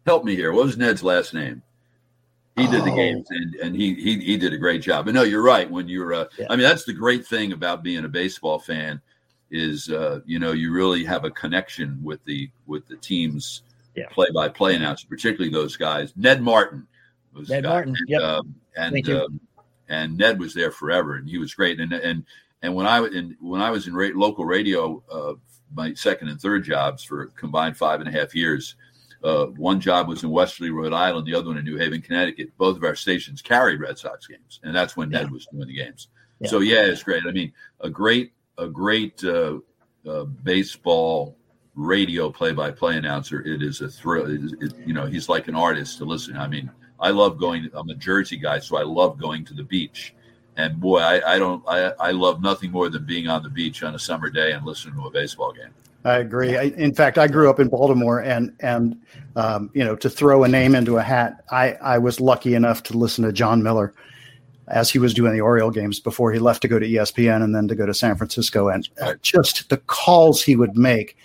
help 0.05 0.25
me 0.25 0.35
here. 0.35 0.51
What 0.51 0.65
was 0.65 0.77
Ned's 0.77 1.03
last 1.03 1.33
name? 1.33 1.61
He 2.55 2.67
did 2.67 2.83
the 2.85 2.91
Oh. 2.91 2.95
games, 2.95 3.27
and 3.31 3.55
and 3.55 3.75
he 3.75 3.93
he 3.95 4.19
he 4.19 4.37
did 4.37 4.53
a 4.53 4.57
great 4.57 4.81
job. 4.81 5.05
But 5.05 5.13
no, 5.13 5.23
you're 5.23 5.43
right. 5.43 5.69
When 5.69 5.87
you're, 5.89 6.13
uh, 6.13 6.25
Yeah. 6.37 6.47
I 6.49 6.55
mean, 6.55 6.63
that's 6.63 6.85
the 6.85 6.93
great 6.93 7.25
thing 7.25 7.51
about 7.51 7.83
being 7.83 8.05
a 8.05 8.09
baseball 8.09 8.59
fan 8.59 9.01
is 9.51 9.89
uh, 9.89 10.19
you 10.25 10.39
know 10.39 10.51
you 10.51 10.71
really 10.71 11.03
have 11.05 11.23
a 11.25 11.31
connection 11.31 11.99
with 12.03 12.23
the 12.25 12.49
with 12.65 12.87
the 12.87 12.97
team's 12.97 13.61
Yeah. 13.95 14.07
play 14.09 14.27
by 14.33 14.49
play 14.49 14.75
announcer, 14.75 15.07
particularly 15.07 15.51
those 15.51 15.77
guys. 15.77 16.13
Ned 16.15 16.41
Martin 16.41 16.87
was 17.33 17.49
Ned. 17.49 17.63
Martin, 17.63 17.95
and, 17.97 18.09
yep. 18.09 18.21
um, 18.21 18.55
and 18.75 19.09
um, 19.09 19.39
and 19.87 20.17
Ned 20.17 20.39
was 20.39 20.53
there 20.53 20.71
forever, 20.71 21.15
and 21.15 21.29
he 21.29 21.37
was 21.37 21.53
great. 21.53 21.79
And 21.79 21.93
and 21.93 22.25
and 22.61 22.75
when 22.75 22.87
I 22.87 22.99
was 22.99 23.13
in 23.13 23.37
when 23.39 23.61
I 23.61 23.69
was 23.71 23.87
in 23.87 23.93
ra- 23.95 24.09
local 24.15 24.45
radio, 24.45 25.03
uh, 25.11 25.33
my 25.73 25.93
second 25.93 26.29
and 26.29 26.39
third 26.41 26.63
jobs 26.63 27.03
for 27.03 27.27
combined 27.37 27.77
five 27.77 27.99
and 28.01 28.09
a 28.09 28.11
half 28.11 28.33
years. 28.35 28.75
Uh, 29.23 29.47
one 29.57 29.79
job 29.79 30.07
was 30.07 30.21
in 30.23 30.29
Westerly, 30.29 30.69
Rhode 30.69 30.93
Island. 30.93 31.25
The 31.25 31.33
other 31.33 31.47
one 31.47 31.57
in 31.57 31.65
New 31.65 31.77
Haven, 31.77 31.99
Connecticut. 31.99 32.55
Both 32.59 32.77
of 32.77 32.83
our 32.83 32.93
stations 32.95 33.41
carried 33.41 33.79
Red 33.79 33.97
Sox 33.97 34.27
games, 34.27 34.59
and 34.61 34.75
that's 34.75 34.95
when 34.95 35.09
Ned 35.09 35.23
Yeah. 35.23 35.31
was 35.31 35.47
doing 35.47 35.65
the 35.67 35.73
games. 35.73 36.09
Yeah. 36.41 36.49
So 36.49 36.59
yeah, 36.59 36.83
it's 36.85 37.01
great. 37.01 37.23
I 37.27 37.31
mean, 37.31 37.51
a 37.79 37.89
great, 37.89 38.33
a 38.57 38.67
great 38.67 39.23
uh, 39.23 39.59
uh, 40.07 40.23
baseball 40.23 41.35
radio 41.75 42.31
play-by-play 42.31 42.97
announcer. 42.97 43.41
It 43.41 43.61
is 43.61 43.81
a 43.81 43.89
thrill. 43.89 44.27
It 44.29 44.73
you 44.85 44.93
know, 44.93 45.05
he's 45.05 45.27
like 45.29 45.47
an 45.47 45.55
artist 45.55 45.97
to 45.99 46.05
listen. 46.05 46.37
I 46.37 46.47
mean, 46.47 46.71
I 46.99 47.09
love 47.09 47.37
going. 47.37 47.69
I'm 47.73 47.89
a 47.89 47.95
Jersey 47.95 48.37
guy, 48.37 48.59
so 48.59 48.77
I 48.77 48.83
love 48.83 49.19
going 49.19 49.45
to 49.45 49.53
the 49.53 49.63
beach. 49.63 50.13
And 50.57 50.79
boy, 50.79 50.99
I, 50.99 51.35
I 51.35 51.39
don't. 51.39 51.63
I, 51.67 51.91
I 51.99 52.11
love 52.11 52.41
nothing 52.41 52.71
more 52.71 52.89
than 52.89 53.05
being 53.05 53.27
on 53.27 53.43
the 53.43 53.49
beach 53.49 53.83
on 53.83 53.93
a 53.95 53.99
summer 53.99 54.29
day 54.29 54.53
and 54.53 54.65
listening 54.65 54.95
to 54.95 55.07
a 55.07 55.11
baseball 55.11 55.51
game. 55.51 55.73
I 56.05 56.19
agree. 56.19 56.55
I, 56.55 56.63
in 56.77 56.93
fact, 56.93 57.17
I 57.17 57.27
grew 57.27 57.49
up 57.49 57.59
in 57.59 57.67
Baltimore, 57.67 58.19
and 58.21 58.55
and 58.61 59.01
um, 59.35 59.69
you 59.73 59.83
know, 59.83 59.97
to 59.97 60.09
throw 60.09 60.45
a 60.45 60.47
name 60.47 60.75
into 60.75 60.97
a 60.97 61.01
hat, 61.01 61.43
I 61.51 61.73
I 61.73 61.97
was 61.97 62.21
lucky 62.21 62.53
enough 62.53 62.83
to 62.83 62.97
listen 62.97 63.25
to 63.25 63.33
Jon 63.33 63.61
Miller 63.61 63.93
as 64.67 64.89
he 64.89 64.99
was 64.99 65.13
doing 65.13 65.33
the 65.33 65.41
Oriole 65.41 65.71
games 65.71 65.99
before 65.99 66.31
he 66.31 66.39
left 66.39 66.61
to 66.63 66.67
go 66.67 66.79
to 66.79 66.87
ESPN 66.87 67.43
and 67.43 67.55
then 67.55 67.67
to 67.67 67.75
go 67.75 67.85
to 67.85 67.93
San 67.93 68.15
Francisco, 68.15 68.69
and 68.69 68.87
just 69.21 69.69
the 69.69 69.77
calls 69.77 70.41
he 70.43 70.55
would 70.55 70.77
make, 70.77 71.17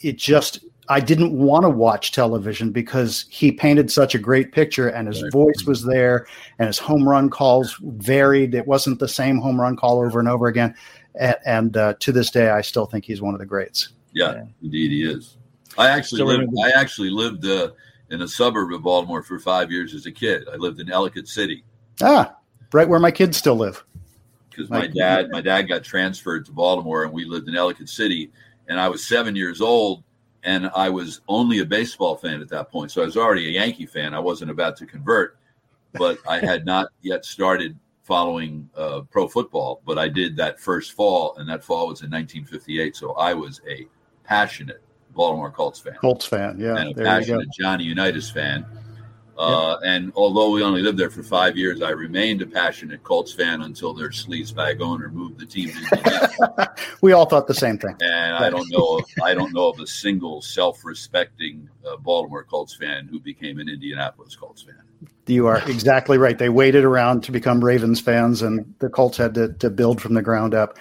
it 0.00 0.16
just. 0.18 0.60
I 0.88 0.98
didn't 0.98 1.38
want 1.38 1.62
to 1.62 1.68
watch 1.70 2.10
television 2.10 2.72
because 2.72 3.24
he 3.28 3.52
painted 3.52 3.92
such 3.92 4.16
a 4.16 4.18
great 4.18 4.50
picture 4.50 4.88
and 4.88 5.06
his 5.06 5.22
voice 5.30 5.62
was 5.64 5.84
there 5.84 6.26
and 6.58 6.66
his 6.66 6.78
home 6.78 7.08
run 7.08 7.30
calls 7.30 7.76
varied. 7.80 8.56
It 8.56 8.66
wasn't 8.66 8.98
the 8.98 9.06
same 9.06 9.38
home 9.38 9.60
run 9.60 9.76
call 9.76 10.00
over 10.04 10.18
and 10.18 10.28
over 10.28 10.48
again. 10.48 10.74
And, 11.14 11.36
and 11.46 11.76
uh, 11.76 11.94
to 12.00 12.10
this 12.10 12.32
day, 12.32 12.50
I 12.50 12.60
still 12.62 12.86
think 12.86 13.04
he's 13.04 13.22
one 13.22 13.34
of 13.34 13.38
the 13.38 13.46
greats. 13.46 13.90
Yeah, 14.14 14.32
Yeah. 14.32 14.44
indeed 14.62 14.90
he 14.90 15.04
is. 15.04 15.36
I 15.78 15.90
actually 15.90 16.22
lived, 16.22 16.52
I 16.64 16.70
actually 16.70 17.10
lived 17.10 17.46
uh, 17.46 17.70
in 18.10 18.22
a 18.22 18.26
suburb 18.28 18.72
of 18.72 18.82
Baltimore 18.82 19.22
for 19.22 19.38
five 19.38 19.70
years 19.70 19.94
as 19.94 20.06
a 20.06 20.12
kid. 20.12 20.48
I 20.52 20.56
lived 20.56 20.80
in 20.80 20.90
Ellicott 20.90 21.28
City 21.28 21.62
Ah, 22.02 22.34
right 22.72 22.88
where 22.88 23.00
my 23.00 23.10
kids 23.10 23.36
still 23.36 23.56
live. 23.56 23.84
because 24.50 24.68
my 24.70 24.80
Like- 24.80 24.94
dad 24.94 25.30
my 25.30 25.40
dad 25.40 25.62
got 25.62 25.82
transferred 25.84 26.44
to 26.46 26.52
Baltimore 26.52 27.04
and 27.04 27.12
we 27.12 27.24
lived 27.24 27.48
in 27.48 27.54
Ellicott 27.56 27.88
City 27.88 28.30
and 28.68 28.78
I 28.80 28.88
was 28.88 29.04
seven 29.04 29.34
years 29.36 29.60
old 29.60 30.02
and 30.42 30.70
I 30.74 30.88
was 30.90 31.20
only 31.28 31.58
a 31.60 31.64
baseball 31.64 32.16
fan 32.16 32.40
at 32.40 32.48
that 32.48 32.70
point 32.70 32.90
so 32.90 33.00
I 33.02 33.04
was 33.06 33.16
already 33.16 33.46
a 33.46 33.50
Yankee 33.60 33.86
fan 33.86 34.12
I 34.14 34.18
wasn't 34.18 34.50
about 34.50 34.76
to 34.78 34.86
convert 34.86 35.36
but 35.94 36.18
I 36.28 36.38
had 36.40 36.66
not 36.66 36.88
yet 37.02 37.24
started 37.24 37.78
following 38.02 38.68
uh, 38.76 39.02
pro 39.10 39.28
football 39.28 39.82
but 39.86 39.98
I 39.98 40.08
did 40.08 40.36
that 40.38 40.58
first 40.60 40.92
fall 40.92 41.36
and 41.38 41.48
that 41.48 41.62
fall 41.62 41.86
was 41.88 42.02
in 42.02 42.10
1958 42.10 42.96
so 42.96 43.12
I 43.12 43.32
was 43.34 43.60
a 43.68 43.86
passionate 44.24 44.82
Baltimore 45.14 45.50
Colts 45.50 45.78
fan 45.80 45.94
Colts 46.00 46.26
fan. 46.26 46.58
Yeah, 46.58 46.76
and 46.76 46.90
a 46.90 46.94
there 46.94 47.04
you 47.04 47.04
go. 47.04 47.04
passionate 47.04 47.48
Johnny 47.58 47.84
Unitas 47.84 48.30
fan. 48.30 48.64
Uh, 49.40 49.78
And 49.82 50.12
although 50.14 50.50
we 50.50 50.62
only 50.62 50.82
lived 50.82 50.98
there 50.98 51.10
for 51.10 51.22
five 51.22 51.56
years, 51.56 51.80
I 51.82 51.90
remained 51.90 52.42
a 52.42 52.46
passionate 52.46 53.02
Colts 53.02 53.32
fan 53.32 53.62
until 53.62 53.94
their 53.94 54.10
sleazebag 54.10 54.80
owner 54.80 55.08
moved 55.08 55.38
the 55.38 55.46
team 55.46 55.70
to 55.70 56.72
We 57.00 57.12
all 57.12 57.24
thought 57.24 57.46
the 57.46 57.54
same 57.54 57.78
thing. 57.78 57.96
and 58.00 58.36
I 58.36 58.50
don't 58.50 58.70
know, 58.70 58.98
of, 58.98 59.04
I 59.22 59.34
don't 59.34 59.52
know 59.54 59.68
of 59.68 59.80
a 59.80 59.86
single 59.86 60.42
self-respecting 60.42 61.68
uh, 61.88 61.96
Baltimore 61.96 62.44
Colts 62.44 62.74
fan 62.74 63.08
who 63.08 63.18
became 63.20 63.58
an 63.58 63.68
Indianapolis 63.68 64.36
Colts 64.36 64.62
fan. 64.62 64.74
You 65.26 65.46
are 65.46 65.58
exactly 65.68 66.18
right. 66.18 66.36
They 66.36 66.48
waited 66.48 66.84
around 66.84 67.22
to 67.24 67.32
become 67.32 67.64
Ravens 67.64 68.00
fans, 68.00 68.42
and 68.42 68.74
the 68.80 68.88
Colts 68.88 69.16
had 69.16 69.32
to, 69.34 69.52
to 69.54 69.70
build 69.70 70.02
from 70.02 70.14
the 70.14 70.22
ground 70.22 70.54
up. 70.54 70.76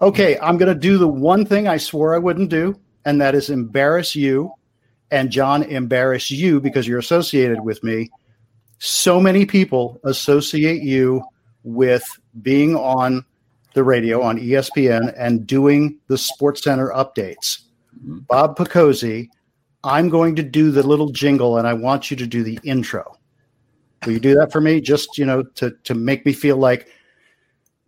Okay, 0.00 0.38
I'm 0.40 0.56
going 0.56 0.72
to 0.72 0.78
do 0.78 0.98
the 0.98 1.06
one 1.06 1.44
thing 1.44 1.68
I 1.68 1.76
swore 1.76 2.14
I 2.14 2.18
wouldn't 2.18 2.48
do, 2.48 2.74
and 3.04 3.20
that 3.20 3.34
is 3.34 3.50
embarrass 3.50 4.16
you 4.16 4.52
and 5.12 5.30
John 5.30 5.62
embarrass 5.62 6.30
you 6.30 6.58
because 6.58 6.88
you're 6.88 6.98
associated 6.98 7.60
with 7.60 7.84
me. 7.84 8.10
So 8.78 9.20
many 9.20 9.44
people 9.44 10.00
associate 10.04 10.82
you 10.82 11.22
with 11.62 12.04
being 12.40 12.74
on 12.74 13.24
the 13.74 13.84
radio 13.84 14.22
on 14.22 14.38
ESPN 14.38 15.14
and 15.16 15.46
doing 15.46 15.98
the 16.08 16.18
Sports 16.18 16.64
Center 16.64 16.88
updates. 16.88 17.60
Mhm. 18.04 18.26
Bob 18.26 18.56
Picozzi, 18.56 19.28
I'm 19.84 20.08
going 20.08 20.34
to 20.36 20.42
do 20.42 20.70
the 20.70 20.82
little 20.82 21.10
jingle, 21.10 21.58
and 21.58 21.68
I 21.68 21.74
want 21.74 22.10
you 22.10 22.16
to 22.16 22.26
do 22.26 22.42
the 22.42 22.58
intro. 22.64 23.18
Will 24.04 24.14
you 24.14 24.20
do 24.20 24.34
that 24.34 24.50
for 24.50 24.60
me? 24.60 24.80
Just 24.80 25.18
you 25.18 25.26
know, 25.26 25.42
to 25.56 25.72
to 25.84 25.94
make 25.94 26.24
me 26.24 26.32
feel 26.32 26.56
like 26.56 26.88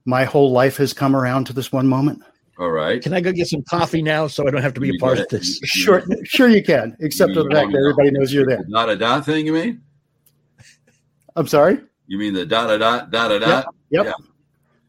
my 0.04 0.24
whole 0.24 0.52
life 0.52 0.76
has 0.76 0.92
come 0.92 1.16
around 1.16 1.46
to 1.46 1.52
this 1.54 1.72
one 1.72 1.86
moment. 1.86 2.22
All 2.58 2.70
right. 2.70 3.02
Can 3.02 3.12
I 3.12 3.20
go 3.20 3.32
get 3.32 3.48
some 3.48 3.62
coffee 3.62 4.00
now 4.02 4.26
so 4.28 4.46
I 4.46 4.50
don't 4.50 4.62
have 4.62 4.74
to 4.74 4.80
be 4.80 4.88
You 4.88 4.94
a 4.94 4.98
part 4.98 5.18
of 5.18 5.28
this? 5.28 5.60
You- 5.60 5.66
Sure, 5.66 6.02
sure 6.24 6.48
you 6.48 6.62
can, 6.62 6.96
except 7.00 7.30
You 7.30 7.34
for 7.42 7.48
the 7.48 7.54
fact 7.54 7.72
that 7.72 7.78
everybody 7.78 8.10
knows 8.12 8.32
you're 8.32 8.46
there. 8.46 8.64
Not 8.68 8.88
a 8.88 8.96
dot 8.96 9.24
thing, 9.26 9.44
you 9.46 9.52
mean? 9.52 9.82
I'm 11.36 11.48
sorry. 11.48 11.80
You 12.06 12.18
mean 12.18 12.32
the 12.34 12.46
dot 12.46 12.70
a 12.70 12.78
dot 12.78 13.10
dot 13.10 13.32
a 13.32 13.40
dot? 13.40 13.74
Yep. 13.90 14.06
Yeah. 14.06 14.12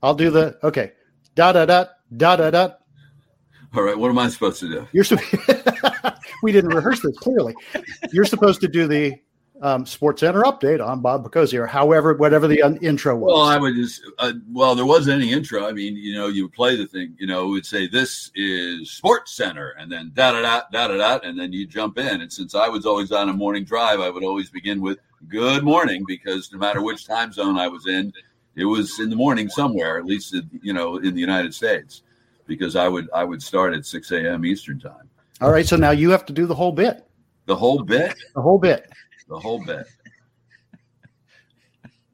I'll 0.03 0.13
do 0.13 0.29
the 0.29 0.57
okay. 0.63 0.91
Da 1.33 1.51
da 1.53 1.65
da 1.65 1.85
da 2.15 2.35
da 2.35 2.51
da. 2.51 2.69
All 3.73 3.81
right. 3.83 3.97
What 3.97 4.09
am 4.09 4.19
I 4.19 4.29
supposed 4.29 4.59
to 4.59 4.67
do? 4.69 4.87
You're 4.91 5.03
sup- 5.03 5.19
we 6.43 6.51
didn't 6.51 6.73
rehearse 6.75 7.01
this 7.01 7.17
clearly. 7.17 7.55
You're 8.11 8.25
supposed 8.25 8.61
to 8.61 8.67
do 8.67 8.87
the 8.87 9.15
um, 9.61 9.85
Sports 9.85 10.21
Center 10.21 10.43
update 10.43 10.85
on 10.85 11.01
Bob 11.01 11.25
Picozzi 11.25 11.57
or 11.57 11.65
however 11.65 12.13
whatever 12.13 12.47
the 12.47 12.61
un- 12.61 12.77
intro 12.81 13.15
was. 13.15 13.33
Well, 13.33 13.43
I 13.43 13.57
would 13.57 13.75
just, 13.75 14.01
uh, 14.19 14.33
well, 14.51 14.75
there 14.75 14.85
wasn't 14.85 15.21
any 15.21 15.31
intro. 15.31 15.67
I 15.67 15.71
mean, 15.71 15.95
you 15.95 16.13
know, 16.13 16.27
you 16.27 16.49
play 16.49 16.75
the 16.75 16.87
thing, 16.87 17.15
you 17.17 17.27
know, 17.27 17.45
it 17.45 17.49
would 17.49 17.65
say, 17.65 17.87
this 17.87 18.31
is 18.35 18.91
Sports 18.91 19.33
Center, 19.33 19.75
and 19.79 19.91
then 19.91 20.11
da 20.13 20.33
da 20.33 20.41
da 20.41 20.61
da 20.71 20.87
da 20.87 20.97
da, 20.97 21.27
and 21.27 21.39
then 21.39 21.53
you 21.53 21.65
jump 21.65 21.97
in. 21.97 22.21
And 22.21 22.31
since 22.31 22.55
I 22.55 22.67
was 22.67 22.85
always 22.85 23.11
on 23.11 23.29
a 23.29 23.33
morning 23.33 23.63
drive, 23.63 23.99
I 23.99 24.09
would 24.09 24.23
always 24.23 24.49
begin 24.49 24.81
with 24.81 24.99
good 25.27 25.63
morning 25.63 26.03
because 26.07 26.51
no 26.51 26.59
matter 26.59 26.81
which 26.81 27.05
time 27.05 27.31
zone 27.31 27.57
I 27.57 27.67
was 27.67 27.87
in, 27.87 28.13
it 28.55 28.65
was 28.65 28.99
in 28.99 29.09
the 29.09 29.15
morning 29.15 29.49
somewhere, 29.49 29.97
at 29.97 30.05
least, 30.05 30.35
you 30.61 30.73
know, 30.73 30.97
in 30.97 31.13
the 31.13 31.19
United 31.21 31.53
States, 31.53 32.03
because 32.47 32.75
I 32.75 32.87
would, 32.87 33.09
I 33.13 33.23
would 33.23 33.41
start 33.41 33.73
at 33.73 33.85
6 33.85 34.11
a.m. 34.11 34.45
Eastern 34.45 34.79
time. 34.79 35.09
All 35.41 35.51
right, 35.51 35.65
so 35.65 35.75
now 35.75 35.91
you 35.91 36.11
have 36.11 36.25
to 36.27 36.33
do 36.33 36.45
the 36.45 36.55
whole 36.55 36.71
bit. 36.71 37.05
The 37.45 37.55
whole 37.55 37.83
bit. 37.83 38.15
The 38.33 38.41
whole 38.41 38.57
bit. 38.57 38.89
The 39.27 39.39
whole 39.39 39.63
bit. 39.63 39.87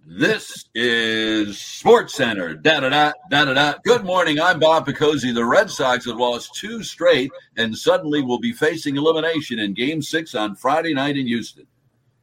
This 0.06 0.66
is 0.76 1.60
Sports 1.60 2.14
Center. 2.16 2.54
Da 2.54 2.80
da 2.80 2.90
da 2.90 3.12
da 3.30 3.46
da 3.46 3.54
da. 3.54 3.74
Good 3.84 4.04
morning. 4.04 4.40
I'm 4.40 4.60
Bob 4.60 4.86
Picozzi. 4.86 5.34
The 5.34 5.46
Red 5.46 5.70
Sox 5.70 6.06
have 6.06 6.18
lost 6.18 6.56
two 6.56 6.84
straight 6.84 7.32
and 7.58 7.78
suddenly 7.78 8.22
will 8.22 8.40
be 8.40 8.54
facing 8.54 8.98
elimination 8.98 9.60
in 9.60 9.74
Game 9.74 10.02
Six 10.02 10.36
on 10.36 10.56
Friday 10.56 10.94
night 10.94 11.18
in 11.18 11.28
Houston. 11.28 11.66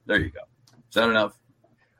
There 0.06 0.20
you 0.20 0.30
go. 0.30 0.40
Is 0.88 0.94
that 0.94 1.08
enough? 1.08 1.38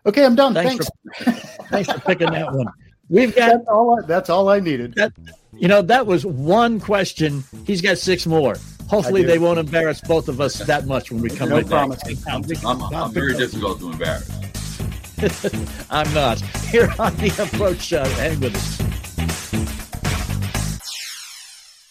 Okay, 0.07 0.25
I'm 0.25 0.35
done. 0.35 0.55
Thanks 0.55 0.89
Thanks. 1.19 1.41
Thanks 1.69 1.93
for 1.93 2.01
picking 2.01 2.31
that 2.31 2.53
one. 2.53 2.67
We've 3.11 3.35
got, 3.35 3.49
That's 3.49 3.69
all. 3.69 3.99
I, 3.99 4.07
that's 4.07 4.31
all 4.31 4.49
I 4.49 4.61
needed. 4.61 4.95
that, 4.97 5.13
you 5.53 5.69
know, 5.69 5.81
that 5.83 6.07
was 6.07 6.25
one 6.27 6.81
question. 6.81 7.45
He's 7.67 7.81
got 7.81 7.99
six 7.99 8.27
more. 8.27 8.57
Hopefully, 8.89 9.23
they 9.23 9.39
won't 9.39 9.59
embarrass 9.59 10.01
both 10.01 10.29
of 10.29 10.41
us 10.41 10.59
that 10.61 10.87
much 10.87 11.11
when 11.11 11.21
we 11.21 11.29
come 11.31 11.51
No 11.51 11.57
right 11.57 11.69
back. 11.69 11.89
promises. 11.89 12.25
I'm, 12.27 12.83
I'm 12.95 13.13
very 13.13 13.35
difficult 13.37 13.79
to 13.81 13.91
embarrass. 13.93 14.31
I'm 15.91 16.13
not. 16.15 16.41
Here 16.71 16.89
on 16.99 17.15
the 17.17 17.29
approach 17.43 17.81
shot. 17.81 18.07
Hang 18.07 18.41
with 18.41 18.55
us. 18.57 18.79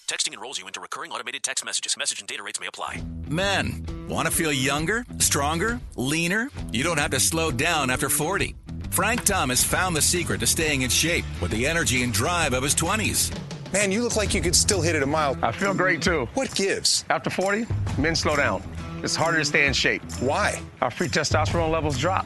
Texting 0.08 0.34
enrolls 0.34 0.58
you 0.58 0.66
into 0.66 0.80
recurring 0.80 1.12
automated 1.12 1.44
text 1.44 1.66
messages. 1.66 1.96
Message 1.98 2.20
and 2.22 2.28
data 2.28 2.42
rates 2.42 2.60
may 2.60 2.68
apply. 2.68 3.04
Men, 3.28 3.86
want 4.08 4.28
to 4.28 4.34
feel 4.34 4.52
younger, 4.54 5.06
stronger, 5.20 5.80
leaner? 5.98 6.50
You 6.72 6.84
don't 6.84 6.98
have 7.00 7.12
to 7.12 7.20
slow 7.20 7.52
down 7.52 7.90
after 7.90 8.08
40. 8.10 8.56
Frank 8.90 9.26
Thomas 9.26 9.64
found 9.64 9.96
the 9.96 10.02
secret 10.02 10.40
to 10.40 10.48
staying 10.48 10.82
in 10.84 10.90
shape 10.90 11.26
with 11.42 11.52
the 11.52 11.68
energy 11.68 12.02
and 12.04 12.14
drive 12.14 12.54
of 12.54 12.64
his 12.64 12.74
20s. 12.74 13.38
Man, 13.78 13.92
you 13.92 14.02
look 14.02 14.16
like 14.16 14.34
you 14.34 14.42
could 14.42 14.56
still 14.56 14.82
hit 14.82 14.96
it 14.96 15.04
a 15.04 15.06
mile. 15.06 15.38
I 15.44 15.52
feel 15.52 15.72
great 15.72 16.02
too. 16.02 16.28
What 16.34 16.52
gives? 16.56 17.06
After 17.12 17.30
40, 17.30 17.68
men 18.00 18.16
slow 18.16 18.36
down. 18.36 18.64
It's 19.04 19.16
harder 19.16 19.38
to 19.38 19.46
stay 19.46 19.68
in 19.68 19.74
shape. 19.74 20.02
Why? 20.20 20.60
Our 20.82 20.90
free 20.90 21.08
testosterone 21.08 21.70
levels 21.70 21.96
drop. 21.96 22.26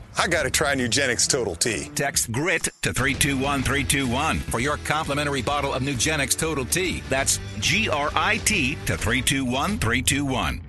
I 0.17 0.27
gotta 0.27 0.49
try 0.49 0.75
Nugenix 0.75 1.27
Total 1.27 1.55
T. 1.55 1.89
Text 1.95 2.31
GRIT 2.31 2.63
to 2.81 2.93
321321 2.93 4.39
for 4.39 4.59
your 4.59 4.77
complimentary 4.77 5.41
bottle 5.41 5.73
of 5.73 5.83
Nugenix 5.83 6.37
Total 6.37 6.65
T. 6.65 7.01
That's 7.09 7.39
G 7.59 7.89
R 7.89 8.09
I 8.15 8.37
T 8.37 8.75
to 8.85 8.97
321321. 8.97 10.61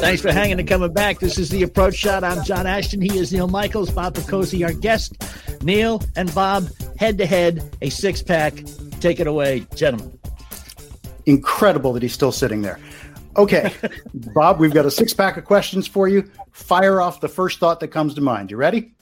Thanks 0.00 0.22
for 0.22 0.32
hanging 0.32 0.58
and 0.58 0.68
coming 0.68 0.92
back. 0.92 1.20
This 1.20 1.38
is 1.38 1.50
the 1.50 1.62
approach 1.62 1.94
shot. 1.94 2.24
I'm 2.24 2.42
John 2.44 2.66
Ashton. 2.66 3.00
He 3.00 3.18
is 3.18 3.32
Neil 3.32 3.48
Michaels, 3.48 3.90
Bob 3.90 4.14
Picozzi, 4.14 4.64
our 4.64 4.72
guest. 4.72 5.22
Neil 5.62 6.02
and 6.16 6.34
Bob, 6.34 6.68
head 6.96 7.18
to 7.18 7.26
head, 7.26 7.76
a 7.82 7.90
six 7.90 8.22
pack. 8.22 8.54
Take 9.00 9.20
it 9.20 9.26
away, 9.26 9.66
gentlemen. 9.74 10.18
Incredible 11.26 11.92
that 11.92 12.02
he's 12.02 12.12
still 12.12 12.32
sitting 12.32 12.62
there. 12.62 12.78
Okay, 13.36 13.72
Bob, 14.34 14.60
we've 14.60 14.74
got 14.74 14.86
a 14.86 14.90
six 14.90 15.14
pack 15.14 15.36
of 15.36 15.44
questions 15.44 15.86
for 15.86 16.08
you. 16.08 16.30
Fire 16.50 17.00
off 17.00 17.20
the 17.20 17.28
first 17.28 17.58
thought 17.58 17.80
that 17.80 17.88
comes 17.88 18.14
to 18.14 18.20
mind. 18.20 18.50
You 18.50 18.56
ready? 18.56 18.94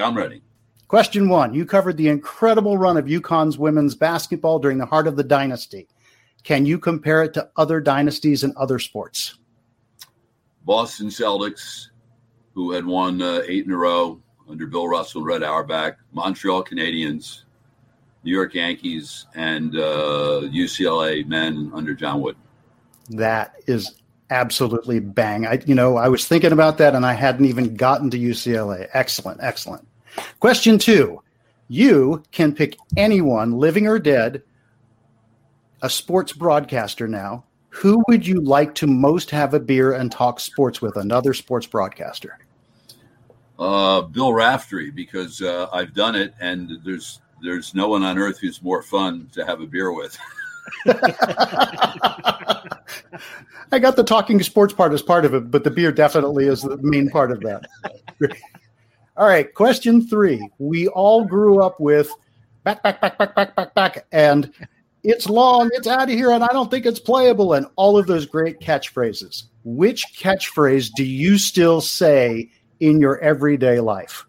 I'm 0.00 0.16
ready. 0.16 0.42
Question 0.88 1.28
one 1.28 1.54
You 1.54 1.64
covered 1.64 1.96
the 1.96 2.08
incredible 2.08 2.76
run 2.76 2.96
of 2.96 3.06
UConn's 3.06 3.58
women's 3.58 3.94
basketball 3.94 4.58
during 4.58 4.78
the 4.78 4.86
heart 4.86 5.06
of 5.06 5.16
the 5.16 5.24
dynasty. 5.24 5.88
Can 6.44 6.66
you 6.66 6.78
compare 6.78 7.22
it 7.22 7.34
to 7.34 7.48
other 7.56 7.80
dynasties 7.80 8.44
in 8.44 8.52
other 8.56 8.78
sports? 8.78 9.38
Boston 10.64 11.08
Celtics, 11.08 11.88
who 12.54 12.72
had 12.72 12.84
won 12.84 13.22
uh, 13.22 13.42
eight 13.46 13.64
in 13.64 13.72
a 13.72 13.76
row 13.76 14.20
under 14.48 14.66
Bill 14.66 14.86
Russell, 14.86 15.22
Red 15.22 15.42
Auerbach, 15.42 15.96
Montreal 16.12 16.62
Canadiens, 16.64 17.42
New 18.24 18.32
York 18.32 18.54
Yankees, 18.54 19.26
and 19.34 19.76
uh, 19.76 20.42
UCLA 20.44 21.26
men 21.26 21.70
under 21.74 21.94
John 21.94 22.20
Wooden. 22.20 22.40
That 23.10 23.54
is 23.66 24.02
absolutely 24.30 25.00
bang. 25.00 25.46
I, 25.46 25.60
you 25.66 25.74
know, 25.74 25.96
I 25.96 26.08
was 26.08 26.26
thinking 26.26 26.52
about 26.52 26.78
that 26.78 26.94
and 26.94 27.04
I 27.04 27.12
hadn't 27.12 27.44
even 27.44 27.74
gotten 27.74 28.10
to 28.10 28.18
UCLA. 28.18 28.88
Excellent, 28.94 29.40
excellent. 29.42 29.86
Question 30.40 30.78
two 30.78 31.20
You 31.68 32.22
can 32.32 32.54
pick 32.54 32.76
anyone, 32.96 33.52
living 33.52 33.86
or 33.86 33.98
dead, 33.98 34.42
a 35.82 35.90
sports 35.90 36.32
broadcaster 36.32 37.06
now. 37.06 37.44
Who 37.70 38.02
would 38.08 38.26
you 38.26 38.40
like 38.40 38.74
to 38.76 38.86
most 38.86 39.30
have 39.30 39.54
a 39.54 39.60
beer 39.60 39.92
and 39.92 40.12
talk 40.12 40.40
sports 40.40 40.82
with? 40.82 40.96
Another 40.96 41.32
sports 41.34 41.66
broadcaster. 41.66 42.38
Uh, 43.58 44.02
Bill 44.02 44.32
Raftery, 44.32 44.90
because 44.94 45.40
uh, 45.40 45.68
I've 45.72 45.94
done 45.94 46.14
it, 46.14 46.34
and 46.40 46.78
there's 46.84 47.20
there's 47.42 47.74
no 47.74 47.88
one 47.88 48.02
on 48.02 48.18
earth 48.18 48.38
who's 48.38 48.62
more 48.62 48.82
fun 48.82 49.28
to 49.32 49.44
have 49.44 49.60
a 49.60 49.66
beer 49.66 49.92
with. 49.92 50.16
I 53.72 53.78
got 53.78 53.96
the 53.96 54.04
talking 54.04 54.42
sports 54.42 54.72
part 54.72 54.92
as 54.92 55.02
part 55.02 55.24
of 55.24 55.34
it, 55.34 55.50
but 55.50 55.64
the 55.64 55.70
beer 55.70 55.92
definitely 55.92 56.46
is 56.46 56.62
the 56.62 56.78
main 56.78 57.10
part 57.10 57.32
of 57.32 57.40
that. 57.40 57.66
all 59.16 59.26
right, 59.26 59.52
question 59.54 60.06
three. 60.06 60.48
We 60.58 60.88
all 60.88 61.24
grew 61.24 61.62
up 61.62 61.80
with 61.80 62.10
back, 62.64 62.82
back, 62.82 63.00
back, 63.00 63.18
back, 63.18 63.34
back, 63.34 63.56
back, 63.56 63.74
back, 63.74 64.06
and 64.12 64.52
it's 65.02 65.28
long, 65.28 65.68
it's 65.72 65.88
out 65.88 66.08
of 66.08 66.14
here, 66.14 66.30
and 66.30 66.44
I 66.44 66.48
don't 66.48 66.70
think 66.70 66.86
it's 66.86 67.00
playable, 67.00 67.54
and 67.54 67.66
all 67.76 67.98
of 67.98 68.06
those 68.06 68.24
great 68.24 68.60
catchphrases. 68.60 69.44
Which 69.64 70.06
catchphrase 70.16 70.90
do 70.94 71.04
you 71.04 71.38
still 71.38 71.80
say 71.80 72.50
in 72.78 73.00
your 73.00 73.18
everyday 73.18 73.80
life? 73.80 74.26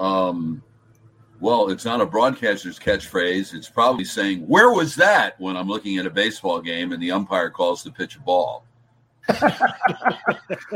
Um, 0.00 0.62
well, 1.40 1.70
it's 1.70 1.84
not 1.84 2.00
a 2.00 2.06
broadcaster's 2.06 2.78
catchphrase. 2.78 3.54
It's 3.54 3.68
probably 3.68 4.04
saying, 4.04 4.40
Where 4.48 4.72
was 4.72 4.94
that? 4.96 5.38
when 5.40 5.56
I'm 5.56 5.68
looking 5.68 5.98
at 5.98 6.06
a 6.06 6.10
baseball 6.10 6.60
game 6.60 6.92
and 6.92 7.02
the 7.02 7.10
umpire 7.12 7.50
calls 7.50 7.82
to 7.84 7.90
pitch 7.90 8.16
a 8.16 8.20
ball. 8.20 8.64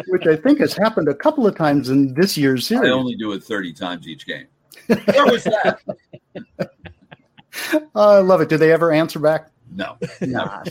Which 0.06 0.26
I 0.26 0.36
think 0.36 0.60
has 0.60 0.74
happened 0.76 1.08
a 1.08 1.14
couple 1.14 1.46
of 1.46 1.56
times 1.56 1.88
in 1.88 2.14
this 2.14 2.36
year's 2.36 2.66
I 2.66 2.76
series. 2.76 2.92
only 2.92 3.16
do 3.16 3.32
it 3.32 3.42
30 3.42 3.72
times 3.72 4.06
each 4.06 4.26
game. 4.26 4.46
Where 4.86 5.26
was 5.26 5.44
that? 5.44 5.80
I 7.94 8.18
love 8.18 8.40
it. 8.40 8.48
Do 8.48 8.56
they 8.56 8.72
ever 8.72 8.92
answer 8.92 9.18
back? 9.18 9.50
No. 9.74 9.96
Nah. 10.20 10.62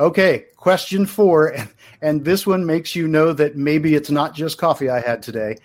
Okay, 0.00 0.46
question 0.56 1.06
four, 1.06 1.48
and, 1.48 1.68
and 2.02 2.24
this 2.24 2.46
one 2.46 2.66
makes 2.66 2.96
you 2.96 3.06
know 3.06 3.32
that 3.32 3.56
maybe 3.56 3.94
it's 3.94 4.10
not 4.10 4.34
just 4.34 4.58
coffee 4.58 4.90
I 4.90 5.00
had 5.00 5.22
today. 5.22 5.56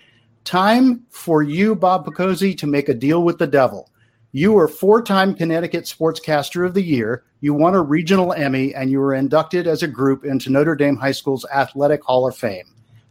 Time 0.44 1.06
for 1.10 1.44
you, 1.44 1.76
Bob 1.76 2.06
Picozzi, 2.06 2.58
to 2.58 2.68
make 2.68 2.90
a 2.90 2.94
deal 2.94 3.24
with 3.24 3.38
the 3.38 3.48
devil. 3.48 3.90
You 4.32 4.54
were 4.54 4.68
four-time 4.68 5.34
Connecticut 5.34 5.86
Sportscaster 5.86 6.66
of 6.66 6.74
the 6.74 6.84
Year. 6.84 7.24
You 7.42 7.54
won 7.54 7.76
a 7.76 7.82
regional 7.82 8.34
Emmy, 8.34 8.74
and 8.76 8.92
you 8.92 9.00
were 9.00 9.14
inducted 9.14 9.68
as 9.68 9.82
a 9.84 9.88
group 9.88 10.24
into 10.24 10.50
Notre 10.52 10.76
Dame 10.76 10.96
High 10.96 11.12
School's 11.12 11.46
Athletic 11.54 12.04
Hall 12.04 12.28
of 12.28 12.38
Fame. 12.38 12.66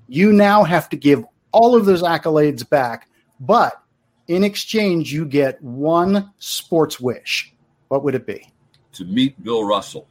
You 0.09 0.33
now 0.33 0.64
have 0.64 0.89
to 0.91 0.97
give 0.97 1.24
all 1.53 1.74
of 1.74 1.87
those 1.87 2.03
accolades 2.03 2.68
back, 2.68 3.09
but 3.41 3.83
in 4.29 4.45
exchange, 4.45 5.12
you 5.12 5.24
get 5.24 5.62
one 5.62 6.33
sports 6.39 7.01
wish. 7.01 7.53
What 7.89 8.05
would 8.05 8.14
it 8.14 8.26
be? 8.26 8.53
To 8.93 9.05
meet 9.05 9.43
Bill 9.43 9.64
Russell. 9.64 10.07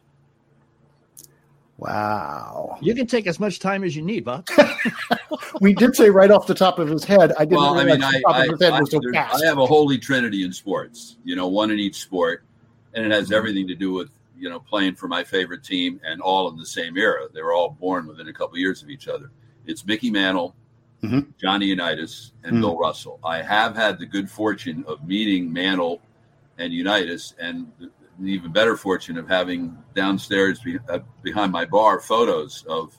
Wow. 1.78 2.78
You 2.82 2.96
can 2.96 3.06
take 3.08 3.28
as 3.28 3.40
much 3.40 3.60
time 3.60 3.84
as 3.84 3.96
you 3.96 4.02
need, 4.02 4.26
Bob. 4.26 4.48
we 5.62 5.74
did 5.74 5.96
say 5.96 6.10
right 6.10 6.32
off 6.32 6.48
the 6.48 6.56
top 6.56 6.80
of 6.80 6.88
his 6.88 7.04
head. 7.04 7.32
I 7.38 7.46
didn't 7.46 7.58
well, 7.58 7.78
I 7.80 7.84
mean, 7.86 8.04
I, 8.04 8.22
I, 8.28 8.40
head 8.60 8.74
I, 8.74 8.80
was 8.82 8.92
so 8.92 9.00
there- 9.02 9.14
fast. 9.14 9.44
I 9.44 9.48
have 9.48 9.58
a 9.60 9.66
holy 9.66 9.98
trinity 9.98 10.44
in 10.44 10.52
sports, 10.52 11.18
you 11.24 11.36
know, 11.36 11.48
one 11.48 11.72
in 11.72 11.80
each 11.80 12.02
sport. 12.02 12.44
And 12.94 13.06
it 13.06 13.12
has 13.12 13.32
everything 13.32 13.68
to 13.68 13.76
do 13.76 13.92
with, 13.94 14.10
you 14.40 14.50
know, 14.50 14.60
playing 14.60 14.96
for 14.96 15.08
my 15.08 15.24
favorite 15.24 15.64
team 15.64 16.02
and 16.04 16.20
all 16.22 16.50
in 16.50 16.58
the 16.58 16.66
same 16.66 16.98
era. 16.98 17.28
They 17.32 17.44
were 17.44 17.54
all 17.54 17.70
born 17.70 18.08
within 18.08 18.28
a 18.28 18.34
couple 18.34 18.56
of 18.56 18.60
years 18.60 18.82
of 18.82 18.90
each 18.90 19.08
other. 19.08 19.30
It's 19.68 19.86
Mickey 19.86 20.10
Mantle, 20.10 20.56
Mhm. 21.04 21.28
Johnny 21.40 21.68
Unitas, 21.68 22.32
and 22.44 22.56
Mhm. 22.56 22.62
Bill 22.62 22.78
Russell. 22.78 23.20
I 23.24 23.44
have 23.44 23.76
had 23.76 24.00
the 24.00 24.06
good 24.08 24.32
fortune 24.32 24.84
of 24.88 25.08
meeting 25.08 25.54
Mantle 25.54 26.02
and 26.58 26.74
Unitas, 26.74 27.36
and 27.40 27.72
the 28.20 28.32
even 28.32 28.52
better 28.52 28.76
fortune 28.76 29.18
of 29.18 29.28
having 29.28 29.78
downstairs 29.96 30.60
be, 30.60 30.78
uh, 30.90 31.00
behind 31.22 31.52
my 31.52 31.66
bar 31.66 32.00
photos 32.00 32.66
of 32.68 32.98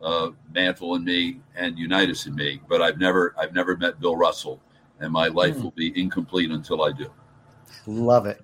uh, 0.00 0.30
Mantle 0.54 0.94
and 0.94 1.04
me 1.04 1.40
and 1.56 1.78
Unitas 1.78 2.26
and 2.26 2.34
me. 2.34 2.60
But 2.68 2.82
I've 2.82 2.98
never 2.98 3.34
I've 3.38 3.54
never 3.54 3.76
met 3.76 4.00
Bill 4.00 4.16
Russell, 4.16 4.60
and 5.00 5.12
my 5.12 5.28
life 5.28 5.56
Hmm. 5.56 5.64
will 5.64 5.70
be 5.72 5.98
incomplete 6.00 6.50
until 6.50 6.82
I 6.82 6.92
do. 6.92 7.10
Love 7.86 8.26
it. 8.26 8.40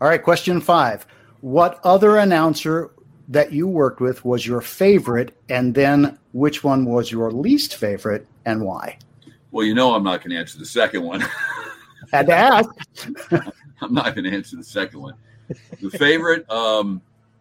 All 0.00 0.08
right, 0.08 0.22
question 0.22 0.60
five. 0.60 1.06
What 1.40 1.80
other 1.84 2.16
announcer 2.18 2.90
that 3.28 3.52
you 3.52 3.68
worked 3.68 4.00
with 4.00 4.24
was 4.24 4.46
your 4.46 4.60
favorite, 4.60 5.36
and 5.48 5.74
then 5.74 6.18
which 6.32 6.64
one 6.64 6.84
was 6.84 7.10
your 7.12 7.30
least 7.30 7.74
favorite 7.76 8.26
and 8.44 8.62
why? 8.64 8.98
Well, 9.50 9.66
you 9.66 9.74
know 9.74 9.94
I'm 9.94 10.02
not 10.04 10.20
going 10.20 10.30
to 10.30 10.36
answer 10.36 10.58
the 10.58 10.66
second 10.66 11.02
one. 11.02 11.24
Had 12.12 12.26
to 12.26 12.34
ask. 12.34 12.68
I'm 13.80 13.92
not 13.94 14.14
going 14.14 14.24
to 14.24 14.30
answer 14.34 14.56
the 14.56 14.64
second 14.64 15.00
one. 15.00 15.14
The 15.80 15.90
favorite, 15.90 16.48
um, 16.50 17.00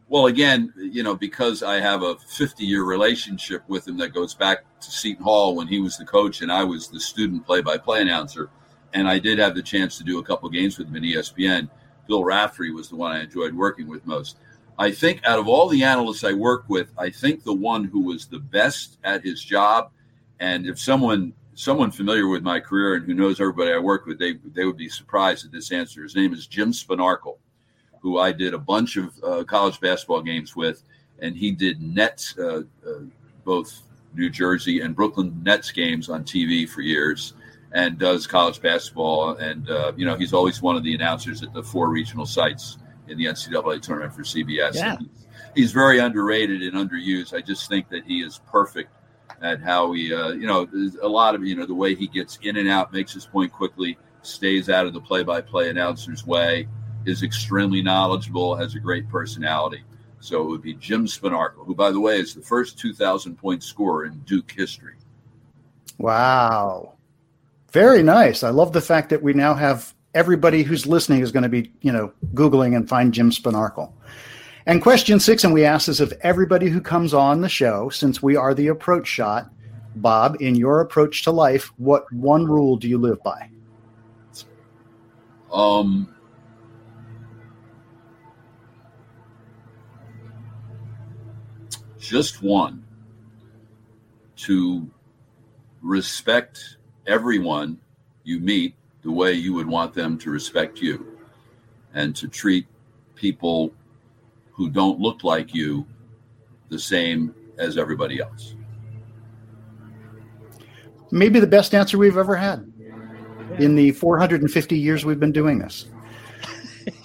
well, 0.09 0.27
again, 0.27 0.73
you 0.77 1.03
know, 1.03 1.15
because 1.15 1.63
I 1.63 1.79
have 1.79 2.03
a 2.03 2.15
50 2.15 2.63
year 2.65 2.83
relationship 2.83 3.63
with 3.67 3.87
him 3.87 3.97
that 3.97 4.13
goes 4.13 4.33
back 4.33 4.59
to 4.79 4.91
Seton 4.91 5.23
Hall 5.23 5.55
when 5.55 5.67
he 5.67 5.79
was 5.79 5.97
the 5.97 6.05
coach 6.05 6.41
and 6.41 6.51
I 6.51 6.63
was 6.63 6.87
the 6.87 6.99
student 6.99 7.45
play 7.45 7.61
by 7.61 7.77
play 7.77 8.01
announcer. 8.01 8.49
And 8.93 9.07
I 9.07 9.19
did 9.19 9.37
have 9.39 9.55
the 9.55 9.61
chance 9.61 9.97
to 9.97 10.03
do 10.03 10.19
a 10.19 10.23
couple 10.23 10.49
games 10.49 10.77
with 10.77 10.87
him 10.87 10.95
in 10.95 11.03
ESPN. 11.03 11.69
Bill 12.07 12.23
Raftery 12.23 12.71
was 12.71 12.89
the 12.89 12.95
one 12.95 13.11
I 13.11 13.21
enjoyed 13.21 13.53
working 13.53 13.87
with 13.87 14.05
most. 14.07 14.37
I 14.79 14.91
think 14.91 15.25
out 15.25 15.39
of 15.39 15.47
all 15.47 15.67
the 15.67 15.83
analysts 15.83 16.23
I 16.23 16.33
worked 16.33 16.69
with, 16.69 16.91
I 16.97 17.09
think 17.09 17.43
the 17.43 17.53
one 17.53 17.83
who 17.83 18.01
was 18.01 18.27
the 18.27 18.39
best 18.39 18.97
at 19.03 19.23
his 19.23 19.43
job, 19.43 19.91
and 20.39 20.67
if 20.67 20.79
someone 20.79 21.33
someone 21.55 21.89
familiar 21.89 22.27
with 22.27 22.43
my 22.43 22.59
career 22.59 22.93
and 22.93 23.05
who 23.05 23.15
knows 23.15 23.41
everybody 23.41 23.71
I 23.71 23.79
worked 23.79 24.07
with, 24.07 24.19
they 24.19 24.35
they 24.53 24.65
would 24.65 24.77
be 24.77 24.89
surprised 24.89 25.45
at 25.45 25.51
this 25.51 25.71
answer. 25.71 26.03
His 26.03 26.15
name 26.15 26.31
is 26.31 26.45
Jim 26.45 26.71
Spanarkel, 26.71 27.37
who 28.07 28.19
I 28.19 28.31
did 28.31 28.53
a 28.53 28.57
bunch 28.57 28.95
of 28.95 29.21
uh, 29.21 29.43
college 29.43 29.81
basketball 29.81 30.21
games 30.21 30.55
with, 30.55 30.81
and 31.19 31.35
he 31.35 31.51
did 31.51 31.81
Nets, 31.81 32.37
uh, 32.37 32.61
uh, 32.87 33.01
both 33.43 33.81
New 34.15 34.29
Jersey 34.29 34.79
and 34.79 34.95
Brooklyn 34.95 35.37
Nets 35.43 35.71
games 35.71 36.07
on 36.07 36.23
TV 36.23 36.69
for 36.69 36.79
years, 36.79 37.33
and 37.73 37.99
does 37.99 38.25
college 38.25 38.61
basketball. 38.61 39.31
And 39.31 39.69
uh, 39.69 39.91
you 39.97 40.05
know, 40.05 40.15
he's 40.15 40.31
always 40.31 40.61
one 40.61 40.77
of 40.77 40.83
the 40.83 40.95
announcers 40.95 41.43
at 41.43 41.53
the 41.53 41.61
four 41.61 41.89
regional 41.89 42.25
sites 42.25 42.77
in 43.09 43.17
the 43.17 43.25
NCAA 43.25 43.81
tournament 43.81 44.15
for 44.15 44.21
CBS. 44.21 44.75
Yeah. 44.75 44.95
He's, 44.99 45.07
he's 45.53 45.71
very 45.73 45.99
underrated 45.99 46.61
and 46.61 46.73
underused. 46.73 47.33
I 47.33 47.41
just 47.41 47.67
think 47.67 47.89
that 47.89 48.05
he 48.05 48.21
is 48.21 48.39
perfect 48.49 48.93
at 49.41 49.59
how 49.61 49.91
he, 49.91 50.13
uh, 50.13 50.29
you 50.29 50.47
know, 50.47 50.65
a 51.01 51.09
lot 51.09 51.35
of, 51.35 51.43
you 51.45 51.57
know, 51.57 51.65
the 51.65 51.75
way 51.75 51.93
he 51.93 52.07
gets 52.07 52.39
in 52.41 52.55
and 52.55 52.69
out, 52.69 52.93
makes 52.93 53.13
his 53.13 53.25
point 53.25 53.51
quickly, 53.51 53.97
stays 54.21 54.69
out 54.69 54.85
of 54.85 54.93
the 54.93 55.01
play 55.01 55.23
by 55.23 55.41
play 55.41 55.69
announcer's 55.69 56.25
way, 56.25 56.69
is 57.07 57.23
extremely 57.23 57.81
knowledgeable, 57.81 58.55
has 58.55 58.75
a 58.75 58.79
great 58.79 59.07
personality. 59.09 59.83
So 60.19 60.41
it 60.41 60.49
would 60.49 60.61
be 60.61 60.73
Jim 60.73 61.05
Spanarkel, 61.05 61.65
who, 61.65 61.73
by 61.73 61.91
the 61.91 61.99
way, 61.99 62.17
is 62.19 62.35
the 62.35 62.41
first 62.41 62.77
2,000 62.77 63.35
point 63.37 63.63
scorer 63.63 64.05
in 64.05 64.19
Duke 64.19 64.51
history. 64.51 64.95
Wow. 65.97 66.93
Very 67.71 68.03
nice. 68.03 68.43
I 68.43 68.49
love 68.49 68.73
the 68.73 68.81
fact 68.81 69.09
that 69.09 69.23
we 69.23 69.33
now 69.33 69.53
have 69.53 69.93
everybody 70.13 70.63
who's 70.63 70.85
listening 70.85 71.21
is 71.21 71.31
going 71.31 71.43
to 71.43 71.49
be, 71.49 71.71
you 71.81 71.91
know, 71.91 72.11
Googling 72.33 72.75
and 72.75 72.89
find 72.89 73.13
Jim 73.13 73.31
Spanarkel. 73.31 73.91
And 74.65 74.81
question 74.81 75.19
six, 75.19 75.45
and 75.45 75.53
we 75.53 75.63
ask 75.63 75.87
this 75.87 76.01
of 76.01 76.13
everybody 76.21 76.69
who 76.69 76.81
comes 76.81 77.13
on 77.13 77.39
the 77.39 77.47
show, 77.47 77.87
since 77.89 78.21
we 78.21 78.35
are 78.35 78.53
the 78.53 78.67
approach 78.67 79.07
shot. 79.07 79.49
Bob, 79.95 80.41
in 80.41 80.55
your 80.55 80.81
approach 80.81 81.23
to 81.23 81.31
life, 81.31 81.71
what 81.77 82.11
one 82.11 82.45
rule 82.45 82.75
do 82.75 82.87
you 82.87 82.97
live 82.97 83.23
by? 83.23 83.49
Um, 85.51 86.13
just 92.07 92.41
one 92.41 92.83
to 94.37 94.89
respect 95.81 96.77
everyone 97.05 97.77
you 98.23 98.39
meet 98.39 98.75
the 99.01 99.11
way 99.11 99.33
you 99.33 99.53
would 99.53 99.67
want 99.67 99.93
them 99.93 100.17
to 100.17 100.29
respect 100.29 100.79
you 100.79 101.17
and 101.93 102.15
to 102.15 102.27
treat 102.27 102.65
people 103.15 103.73
who 104.51 104.69
don't 104.69 104.99
look 104.99 105.23
like 105.23 105.53
you 105.53 105.85
the 106.69 106.79
same 106.79 107.35
as 107.57 107.77
everybody 107.77 108.21
else. 108.21 108.55
Maybe 111.11 111.39
the 111.39 111.47
best 111.47 111.73
answer 111.73 111.97
we've 111.97 112.17
ever 112.17 112.35
had 112.35 112.71
in 113.59 113.75
the 113.75 113.91
450 113.91 114.77
years 114.77 115.03
we've 115.03 115.19
been 115.19 115.31
doing 115.31 115.59
this. 115.59 115.87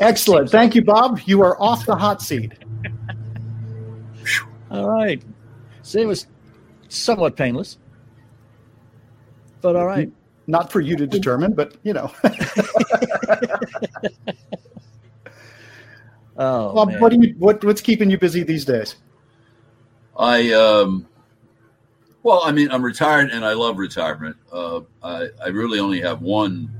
Excellent. 0.00 0.50
Thank 0.50 0.74
you, 0.74 0.84
Bob. 0.84 1.20
You 1.24 1.42
are 1.42 1.60
off 1.60 1.86
the 1.86 1.96
hot 1.96 2.22
seat. 2.22 2.52
All 4.72 4.88
right. 4.88 5.22
So 5.82 5.98
it 5.98 6.06
was 6.06 6.26
somewhat 6.88 7.36
painless, 7.36 7.78
but 9.60 9.76
all 9.76 9.86
right. 9.86 10.10
Not 10.46 10.72
for 10.72 10.80
you 10.80 10.96
to 10.96 11.06
determine, 11.06 11.52
but 11.52 11.76
you 11.84 11.92
know. 11.92 12.12
Oh, 16.34 16.72
Bob, 16.74 16.88
man. 16.88 17.00
what 17.00 17.12
do 17.12 17.20
you 17.20 17.34
what 17.38 17.62
what's 17.62 17.80
keeping 17.80 18.10
you 18.10 18.18
busy 18.18 18.42
these 18.42 18.64
days? 18.64 18.96
I 20.18 20.50
um, 20.52 21.06
well, 22.22 22.42
I 22.44 22.52
mean, 22.52 22.70
I'm 22.70 22.82
retired 22.82 23.30
and 23.30 23.44
I 23.44 23.52
love 23.52 23.78
retirement. 23.78 24.36
Uh, 24.50 24.80
I 25.02 25.28
I 25.44 25.48
really 25.48 25.78
only 25.78 26.00
have 26.00 26.22
one 26.22 26.70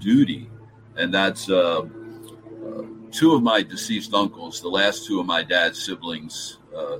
duty, 0.00 0.50
and 0.96 1.14
that's 1.14 1.48
uh, 1.48 1.82
uh, 1.82 2.82
two 3.12 3.34
of 3.34 3.42
my 3.42 3.62
deceased 3.62 4.12
uncles, 4.12 4.60
the 4.60 4.68
last 4.68 5.06
two 5.06 5.20
of 5.20 5.26
my 5.26 5.44
dad's 5.44 5.80
siblings 5.80 6.58
uh, 6.76 6.98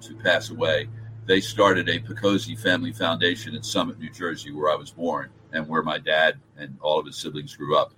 to, 0.00 0.14
pass 0.22 0.50
away. 0.50 0.88
They 1.26 1.40
started 1.40 1.88
a 1.88 1.98
Picozzi 1.98 2.58
Family 2.58 2.92
Foundation 2.92 3.54
in 3.54 3.62
Summit, 3.62 3.98
New 3.98 4.10
Jersey, 4.10 4.52
where 4.52 4.70
I 4.70 4.76
was 4.76 4.90
born 4.90 5.30
and 5.52 5.68
where 5.68 5.82
my 5.82 5.98
dad 5.98 6.38
and 6.56 6.76
all 6.80 6.98
of 6.98 7.06
his 7.06 7.16
siblings 7.16 7.56
grew 7.56 7.76
up. 7.76 7.92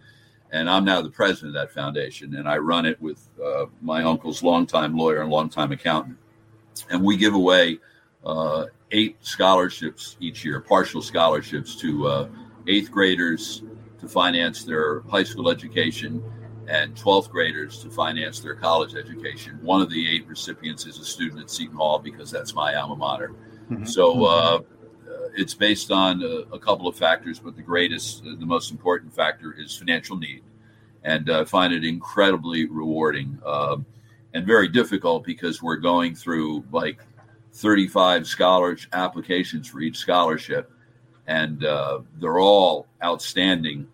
And 0.53 0.71
I'm 0.71 0.85
now 0.85 1.03
the 1.03 1.11
president 1.11 1.57
of 1.57 1.63
that 1.63 1.75
foundation, 1.75 2.37
and 2.37 2.49
I 2.49 2.59
run 2.59 2.87
it 2.87 3.01
with 3.03 3.29
uh, 3.45 3.67
my 3.83 4.05
uncle's 4.05 4.43
longtime 4.43 4.97
lawyer 4.97 5.23
and 5.23 5.31
longtime 5.31 5.73
accountant. 5.73 6.17
And 6.91 7.03
we 7.03 7.17
give 7.17 7.35
away 7.35 7.79
uh, 8.25 8.67
eight 8.91 9.17
scholarships 9.21 10.17
each 10.21 10.45
year, 10.45 10.61
partial 10.61 11.03
scholarships 11.03 11.75
to 11.77 12.07
uh, 12.07 12.29
eighth 12.67 12.91
graders 12.91 13.63
to 14.01 14.09
finance 14.09 14.65
their 14.65 15.01
high 15.03 15.25
school 15.25 15.51
education 15.51 16.23
and 16.69 16.95
12th 16.95 17.31
graders 17.31 17.79
to 17.83 17.91
finance 17.91 18.41
their 18.41 18.55
college 18.55 18.95
education. 18.95 19.59
One 19.63 19.81
of 19.81 19.91
the 19.91 20.09
eight 20.09 20.27
recipients 20.27 20.87
is 20.87 20.99
a 20.99 21.05
student 21.05 21.41
at 21.41 21.51
Seton 21.51 21.77
Hall 21.77 21.99
because 21.99 22.31
that's 22.31 22.55
my 22.55 22.75
alma 22.75 22.97
mater. 22.97 23.35
So 23.85 24.25
uh, 24.25 24.29
uh, 24.29 24.61
it's 25.37 25.55
based 25.55 25.91
on 25.91 26.23
a, 26.23 26.55
a 26.55 26.59
couple 26.59 26.87
of 26.87 26.97
factors, 26.97 27.39
but 27.39 27.57
the 27.57 27.63
greatest, 27.63 28.23
uh, 28.27 28.35
the 28.39 28.47
most 28.47 28.71
important 28.71 29.15
factor 29.15 29.55
is 29.59 29.75
financial 29.75 30.17
need. 30.17 30.43
And 31.03 31.29
uh, 31.29 31.43
I 31.43 31.45
find 31.45 31.73
it 31.73 31.85
incredibly 31.85 32.67
rewarding 32.67 33.39
um, 33.45 33.87
and 34.33 34.47
very 34.47 34.69
difficult 34.69 35.25
because 35.25 35.63
we're 35.63 35.77
going 35.77 36.15
through 36.15 36.65
like 36.73 37.01
35 37.55 38.27
scholarship 38.27 38.91
applications 38.93 39.69
for 39.69 39.81
each 39.81 39.97
scholarship, 39.97 40.71
and 41.27 41.65
uh, 41.65 42.01
they're 42.21 42.41
all 42.41 42.87
outstanding. 43.03 43.87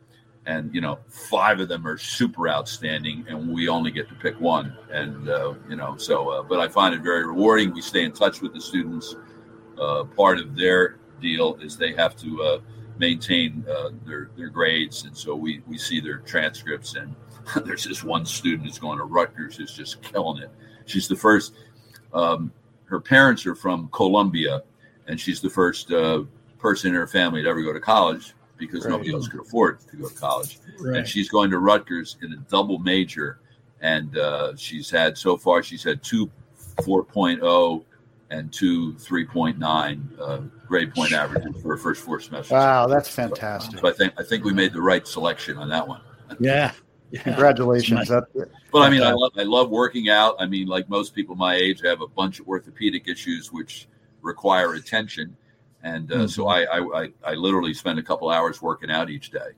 And 0.50 0.74
you 0.74 0.80
know, 0.80 0.98
five 1.08 1.60
of 1.60 1.68
them 1.68 1.86
are 1.86 1.96
super 1.96 2.48
outstanding, 2.48 3.24
and 3.28 3.52
we 3.52 3.68
only 3.68 3.92
get 3.92 4.08
to 4.08 4.14
pick 4.16 4.40
one. 4.40 4.76
And 4.90 5.28
uh, 5.28 5.54
you 5.68 5.76
know, 5.76 5.96
so 5.96 6.28
uh, 6.28 6.42
but 6.42 6.58
I 6.58 6.66
find 6.66 6.92
it 6.92 7.02
very 7.02 7.24
rewarding. 7.24 7.72
We 7.72 7.80
stay 7.80 8.04
in 8.04 8.12
touch 8.12 8.40
with 8.40 8.52
the 8.52 8.60
students. 8.60 9.14
Uh, 9.80 10.04
part 10.04 10.38
of 10.38 10.56
their 10.56 10.98
deal 11.20 11.54
is 11.62 11.76
they 11.76 11.94
have 11.94 12.16
to 12.16 12.42
uh, 12.42 12.58
maintain 12.98 13.64
uh, 13.70 13.90
their 14.04 14.30
their 14.36 14.48
grades, 14.48 15.04
and 15.04 15.16
so 15.16 15.36
we 15.36 15.62
we 15.68 15.78
see 15.78 16.00
their 16.00 16.18
transcripts. 16.18 16.96
And 16.96 17.14
there's 17.64 17.84
this 17.84 18.02
one 18.02 18.26
student 18.26 18.66
who's 18.66 18.78
going 18.78 18.98
to 18.98 19.04
Rutgers 19.04 19.56
who's 19.56 19.72
just 19.72 20.02
killing 20.02 20.42
it. 20.42 20.50
She's 20.86 21.06
the 21.06 21.16
first. 21.16 21.54
Um, 22.12 22.52
her 22.86 23.00
parents 23.00 23.46
are 23.46 23.54
from 23.54 23.88
Colombia 23.92 24.64
and 25.06 25.20
she's 25.20 25.40
the 25.40 25.48
first 25.48 25.92
uh, 25.92 26.24
person 26.58 26.88
in 26.88 26.94
her 26.96 27.06
family 27.06 27.42
to 27.42 27.48
ever 27.48 27.62
go 27.62 27.72
to 27.72 27.78
college 27.78 28.34
because 28.60 28.84
Right. 28.84 28.90
nobody 28.92 29.12
else 29.12 29.26
could 29.26 29.40
afford 29.40 29.80
to 29.90 29.96
go 29.96 30.08
to 30.08 30.14
college. 30.14 30.60
Right. 30.78 30.98
And 30.98 31.08
she's 31.08 31.28
going 31.28 31.50
to 31.50 31.58
Rutgers 31.58 32.16
in 32.22 32.32
a 32.32 32.36
double 32.48 32.78
major, 32.78 33.40
and 33.80 34.16
uh, 34.16 34.54
she's 34.56 34.88
had 34.90 35.18
so 35.18 35.36
far 35.36 35.62
she's 35.64 35.82
had 35.82 36.02
two 36.04 36.30
4.0 36.76 37.84
and 38.30 38.52
two 38.52 38.92
3.9 38.94 40.20
uh, 40.20 40.38
grade 40.68 40.94
point 40.94 41.12
averages 41.12 41.60
for 41.60 41.70
her 41.70 41.76
first 41.76 42.02
four 42.04 42.20
semesters. 42.20 42.52
Wow, 42.52 42.86
that's 42.86 43.08
fantastic. 43.08 43.80
So 43.80 43.88
I 43.88 43.92
think 43.92 44.12
I 44.16 44.22
think 44.22 44.44
we 44.44 44.52
made 44.52 44.72
the 44.72 44.80
right 44.82 45.06
selection 45.06 45.56
on 45.58 45.68
that 45.70 45.86
one. 45.88 46.00
Yeah. 46.38 46.70
yeah. 47.10 47.22
Congratulations. 47.24 48.06
That, 48.08 48.22
But 48.70 48.82
I 48.82 48.88
mean, 48.88 49.02
I 49.02 49.10
love 49.10 49.32
I 49.36 49.42
love 49.42 49.68
working 49.70 50.10
out. 50.10 50.36
I 50.38 50.46
mean, 50.46 50.68
like 50.68 50.88
most 50.88 51.12
people 51.12 51.34
my 51.34 51.56
age, 51.56 51.84
I 51.84 51.88
have 51.88 52.02
a 52.02 52.06
bunch 52.06 52.38
of 52.38 52.46
orthopedic 52.46 53.08
issues 53.08 53.50
which 53.52 53.88
require 54.22 54.74
attention, 54.74 55.36
and 55.82 56.12
uh, 56.12 56.28
so 56.28 56.48
I, 56.48 56.64
I 56.64 57.08
I 57.24 57.34
literally 57.34 57.74
spend 57.74 57.98
a 57.98 58.02
couple 58.02 58.30
hours 58.30 58.60
working 58.60 58.90
out 58.90 59.10
each 59.10 59.30
day, 59.30 59.50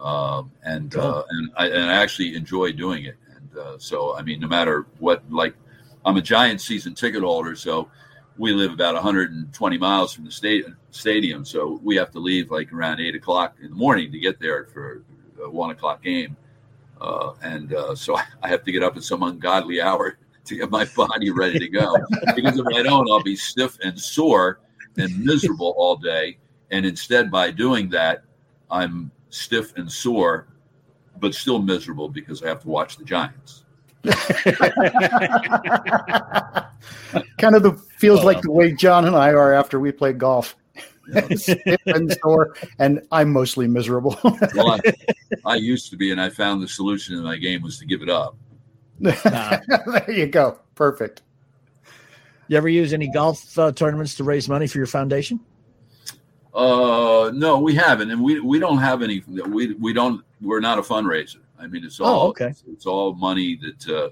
um, 0.00 0.50
and 0.64 0.94
uh, 0.96 1.24
and 1.28 1.50
I 1.56 1.66
and 1.68 1.90
I 1.90 2.02
actually 2.02 2.34
enjoy 2.36 2.72
doing 2.72 3.04
it. 3.04 3.16
And 3.34 3.58
uh, 3.58 3.78
so 3.78 4.16
I 4.16 4.22
mean, 4.22 4.40
no 4.40 4.48
matter 4.48 4.86
what, 4.98 5.22
like 5.30 5.54
I'm 6.04 6.16
a 6.16 6.22
Giant 6.22 6.60
season 6.60 6.94
ticket 6.94 7.22
holder, 7.22 7.54
so 7.54 7.90
we 8.38 8.52
live 8.52 8.72
about 8.72 8.94
120 8.94 9.78
miles 9.78 10.14
from 10.14 10.24
the 10.24 10.30
state, 10.30 10.64
stadium, 10.90 11.44
so 11.44 11.80
we 11.82 11.96
have 11.96 12.10
to 12.12 12.20
leave 12.20 12.50
like 12.50 12.72
around 12.72 13.00
eight 13.00 13.14
o'clock 13.14 13.56
in 13.60 13.70
the 13.70 13.76
morning 13.76 14.12
to 14.12 14.18
get 14.18 14.40
there 14.40 14.66
for 14.66 15.02
a 15.42 15.50
one 15.50 15.70
o'clock 15.70 16.02
game. 16.02 16.36
Uh, 17.00 17.32
and 17.42 17.74
uh, 17.74 17.94
so 17.94 18.16
I, 18.16 18.24
I 18.42 18.48
have 18.48 18.64
to 18.64 18.72
get 18.72 18.82
up 18.82 18.96
at 18.96 19.04
some 19.04 19.22
ungodly 19.22 19.80
hour 19.80 20.18
to 20.44 20.56
get 20.56 20.70
my 20.70 20.84
body 20.96 21.30
ready 21.30 21.58
to 21.58 21.68
go. 21.68 21.94
because 22.34 22.58
if 22.58 22.66
I 22.74 22.82
don't, 22.82 23.08
I'll 23.10 23.22
be 23.22 23.36
stiff 23.36 23.78
and 23.84 24.00
sore 24.00 24.60
and 24.98 25.24
miserable 25.24 25.74
all 25.76 25.96
day. 25.96 26.38
And 26.70 26.84
instead, 26.84 27.30
by 27.30 27.50
doing 27.50 27.88
that, 27.90 28.24
I'm 28.70 29.10
stiff 29.30 29.76
and 29.76 29.90
sore, 29.90 30.48
but 31.18 31.34
still 31.34 31.60
miserable 31.60 32.08
because 32.08 32.42
I 32.42 32.48
have 32.48 32.62
to 32.62 32.68
watch 32.68 32.96
the 32.96 33.04
Giants. 33.04 33.64
kind 37.38 37.56
of 37.56 37.62
the 37.62 37.72
feels 37.96 38.22
like 38.24 38.40
the 38.42 38.50
way 38.50 38.72
John 38.72 39.04
and 39.06 39.16
I 39.16 39.30
are 39.30 39.52
after 39.52 39.80
we 39.80 39.92
play 39.92 40.12
golf. 40.12 40.56
Stiff 41.34 41.80
and 41.86 42.14
sore, 42.22 42.54
and 42.78 43.00
I'm 43.10 43.32
mostly 43.32 43.66
miserable. 43.66 44.18
Well, 44.54 44.72
I, 44.72 44.80
I 45.46 45.56
used 45.56 45.90
to 45.90 45.96
be, 45.96 46.12
and 46.12 46.20
I 46.20 46.28
found 46.28 46.62
the 46.62 46.68
solution 46.68 47.16
in 47.16 47.24
my 47.24 47.36
game 47.36 47.62
was 47.62 47.78
to 47.78 47.86
give 47.86 48.02
it 48.02 48.10
up. 48.10 48.36
there 49.00 50.10
you 50.10 50.26
go. 50.26 50.58
Perfect. 50.74 51.22
You 52.48 52.56
ever 52.56 52.68
use 52.68 52.92
any 52.92 53.10
golf 53.10 53.58
uh, 53.58 53.72
tournaments 53.72 54.14
to 54.16 54.24
raise 54.24 54.48
money 54.48 54.66
for 54.66 54.78
your 54.78 54.86
foundation? 54.86 55.38
Uh, 56.54 57.30
no, 57.34 57.60
we 57.60 57.74
haven't, 57.74 58.10
and 58.10 58.22
we 58.22 58.40
we 58.40 58.58
don't 58.58 58.78
have 58.78 59.02
any. 59.02 59.22
We 59.26 59.74
we 59.74 59.92
don't. 59.92 60.24
We're 60.40 60.60
not 60.60 60.78
a 60.78 60.82
fundraiser. 60.82 61.40
I 61.58 61.66
mean, 61.66 61.84
it's 61.84 62.00
all 62.00 62.26
Oh, 62.26 62.28
okay. 62.28 62.46
It's, 62.46 62.64
it's 62.66 62.86
all 62.86 63.14
money 63.14 63.60
that 63.62 63.94
uh, 63.94 64.10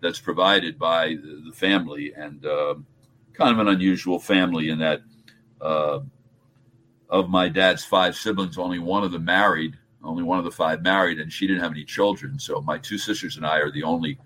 that's 0.00 0.20
provided 0.20 0.78
by 0.78 1.08
the, 1.08 1.42
the 1.46 1.52
family, 1.52 2.14
and 2.14 2.46
um 2.46 2.86
kind 3.32 3.52
of 3.52 3.66
an 3.66 3.72
unusual 3.72 4.18
family 4.18 4.68
in 4.68 4.78
that 4.78 5.00
uh, 5.60 6.00
of 7.08 7.30
my 7.30 7.48
dad's 7.48 7.84
five 7.84 8.14
siblings, 8.14 8.58
only 8.58 8.78
one 8.78 9.02
of 9.02 9.12
them 9.12 9.24
married. 9.24 9.76
Only 10.04 10.24
one 10.24 10.38
of 10.38 10.44
the 10.44 10.50
five 10.50 10.82
married, 10.82 11.20
and 11.20 11.32
she 11.32 11.46
didn't 11.46 11.62
have 11.62 11.70
any 11.70 11.84
children. 11.84 12.36
So 12.36 12.60
my 12.60 12.76
two 12.76 12.98
sisters 12.98 13.36
and 13.36 13.46
I 13.46 13.58
are 13.58 13.70
the 13.70 13.84
only 13.84 14.18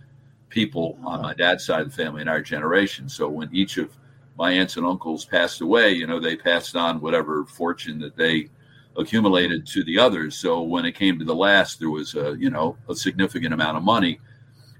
people 0.48 0.98
on 1.04 1.22
my 1.22 1.34
dad's 1.34 1.64
side 1.64 1.82
of 1.82 1.90
the 1.90 1.96
family 1.96 2.22
in 2.22 2.28
our 2.28 2.40
generation. 2.40 3.08
So 3.08 3.28
when 3.28 3.48
each 3.52 3.78
of 3.78 3.96
my 4.38 4.52
aunts 4.52 4.76
and 4.76 4.86
uncles 4.86 5.24
passed 5.24 5.60
away, 5.60 5.92
you 5.92 6.06
know, 6.06 6.20
they 6.20 6.36
passed 6.36 6.76
on 6.76 7.00
whatever 7.00 7.44
fortune 7.46 7.98
that 8.00 8.16
they 8.16 8.50
accumulated 8.96 9.66
to 9.66 9.84
the 9.84 9.98
others. 9.98 10.36
So 10.36 10.62
when 10.62 10.84
it 10.84 10.92
came 10.92 11.18
to 11.18 11.24
the 11.24 11.34
last, 11.34 11.78
there 11.78 11.90
was 11.90 12.14
a, 12.14 12.36
you 12.38 12.50
know, 12.50 12.76
a 12.88 12.94
significant 12.94 13.52
amount 13.54 13.76
of 13.76 13.82
money. 13.82 14.20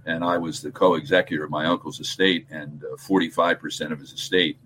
And 0.05 0.23
I 0.23 0.39
was 0.39 0.63
the 0.63 0.71
co-executor 0.71 1.45
of 1.45 1.51
my 1.51 1.67
uncle's 1.67 1.99
estate, 1.99 2.47
and 2.51 2.83
uh, 2.85 2.97
45% 2.97 3.91
of 3.91 3.99
his 3.99 4.13
estate 4.13 4.57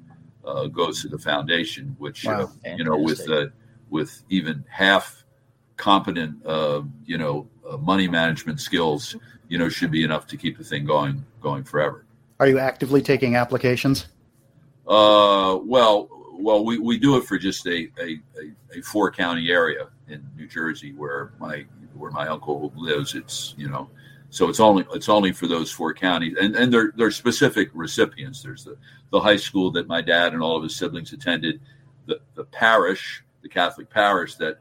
uh, 0.45 0.67
goes 0.67 1.01
to 1.03 1.09
the 1.09 1.19
foundation, 1.19 1.97
which, 1.99 2.27
uh, 2.27 2.47
you 2.77 2.85
know, 2.85 2.99
with 2.99 3.29
uh, 3.29 3.47
with 3.89 4.23
even 4.29 4.65
half 4.69 5.25
competent, 5.77 6.45
uh, 6.47 6.83
you 7.05 7.19
know, 7.19 7.49
uh, 7.69 7.77
money 7.79 8.07
management 8.07 8.61
skills, 8.61 9.17
you 9.51 9.59
know, 9.59 9.69
should 9.69 9.91
be 9.91 10.05
enough 10.05 10.27
to 10.29 10.37
keep 10.37 10.57
the 10.57 10.65
thing 10.65 10.87
going 10.87 11.27
going 11.43 11.65
forever. 11.65 12.07
Are 12.39 12.47
you 12.47 12.59
actively 12.59 13.03
taking 13.03 13.37
applications? 13.37 14.07
Uh, 14.87 15.59
well, 15.63 16.09
well, 16.39 16.65
we, 16.65 16.79
we 16.79 16.99
do 16.99 17.19
it 17.19 17.25
for 17.25 17.37
just 17.37 17.67
a, 17.67 17.91
a, 18.01 18.21
a, 18.41 18.79
a 18.79 18.83
four 18.83 19.11
county 19.11 19.51
area 19.51 19.89
in 20.09 20.27
New 20.37 20.47
Jersey 20.47 20.93
where 20.93 21.33
my 21.39 21.67
where 21.95 22.13
my 22.13 22.29
uncle 22.29 22.73
lives. 22.77 23.15
It's 23.15 23.55
you 23.59 23.69
know, 23.69 23.91
so 24.31 24.49
it's 24.49 24.61
only 24.61 24.87
it's 24.95 25.09
only 25.09 25.33
for 25.33 25.49
those 25.49 25.71
four 25.71 25.93
counties, 25.95 26.37
and 26.41 26.55
and 26.55 26.73
they're 26.73 26.93
they're 26.97 27.11
specific 27.11 27.71
recipients. 27.75 28.43
There's 28.43 28.65
the 28.65 28.77
the 29.11 29.21
high 29.21 29.37
school 29.37 29.73
that 29.73 29.89
my 29.89 30.01
dad 30.01 30.33
and 30.33 30.43
all 30.43 30.57
of 30.57 30.63
his 30.63 30.77
siblings 30.77 31.13
attended, 31.13 31.61
the 32.07 32.21
the 32.37 32.45
parish, 32.45 33.25
the 33.43 33.49
Catholic 33.49 33.91
parish 33.91 34.37
that 34.37 34.61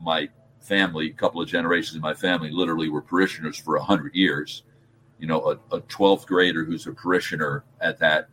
my 0.00 0.30
family, 0.62 1.10
a 1.10 1.12
couple 1.12 1.40
of 1.40 1.48
generations 1.48 1.96
of 1.96 2.02
my 2.02 2.14
family, 2.14 2.50
literally 2.50 2.88
were 2.88 3.02
parishioners 3.02 3.58
for 3.58 3.76
a 3.76 3.82
hundred 3.82 4.14
years. 4.14 4.62
You 5.18 5.26
know, 5.26 5.40
a, 5.70 5.76
a 5.76 5.80
12th 5.82 6.26
grader 6.26 6.64
who's 6.64 6.86
a 6.86 6.92
parishioner 6.92 7.64
at 7.80 7.98
that 7.98 8.28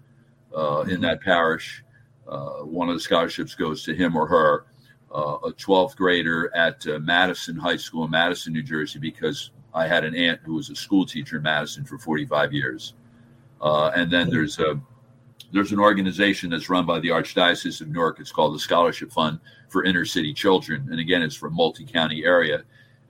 uh, 0.55 0.81
in 0.81 1.01
that 1.01 1.21
parish. 1.21 1.83
Uh, 2.27 2.59
one 2.59 2.89
of 2.89 2.95
the 2.95 2.99
scholarships 2.99 3.55
goes 3.55 3.83
to 3.83 3.93
him 3.93 4.15
or 4.15 4.27
her. 4.27 4.65
Uh, 5.13 5.37
a 5.45 5.51
12th 5.53 5.95
grader 5.95 6.55
at 6.55 6.85
uh, 6.87 6.99
Madison 6.99 7.55
High 7.55 7.77
School 7.77 8.05
in 8.05 8.11
Madison, 8.11 8.53
New 8.53 8.61
Jersey, 8.61 8.99
because 8.99 9.51
I 9.73 9.87
had 9.87 10.03
an 10.03 10.15
aunt 10.15 10.41
who 10.43 10.53
was 10.53 10.69
a 10.69 10.75
school 10.75 11.05
teacher 11.05 11.37
in 11.37 11.43
Madison 11.43 11.83
for 11.83 11.97
45 11.97 12.53
years. 12.53 12.93
Uh, 13.61 13.91
and 13.95 14.11
then 14.11 14.29
there's 14.29 14.59
a 14.59 14.79
there's 15.51 15.71
an 15.71 15.79
organization 15.79 16.49
that's 16.49 16.69
run 16.69 16.85
by 16.85 16.99
the 16.99 17.09
Archdiocese 17.09 17.81
of 17.81 17.89
Newark. 17.89 18.19
It's 18.19 18.31
called 18.31 18.53
the 18.55 18.59
Scholarship 18.59 19.11
Fund 19.11 19.39
for 19.67 19.83
Inner 19.83 20.05
City 20.05 20.33
Children, 20.33 20.87
and 20.91 20.99
again, 20.99 21.21
it's 21.21 21.35
for 21.35 21.47
a 21.47 21.51
multi-county 21.51 22.23
area, 22.23 22.63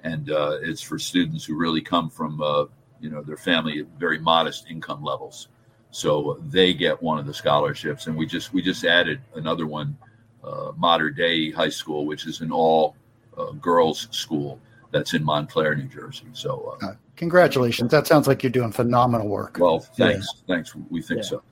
and 0.04 0.32
uh, 0.32 0.58
it's 0.62 0.82
for 0.82 0.98
students 1.00 1.44
who 1.46 1.56
really 1.56 1.82
come 1.82 2.10
from 2.10 2.42
uh, 2.42 2.66
you 3.02 3.10
know 3.10 3.22
their 3.22 3.38
family 3.38 3.80
at 3.80 3.86
very 3.98 4.20
modest 4.20 4.70
income 4.70 5.04
levels. 5.04 5.48
So 5.92 6.40
they 6.48 6.74
get 6.74 7.02
one 7.02 7.18
of 7.18 7.26
the 7.26 7.34
scholarships, 7.34 8.08
and 8.08 8.16
we 8.16 8.26
just 8.26 8.54
we 8.54 8.62
just 8.62 8.84
added 8.86 9.22
another 9.36 9.66
one, 9.68 9.98
uh, 10.44 10.72
Modern 10.78 11.16
Day 11.16 11.52
High 11.52 11.70
School, 11.70 12.06
which 12.06 12.26
is 12.28 12.42
an 12.42 12.52
all 12.52 12.96
uh, 13.38 13.52
girls 13.54 14.08
school 14.12 14.60
that's 14.92 15.14
in 15.14 15.24
Montclair, 15.24 15.76
New 15.76 15.88
Jersey. 15.88 16.26
So, 16.34 16.78
uh, 16.82 16.94
Congratulations. 17.16 17.92
That 17.92 18.08
sounds 18.08 18.28
like 18.28 18.42
you're 18.44 18.52
doing 18.52 18.72
phenomenal 18.72 19.28
work. 19.28 19.58
well, 19.60 19.80
thanks, 19.80 20.28
thanks. 20.48 20.74
We 20.90 21.02
think 21.02 21.20
Yeah. 21.22 21.30
so. 21.30 21.44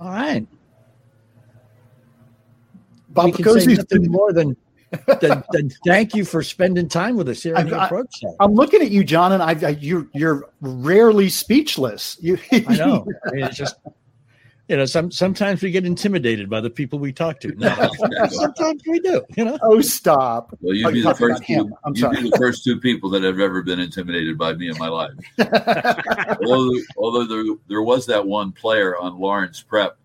All 0.00 0.10
right. 0.10 0.46
Bob 3.10 3.26
we 3.26 3.32
can 3.32 3.60
say 3.60 3.74
nothing 3.74 4.02
been- 4.02 4.10
more 4.10 4.32
than, 4.32 4.56
than, 5.20 5.42
than 5.50 5.70
thank 5.84 6.14
you 6.14 6.24
for 6.24 6.42
spending 6.42 6.88
time 6.88 7.16
with 7.16 7.28
us 7.28 7.42
here 7.42 7.56
on 7.56 7.68
the 7.68 7.84
approach 7.84 8.08
show. 8.20 8.34
I'm 8.40 8.54
looking 8.54 8.80
at 8.80 8.90
you, 8.90 9.04
John, 9.04 9.32
and 9.32 9.42
I, 9.42 9.50
I 9.66 9.70
you're 9.80 10.06
you're 10.14 10.48
rarely 10.60 11.28
speechless. 11.28 12.16
You, 12.20 12.38
I 12.52 12.76
know. 12.76 13.06
I 13.26 13.30
mean, 13.32 13.44
it's 13.44 13.56
just 13.56 13.76
you 14.68 14.76
know, 14.76 14.84
some 14.84 15.10
sometimes 15.10 15.62
we 15.62 15.70
get 15.70 15.86
intimidated 15.86 16.50
by 16.50 16.60
the 16.60 16.68
people 16.68 16.98
we 16.98 17.10
talk 17.10 17.40
to. 17.40 17.54
No, 17.56 17.74
sometimes 18.30 18.82
we 18.86 19.00
do. 19.00 19.24
You 19.34 19.46
know. 19.46 19.58
oh, 19.62 19.80
stop. 19.80 20.54
Well, 20.60 20.74
you'd 20.74 20.92
be 20.92 21.00
the 21.00 21.14
first 21.14 21.42
two. 21.44 21.70
I'm 21.84 21.94
You'd 21.94 22.00
sorry. 22.00 22.22
be 22.22 22.30
the 22.30 22.36
first 22.36 22.64
two 22.64 22.78
people 22.78 23.08
that 23.10 23.22
have 23.22 23.40
ever 23.40 23.62
been 23.62 23.80
intimidated 23.80 24.36
by 24.36 24.52
me 24.52 24.68
in 24.68 24.76
my 24.76 24.88
life. 24.88 25.14
although, 26.44 26.78
although 26.98 27.24
there, 27.24 27.54
there 27.66 27.82
was 27.82 28.04
that 28.06 28.26
one 28.26 28.52
player 28.52 28.98
on 28.98 29.18
Lawrence 29.18 29.62
Prep, 29.62 29.96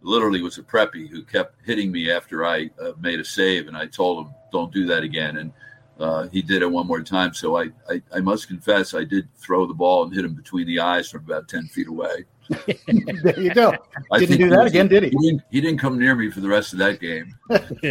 literally 0.00 0.42
was 0.42 0.58
a 0.58 0.62
preppy 0.62 1.08
who 1.08 1.24
kept 1.24 1.56
hitting 1.64 1.90
me 1.90 2.10
after 2.10 2.44
I 2.44 2.70
uh, 2.80 2.92
made 3.00 3.18
a 3.18 3.24
save, 3.24 3.66
and 3.66 3.76
I 3.76 3.86
told 3.86 4.26
him, 4.26 4.34
"Don't 4.52 4.72
do 4.72 4.86
that 4.86 5.02
again." 5.02 5.38
And 5.38 5.52
uh, 5.98 6.28
he 6.28 6.40
did 6.40 6.62
it 6.62 6.70
one 6.70 6.86
more 6.86 7.02
time. 7.02 7.34
So 7.34 7.56
I, 7.56 7.70
I, 7.90 8.00
I 8.14 8.20
must 8.20 8.46
confess, 8.46 8.94
I 8.94 9.02
did 9.02 9.28
throw 9.36 9.66
the 9.66 9.74
ball 9.74 10.04
and 10.04 10.14
hit 10.14 10.24
him 10.24 10.34
between 10.34 10.68
the 10.68 10.78
eyes 10.78 11.10
from 11.10 11.24
about 11.24 11.48
ten 11.48 11.66
feet 11.66 11.88
away. 11.88 12.26
there 13.22 13.40
you 13.40 13.54
go. 13.54 13.74
I 14.12 14.18
Didn't 14.18 14.38
do 14.38 14.50
that 14.50 14.66
again, 14.66 14.88
did 14.88 15.04
he? 15.04 15.10
He 15.10 15.16
didn't, 15.16 15.42
he 15.50 15.60
didn't 15.60 15.78
come 15.78 15.98
near 15.98 16.14
me 16.14 16.30
for 16.30 16.40
the 16.40 16.48
rest 16.48 16.72
of 16.72 16.78
that 16.80 17.00
game. 17.00 17.34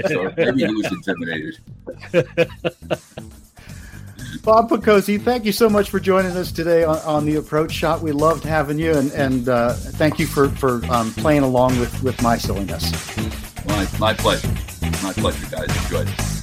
So 0.08 0.34
maybe 0.38 0.66
he 0.66 0.74
was 0.74 0.92
intimidated. 0.92 1.60
Bob 4.44 4.70
Picozzi, 4.70 5.22
thank 5.22 5.46
you 5.46 5.52
so 5.52 5.70
much 5.70 5.90
for 5.90 6.00
joining 6.00 6.36
us 6.36 6.52
today 6.52 6.84
on, 6.84 6.98
on 7.00 7.26
the 7.26 7.36
approach 7.36 7.72
shot. 7.72 8.02
We 8.02 8.12
loved 8.12 8.44
having 8.44 8.78
you, 8.78 8.94
and 8.94 9.12
and 9.12 9.48
uh, 9.48 9.74
thank 9.74 10.20
you 10.20 10.28
for 10.28 10.50
for 10.50 10.84
um, 10.92 11.14
playing 11.14 11.44
along 11.44 11.80
with 11.80 12.04
with 12.04 12.22
my 12.22 12.38
silliness. 12.38 12.92
My, 13.66 13.88
my 14.00 14.14
pleasure. 14.14 14.50
My 15.02 15.14
pleasure, 15.14 15.50
guys. 15.50 15.84
Enjoyed 15.84 16.10
it. 16.10 16.43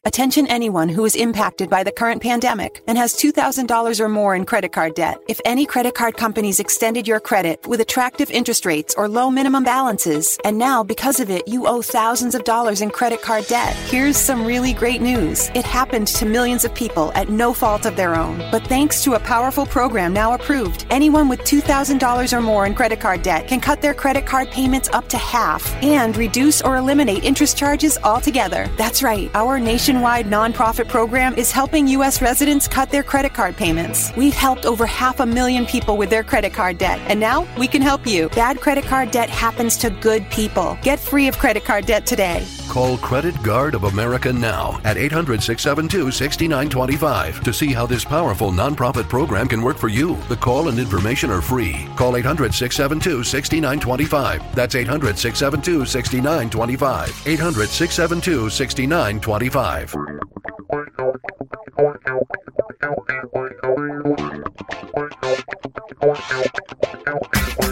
Attention 0.03 0.47
anyone 0.47 0.89
who 0.89 1.05
is 1.05 1.15
impacted 1.15 1.69
by 1.69 1.83
the 1.83 1.91
current 1.91 2.23
pandemic 2.23 2.81
and 2.87 2.97
has 2.97 3.13
$2,000 3.13 3.99
or 3.99 4.09
more 4.09 4.35
in 4.35 4.45
credit 4.45 4.71
card 4.71 4.95
debt. 4.95 5.21
If 5.29 5.39
any 5.45 5.63
credit 5.63 5.93
card 5.93 6.17
companies 6.17 6.59
extended 6.59 7.07
your 7.07 7.19
credit 7.19 7.67
with 7.67 7.81
attractive 7.81 8.31
interest 8.31 8.65
rates 8.65 8.95
or 8.97 9.07
low 9.07 9.29
minimum 9.29 9.63
balances, 9.63 10.39
and 10.43 10.57
now 10.57 10.83
because 10.83 11.19
of 11.19 11.29
it 11.29 11.47
you 11.47 11.67
owe 11.67 11.83
thousands 11.83 12.33
of 12.33 12.45
dollars 12.45 12.81
in 12.81 12.89
credit 12.89 13.21
card 13.21 13.45
debt, 13.45 13.75
here's 13.91 14.17
some 14.17 14.43
really 14.43 14.73
great 14.73 15.03
news. 15.03 15.51
It 15.53 15.65
happened 15.65 16.07
to 16.07 16.25
millions 16.25 16.65
of 16.65 16.73
people 16.73 17.11
at 17.13 17.29
no 17.29 17.53
fault 17.53 17.85
of 17.85 17.95
their 17.95 18.15
own. 18.15 18.39
But 18.49 18.65
thanks 18.65 19.03
to 19.03 19.13
a 19.13 19.19
powerful 19.19 19.67
program 19.67 20.13
now 20.13 20.33
approved, 20.33 20.87
anyone 20.89 21.29
with 21.29 21.41
$2,000 21.41 22.33
or 22.35 22.41
more 22.41 22.65
in 22.65 22.73
credit 22.73 22.99
card 22.99 23.21
debt 23.21 23.47
can 23.47 23.61
cut 23.61 23.83
their 23.83 23.93
credit 23.93 24.25
card 24.25 24.49
payments 24.49 24.89
up 24.93 25.07
to 25.09 25.19
half 25.19 25.71
and 25.83 26.17
reduce 26.17 26.59
or 26.63 26.77
eliminate 26.77 27.23
interest 27.23 27.55
charges 27.55 27.99
altogether. 28.03 28.67
That's 28.77 29.03
right, 29.03 29.29
our 29.35 29.59
nationwide 29.91 30.25
nonprofit 30.27 30.87
program 30.87 31.35
is 31.35 31.51
helping 31.51 31.85
U.S. 31.87 32.21
residents 32.21 32.65
cut 32.65 32.89
their 32.89 33.03
credit 33.03 33.33
card 33.33 33.57
payments. 33.57 34.15
We've 34.15 34.33
helped 34.33 34.65
over 34.65 34.85
half 34.85 35.19
a 35.19 35.25
million 35.25 35.65
people 35.65 35.97
with 35.97 36.09
their 36.09 36.23
credit 36.23 36.53
card 36.53 36.77
debt, 36.77 36.97
and 37.09 37.19
now 37.19 37.45
we 37.57 37.67
can 37.67 37.81
help 37.81 38.07
you. 38.07 38.29
Bad 38.29 38.61
credit 38.61 38.85
card 38.85 39.11
debt 39.11 39.29
happens 39.29 39.75
to 39.77 39.89
good 39.89 40.23
people. 40.29 40.77
Get 40.81 40.97
free 40.97 41.27
of 41.27 41.37
credit 41.37 41.65
card 41.65 41.87
debt 41.87 42.05
today. 42.05 42.47
Call 42.69 42.97
Credit 42.99 43.35
Guard 43.43 43.75
of 43.75 43.83
America 43.83 44.31
now 44.31 44.79
at 44.85 44.95
800 44.95 45.43
672 45.43 46.09
6925 46.09 47.43
to 47.43 47.51
see 47.51 47.73
how 47.73 47.85
this 47.85 48.05
powerful 48.05 48.49
nonprofit 48.49 49.09
program 49.09 49.49
can 49.49 49.61
work 49.61 49.77
for 49.77 49.89
you. 49.89 50.15
The 50.29 50.37
call 50.37 50.69
and 50.69 50.79
information 50.79 51.31
are 51.31 51.41
free. 51.41 51.85
Call 51.97 52.15
800 52.15 52.53
672 52.53 53.25
6925. 53.25 54.55
That's 54.55 54.75
800 54.75 55.17
672 55.17 55.85
6925. 55.85 57.27
800 57.27 57.67
672 57.67 58.49
6925. 58.49 59.80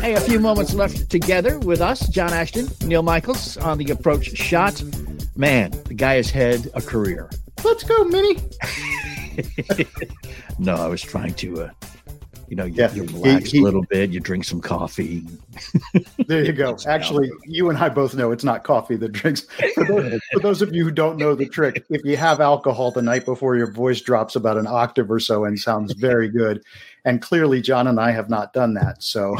Hey, 0.02 0.14
a 0.16 0.22
few 0.22 0.40
moments 0.40 0.74
left 0.74 1.10
together 1.10 1.60
with 1.60 1.82
us, 1.82 2.08
John 2.10 2.34
Ashton, 2.34 2.68
Neil 2.86 3.04
Michaels 3.04 3.58
on 3.58 3.78
the 3.78 3.92
approach 3.92 4.36
shot. 4.36 4.82
Man, 5.36 5.72
the 5.86 5.94
guy 5.94 6.16
has 6.16 6.30
had 6.30 6.70
a 6.74 6.82
career. 6.82 7.30
Let's 7.64 7.84
go, 7.84 8.04
Minnie. 8.06 8.38
no, 10.60 10.76
I 10.76 10.88
was 10.88 11.02
trying 11.02 11.34
to, 11.36 11.64
uh, 11.64 11.72
you 12.50 12.56
know, 12.56 12.66
you, 12.66 12.88
you 12.94 13.04
relax 13.04 13.46
he- 13.46 13.58
he- 13.58 13.60
a 13.60 13.64
little 13.64 13.84
bit, 13.84 14.10
you 14.10 14.20
drink 14.20 14.44
some 14.44 14.60
coffee. 14.62 15.26
There 16.28 16.44
you 16.44 16.54
go. 16.54 16.78
Actually, 16.88 17.30
you 17.46 17.70
and 17.70 17.78
I 17.78 17.90
both 17.90 18.16
know 18.16 18.32
it's 18.32 18.44
not 18.44 18.64
coffee 18.64 18.96
that 18.96 19.12
drinks. 19.12 19.46
For 19.76 19.86
those, 19.86 20.20
for 20.34 20.40
those 20.40 20.62
of 20.62 20.74
you 20.74 20.84
who 20.84 20.92
don't 20.92 21.18
know 21.18 21.36
the 21.36 21.48
trick, 21.48 21.86
if 21.90 22.04
you 22.04 22.18
have 22.18 22.40
alcohol 22.42 22.92
the 22.92 23.02
night 23.02 23.26
before, 23.26 23.56
your 23.56 23.72
voice 23.72 24.02
drops 24.02 24.36
about 24.36 24.58
an 24.58 24.68
octave 24.68 25.12
or 25.12 25.20
so 25.20 25.46
and 25.46 25.60
sounds 25.60 25.94
very 25.94 26.30
good. 26.30 26.64
And 27.06 27.22
clearly, 27.22 27.62
John 27.62 27.88
and 27.88 28.00
I 28.00 28.12
have 28.12 28.30
not 28.30 28.54
done 28.54 28.74
that. 28.76 29.02
So 29.02 29.36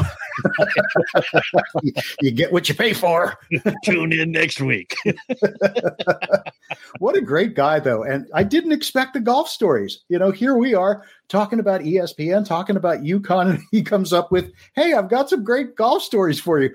you, 1.82 1.92
you 2.22 2.30
get 2.30 2.52
what 2.52 2.68
you 2.68 2.74
pay 2.74 2.92
for. 2.92 3.38
Tune 3.84 4.12
in 4.12 4.32
next 4.32 4.60
week. 4.60 4.96
what 6.98 7.16
a 7.16 7.20
great 7.20 7.54
guy, 7.54 7.80
though. 7.80 8.02
And 8.02 8.28
I 8.34 8.42
didn't 8.42 8.72
expect 8.72 9.14
the 9.14 9.20
golf 9.20 9.48
stories. 9.48 10.00
You 10.08 10.18
know, 10.18 10.30
here 10.30 10.56
we 10.56 10.74
are 10.74 11.04
talking 11.28 11.60
about 11.60 11.82
ESPN, 11.82 12.46
talking 12.46 12.76
about 12.76 13.00
UConn, 13.00 13.50
and 13.50 13.60
he 13.70 13.82
comes 13.82 14.12
up 14.12 14.32
with, 14.32 14.52
hey, 14.74 14.94
I've 14.94 15.10
got 15.10 15.30
some 15.30 15.44
great 15.44 15.76
golf 15.76 16.02
stories 16.02 16.40
for 16.40 16.60
you. 16.60 16.70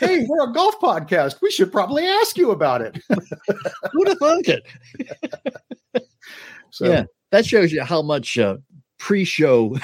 hey, 0.00 0.24
we're 0.26 0.50
a 0.50 0.52
golf 0.52 0.80
podcast. 0.80 1.40
We 1.42 1.50
should 1.50 1.70
probably 1.70 2.06
ask 2.06 2.38
you 2.38 2.50
about 2.50 2.80
it. 2.80 2.98
Who'd 3.92 4.08
have 4.08 4.18
thunk 4.18 4.48
it? 4.48 4.66
So 6.76 6.84
yeah, 6.86 7.04
that 7.30 7.46
shows 7.46 7.72
you 7.72 7.82
how 7.82 8.02
much 8.02 8.38
uh, 8.38 8.56
pre-show 9.06 9.78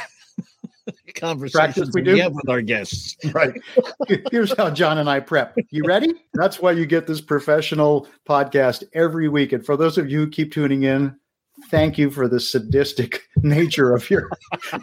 conversations 1.15 1.93
we 1.95 2.03
we, 2.03 2.19
have 2.19 2.33
with 2.33 2.49
our 2.49 2.61
guests. 2.61 3.17
right. 3.33 3.55
Here's 4.33 4.53
how 4.57 4.69
John 4.69 4.99
and 4.99 5.09
I 5.09 5.21
prep. 5.21 5.57
You 5.71 5.85
ready? 5.85 6.13
That's 6.35 6.59
why 6.59 6.73
you 6.73 6.87
get 6.87 7.07
this 7.07 7.21
professional 7.21 8.09
podcast 8.29 8.83
every 8.95 9.29
week. 9.29 9.53
And 9.53 9.65
for 9.65 9.77
those 9.77 9.97
of 9.97 10.11
you 10.11 10.25
who 10.25 10.29
keep 10.29 10.53
tuning 10.53 10.83
in, 10.83 11.15
thank 11.71 11.99
you 11.99 12.11
for 12.11 12.27
the 12.27 12.41
sadistic 12.41 13.23
nature 13.37 13.95
of 13.95 14.11
your. 14.11 14.29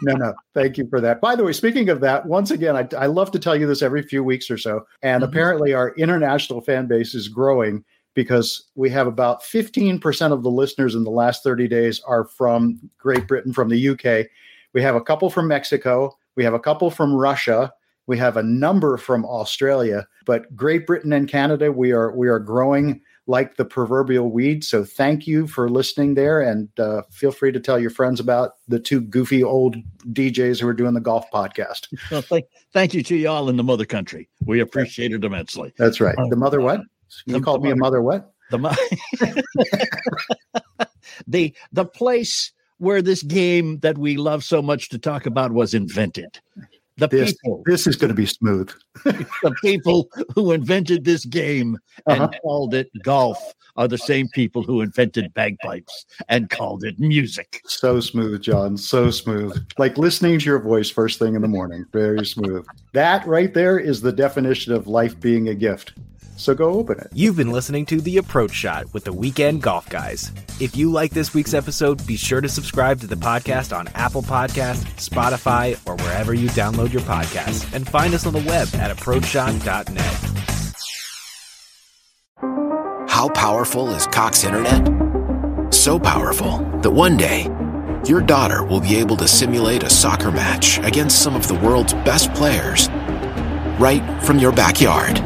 No, 0.00 0.14
no, 0.14 0.32
thank 0.54 0.78
you 0.78 0.88
for 0.88 1.02
that. 1.02 1.20
By 1.20 1.36
the 1.36 1.44
way, 1.44 1.52
speaking 1.52 1.90
of 1.90 2.00
that, 2.00 2.24
once 2.24 2.50
again, 2.50 2.76
I, 2.78 2.88
I 2.96 3.08
love 3.08 3.30
to 3.32 3.38
tell 3.38 3.54
you 3.54 3.66
this 3.66 3.82
every 3.82 4.00
few 4.00 4.24
weeks 4.24 4.50
or 4.50 4.56
so. 4.56 4.86
And 5.02 5.22
mm-hmm. 5.22 5.30
apparently, 5.30 5.74
our 5.74 5.94
international 5.96 6.62
fan 6.62 6.86
base 6.86 7.14
is 7.14 7.28
growing 7.28 7.84
because 8.14 8.68
we 8.74 8.90
have 8.90 9.06
about 9.06 9.42
15% 9.42 10.32
of 10.32 10.42
the 10.42 10.50
listeners 10.50 10.94
in 10.94 11.04
the 11.04 11.10
last 11.10 11.42
30 11.42 11.68
days 11.68 12.00
are 12.06 12.24
from 12.24 12.78
Great 12.98 13.26
Britain, 13.26 13.52
from 13.52 13.68
the 13.68 13.88
UK. 13.88 14.26
We 14.72 14.82
have 14.82 14.94
a 14.94 15.00
couple 15.00 15.30
from 15.30 15.48
Mexico. 15.48 16.16
We 16.36 16.44
have 16.44 16.54
a 16.54 16.60
couple 16.60 16.90
from 16.90 17.14
Russia. 17.14 17.72
We 18.06 18.18
have 18.18 18.36
a 18.36 18.42
number 18.42 18.96
from 18.96 19.24
Australia, 19.24 20.06
but 20.26 20.54
Great 20.56 20.86
Britain 20.86 21.12
and 21.12 21.28
Canada, 21.28 21.70
we 21.70 21.92
are 21.92 22.10
we 22.10 22.28
are 22.28 22.40
growing 22.40 23.00
like 23.28 23.56
the 23.56 23.64
proverbial 23.64 24.32
weed. 24.32 24.64
So 24.64 24.84
thank 24.84 25.28
you 25.28 25.46
for 25.46 25.70
listening 25.70 26.14
there, 26.14 26.40
and 26.40 26.68
uh, 26.80 27.02
feel 27.12 27.30
free 27.30 27.52
to 27.52 27.60
tell 27.60 27.78
your 27.78 27.90
friends 27.90 28.18
about 28.18 28.54
the 28.66 28.80
two 28.80 29.00
goofy 29.00 29.44
old 29.44 29.76
DJs 30.12 30.60
who 30.60 30.66
are 30.66 30.74
doing 30.74 30.94
the 30.94 31.00
golf 31.00 31.30
podcast. 31.32 31.86
Well, 32.10 32.22
thank, 32.22 32.46
thank 32.72 32.92
you 32.92 33.04
to 33.04 33.14
you 33.14 33.28
all 33.28 33.48
in 33.48 33.56
the 33.56 33.62
mother 33.62 33.86
country. 33.86 34.28
We 34.44 34.58
appreciate 34.58 35.12
it 35.12 35.24
immensely. 35.24 35.72
That's 35.78 36.00
right. 36.00 36.16
The 36.30 36.36
mother 36.36 36.60
what? 36.60 36.80
You 37.26 37.34
The 37.34 37.40
called 37.40 37.62
me 37.62 37.70
a 37.70 37.76
mother 37.76 38.02
what? 38.02 38.32
The 38.50 38.58
mo- 38.58 38.74
the 41.26 41.54
the 41.72 41.84
place 41.84 42.52
where 42.78 43.02
this 43.02 43.22
game 43.22 43.78
that 43.80 43.98
we 43.98 44.16
love 44.16 44.42
so 44.42 44.62
much 44.62 44.88
to 44.90 44.98
talk 44.98 45.26
about 45.26 45.52
was 45.52 45.74
invented. 45.74 46.40
The 46.96 47.08
This 47.08 47.32
people, 47.34 47.62
this 47.66 47.86
is 47.86 47.96
going 47.96 48.08
to 48.08 48.14
be 48.14 48.26
smooth. 48.26 48.70
the 49.04 49.54
people 49.62 50.08
who 50.34 50.52
invented 50.52 51.04
this 51.04 51.24
game 51.24 51.78
and 52.06 52.22
Uh-huh. 52.22 52.32
called 52.42 52.74
it 52.74 52.88
golf 53.02 53.38
are 53.76 53.88
the 53.88 53.96
same 53.98 54.28
people 54.28 54.62
who 54.62 54.80
invented 54.82 55.32
bagpipes 55.32 56.04
and 56.28 56.50
called 56.50 56.84
it 56.84 56.98
music. 56.98 57.62
So 57.64 58.00
smooth, 58.00 58.42
John. 58.42 58.76
So 58.76 59.10
smooth. 59.10 59.56
Like 59.78 59.96
listening 59.96 60.38
to 60.40 60.44
your 60.44 60.58
voice 60.58 60.90
first 60.90 61.18
thing 61.18 61.34
in 61.36 61.42
the 61.42 61.48
morning. 61.48 61.86
Very 61.92 62.26
smooth. 62.26 62.66
That 62.92 63.26
right 63.26 63.54
there 63.54 63.78
is 63.78 64.00
the 64.02 64.12
definition 64.12 64.72
of 64.74 64.86
life 64.86 65.18
being 65.20 65.48
a 65.48 65.54
gift. 65.54 65.92
So 66.40 66.54
go 66.54 66.70
open 66.70 66.98
it. 66.98 67.08
You've 67.12 67.36
been 67.36 67.52
listening 67.52 67.84
to 67.86 68.00
The 68.00 68.16
Approach 68.16 68.52
Shot 68.52 68.94
with 68.94 69.04
the 69.04 69.12
Weekend 69.12 69.60
Golf 69.60 69.86
Guys. 69.90 70.32
If 70.58 70.74
you 70.74 70.90
like 70.90 71.10
this 71.10 71.34
week's 71.34 71.52
episode, 71.52 72.06
be 72.06 72.16
sure 72.16 72.40
to 72.40 72.48
subscribe 72.48 72.98
to 73.00 73.06
the 73.06 73.14
podcast 73.14 73.76
on 73.76 73.88
Apple 73.88 74.22
Podcasts, 74.22 74.86
Spotify, 74.96 75.78
or 75.86 75.96
wherever 75.96 76.32
you 76.32 76.48
download 76.48 76.94
your 76.94 77.02
podcasts, 77.02 77.70
and 77.74 77.86
find 77.86 78.14
us 78.14 78.24
on 78.26 78.32
the 78.32 78.38
web 78.38 78.68
at 78.76 78.90
approachshot.net. 78.96 80.16
How 83.10 83.28
powerful 83.28 83.90
is 83.90 84.06
Cox 84.06 84.42
Internet? 84.42 85.74
So 85.74 85.98
powerful 85.98 86.60
that 86.80 86.90
one 86.90 87.18
day, 87.18 87.50
your 88.06 88.22
daughter 88.22 88.64
will 88.64 88.80
be 88.80 88.96
able 88.96 89.18
to 89.18 89.28
simulate 89.28 89.82
a 89.82 89.90
soccer 89.90 90.30
match 90.30 90.78
against 90.78 91.22
some 91.22 91.36
of 91.36 91.46
the 91.48 91.54
world's 91.56 91.92
best 91.92 92.32
players 92.32 92.88
right 93.78 94.02
from 94.24 94.38
your 94.38 94.52
backyard. 94.52 95.22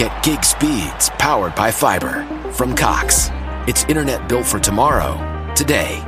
Get 0.00 0.22
gig 0.22 0.42
speeds 0.42 1.10
powered 1.18 1.54
by 1.54 1.70
fiber 1.70 2.24
from 2.52 2.74
Cox. 2.74 3.28
It's 3.68 3.84
internet 3.84 4.30
built 4.30 4.46
for 4.46 4.58
tomorrow, 4.58 5.12
today. 5.54 6.02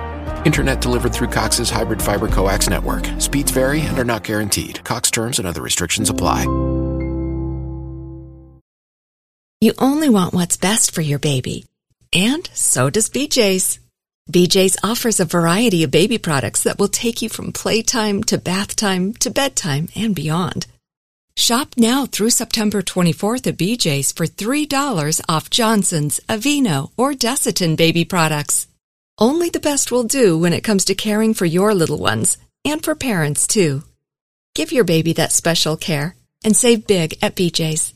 Internet 0.46 0.80
delivered 0.80 1.12
through 1.12 1.28
Cox's 1.28 1.68
hybrid 1.68 2.00
fiber 2.00 2.26
coax 2.26 2.70
network. 2.70 3.04
Speeds 3.18 3.50
vary 3.50 3.82
and 3.82 3.98
are 3.98 4.04
not 4.04 4.24
guaranteed. 4.24 4.82
Cox 4.82 5.10
terms 5.10 5.38
and 5.38 5.46
other 5.46 5.60
restrictions 5.60 6.08
apply. 6.08 6.44
You 9.60 9.74
only 9.76 10.08
want 10.08 10.32
what's 10.32 10.56
best 10.56 10.92
for 10.94 11.02
your 11.02 11.18
baby. 11.18 11.66
And 12.14 12.48
so 12.54 12.88
does 12.88 13.10
BJ's. 13.10 13.78
BJ's 14.30 14.78
offers 14.82 15.20
a 15.20 15.26
variety 15.26 15.82
of 15.82 15.90
baby 15.90 16.16
products 16.16 16.62
that 16.62 16.78
will 16.78 16.88
take 16.88 17.20
you 17.20 17.28
from 17.28 17.52
playtime 17.52 18.22
to 18.22 18.38
bath 18.38 18.74
time 18.74 19.12
to 19.16 19.28
bedtime 19.28 19.88
and 19.94 20.14
beyond. 20.14 20.66
Shop 21.36 21.74
now 21.76 22.06
through 22.06 22.30
September 22.30 22.82
24th 22.82 23.46
at 23.46 23.56
BJ's 23.56 24.12
for 24.12 24.26
$3 24.26 25.20
off 25.28 25.50
Johnson's, 25.50 26.20
Aveeno, 26.28 26.90
or 26.96 27.12
Desitin 27.12 27.76
baby 27.76 28.04
products. 28.04 28.66
Only 29.18 29.48
the 29.48 29.60
best 29.60 29.90
will 29.90 30.04
do 30.04 30.38
when 30.38 30.52
it 30.52 30.64
comes 30.64 30.84
to 30.86 30.94
caring 30.94 31.34
for 31.34 31.46
your 31.46 31.74
little 31.74 31.98
ones, 31.98 32.38
and 32.64 32.82
for 32.82 32.94
parents 32.94 33.46
too. 33.46 33.82
Give 34.54 34.72
your 34.72 34.84
baby 34.84 35.14
that 35.14 35.32
special 35.32 35.76
care 35.76 36.16
and 36.44 36.56
save 36.56 36.86
big 36.86 37.18
at 37.22 37.34
BJ's. 37.34 37.94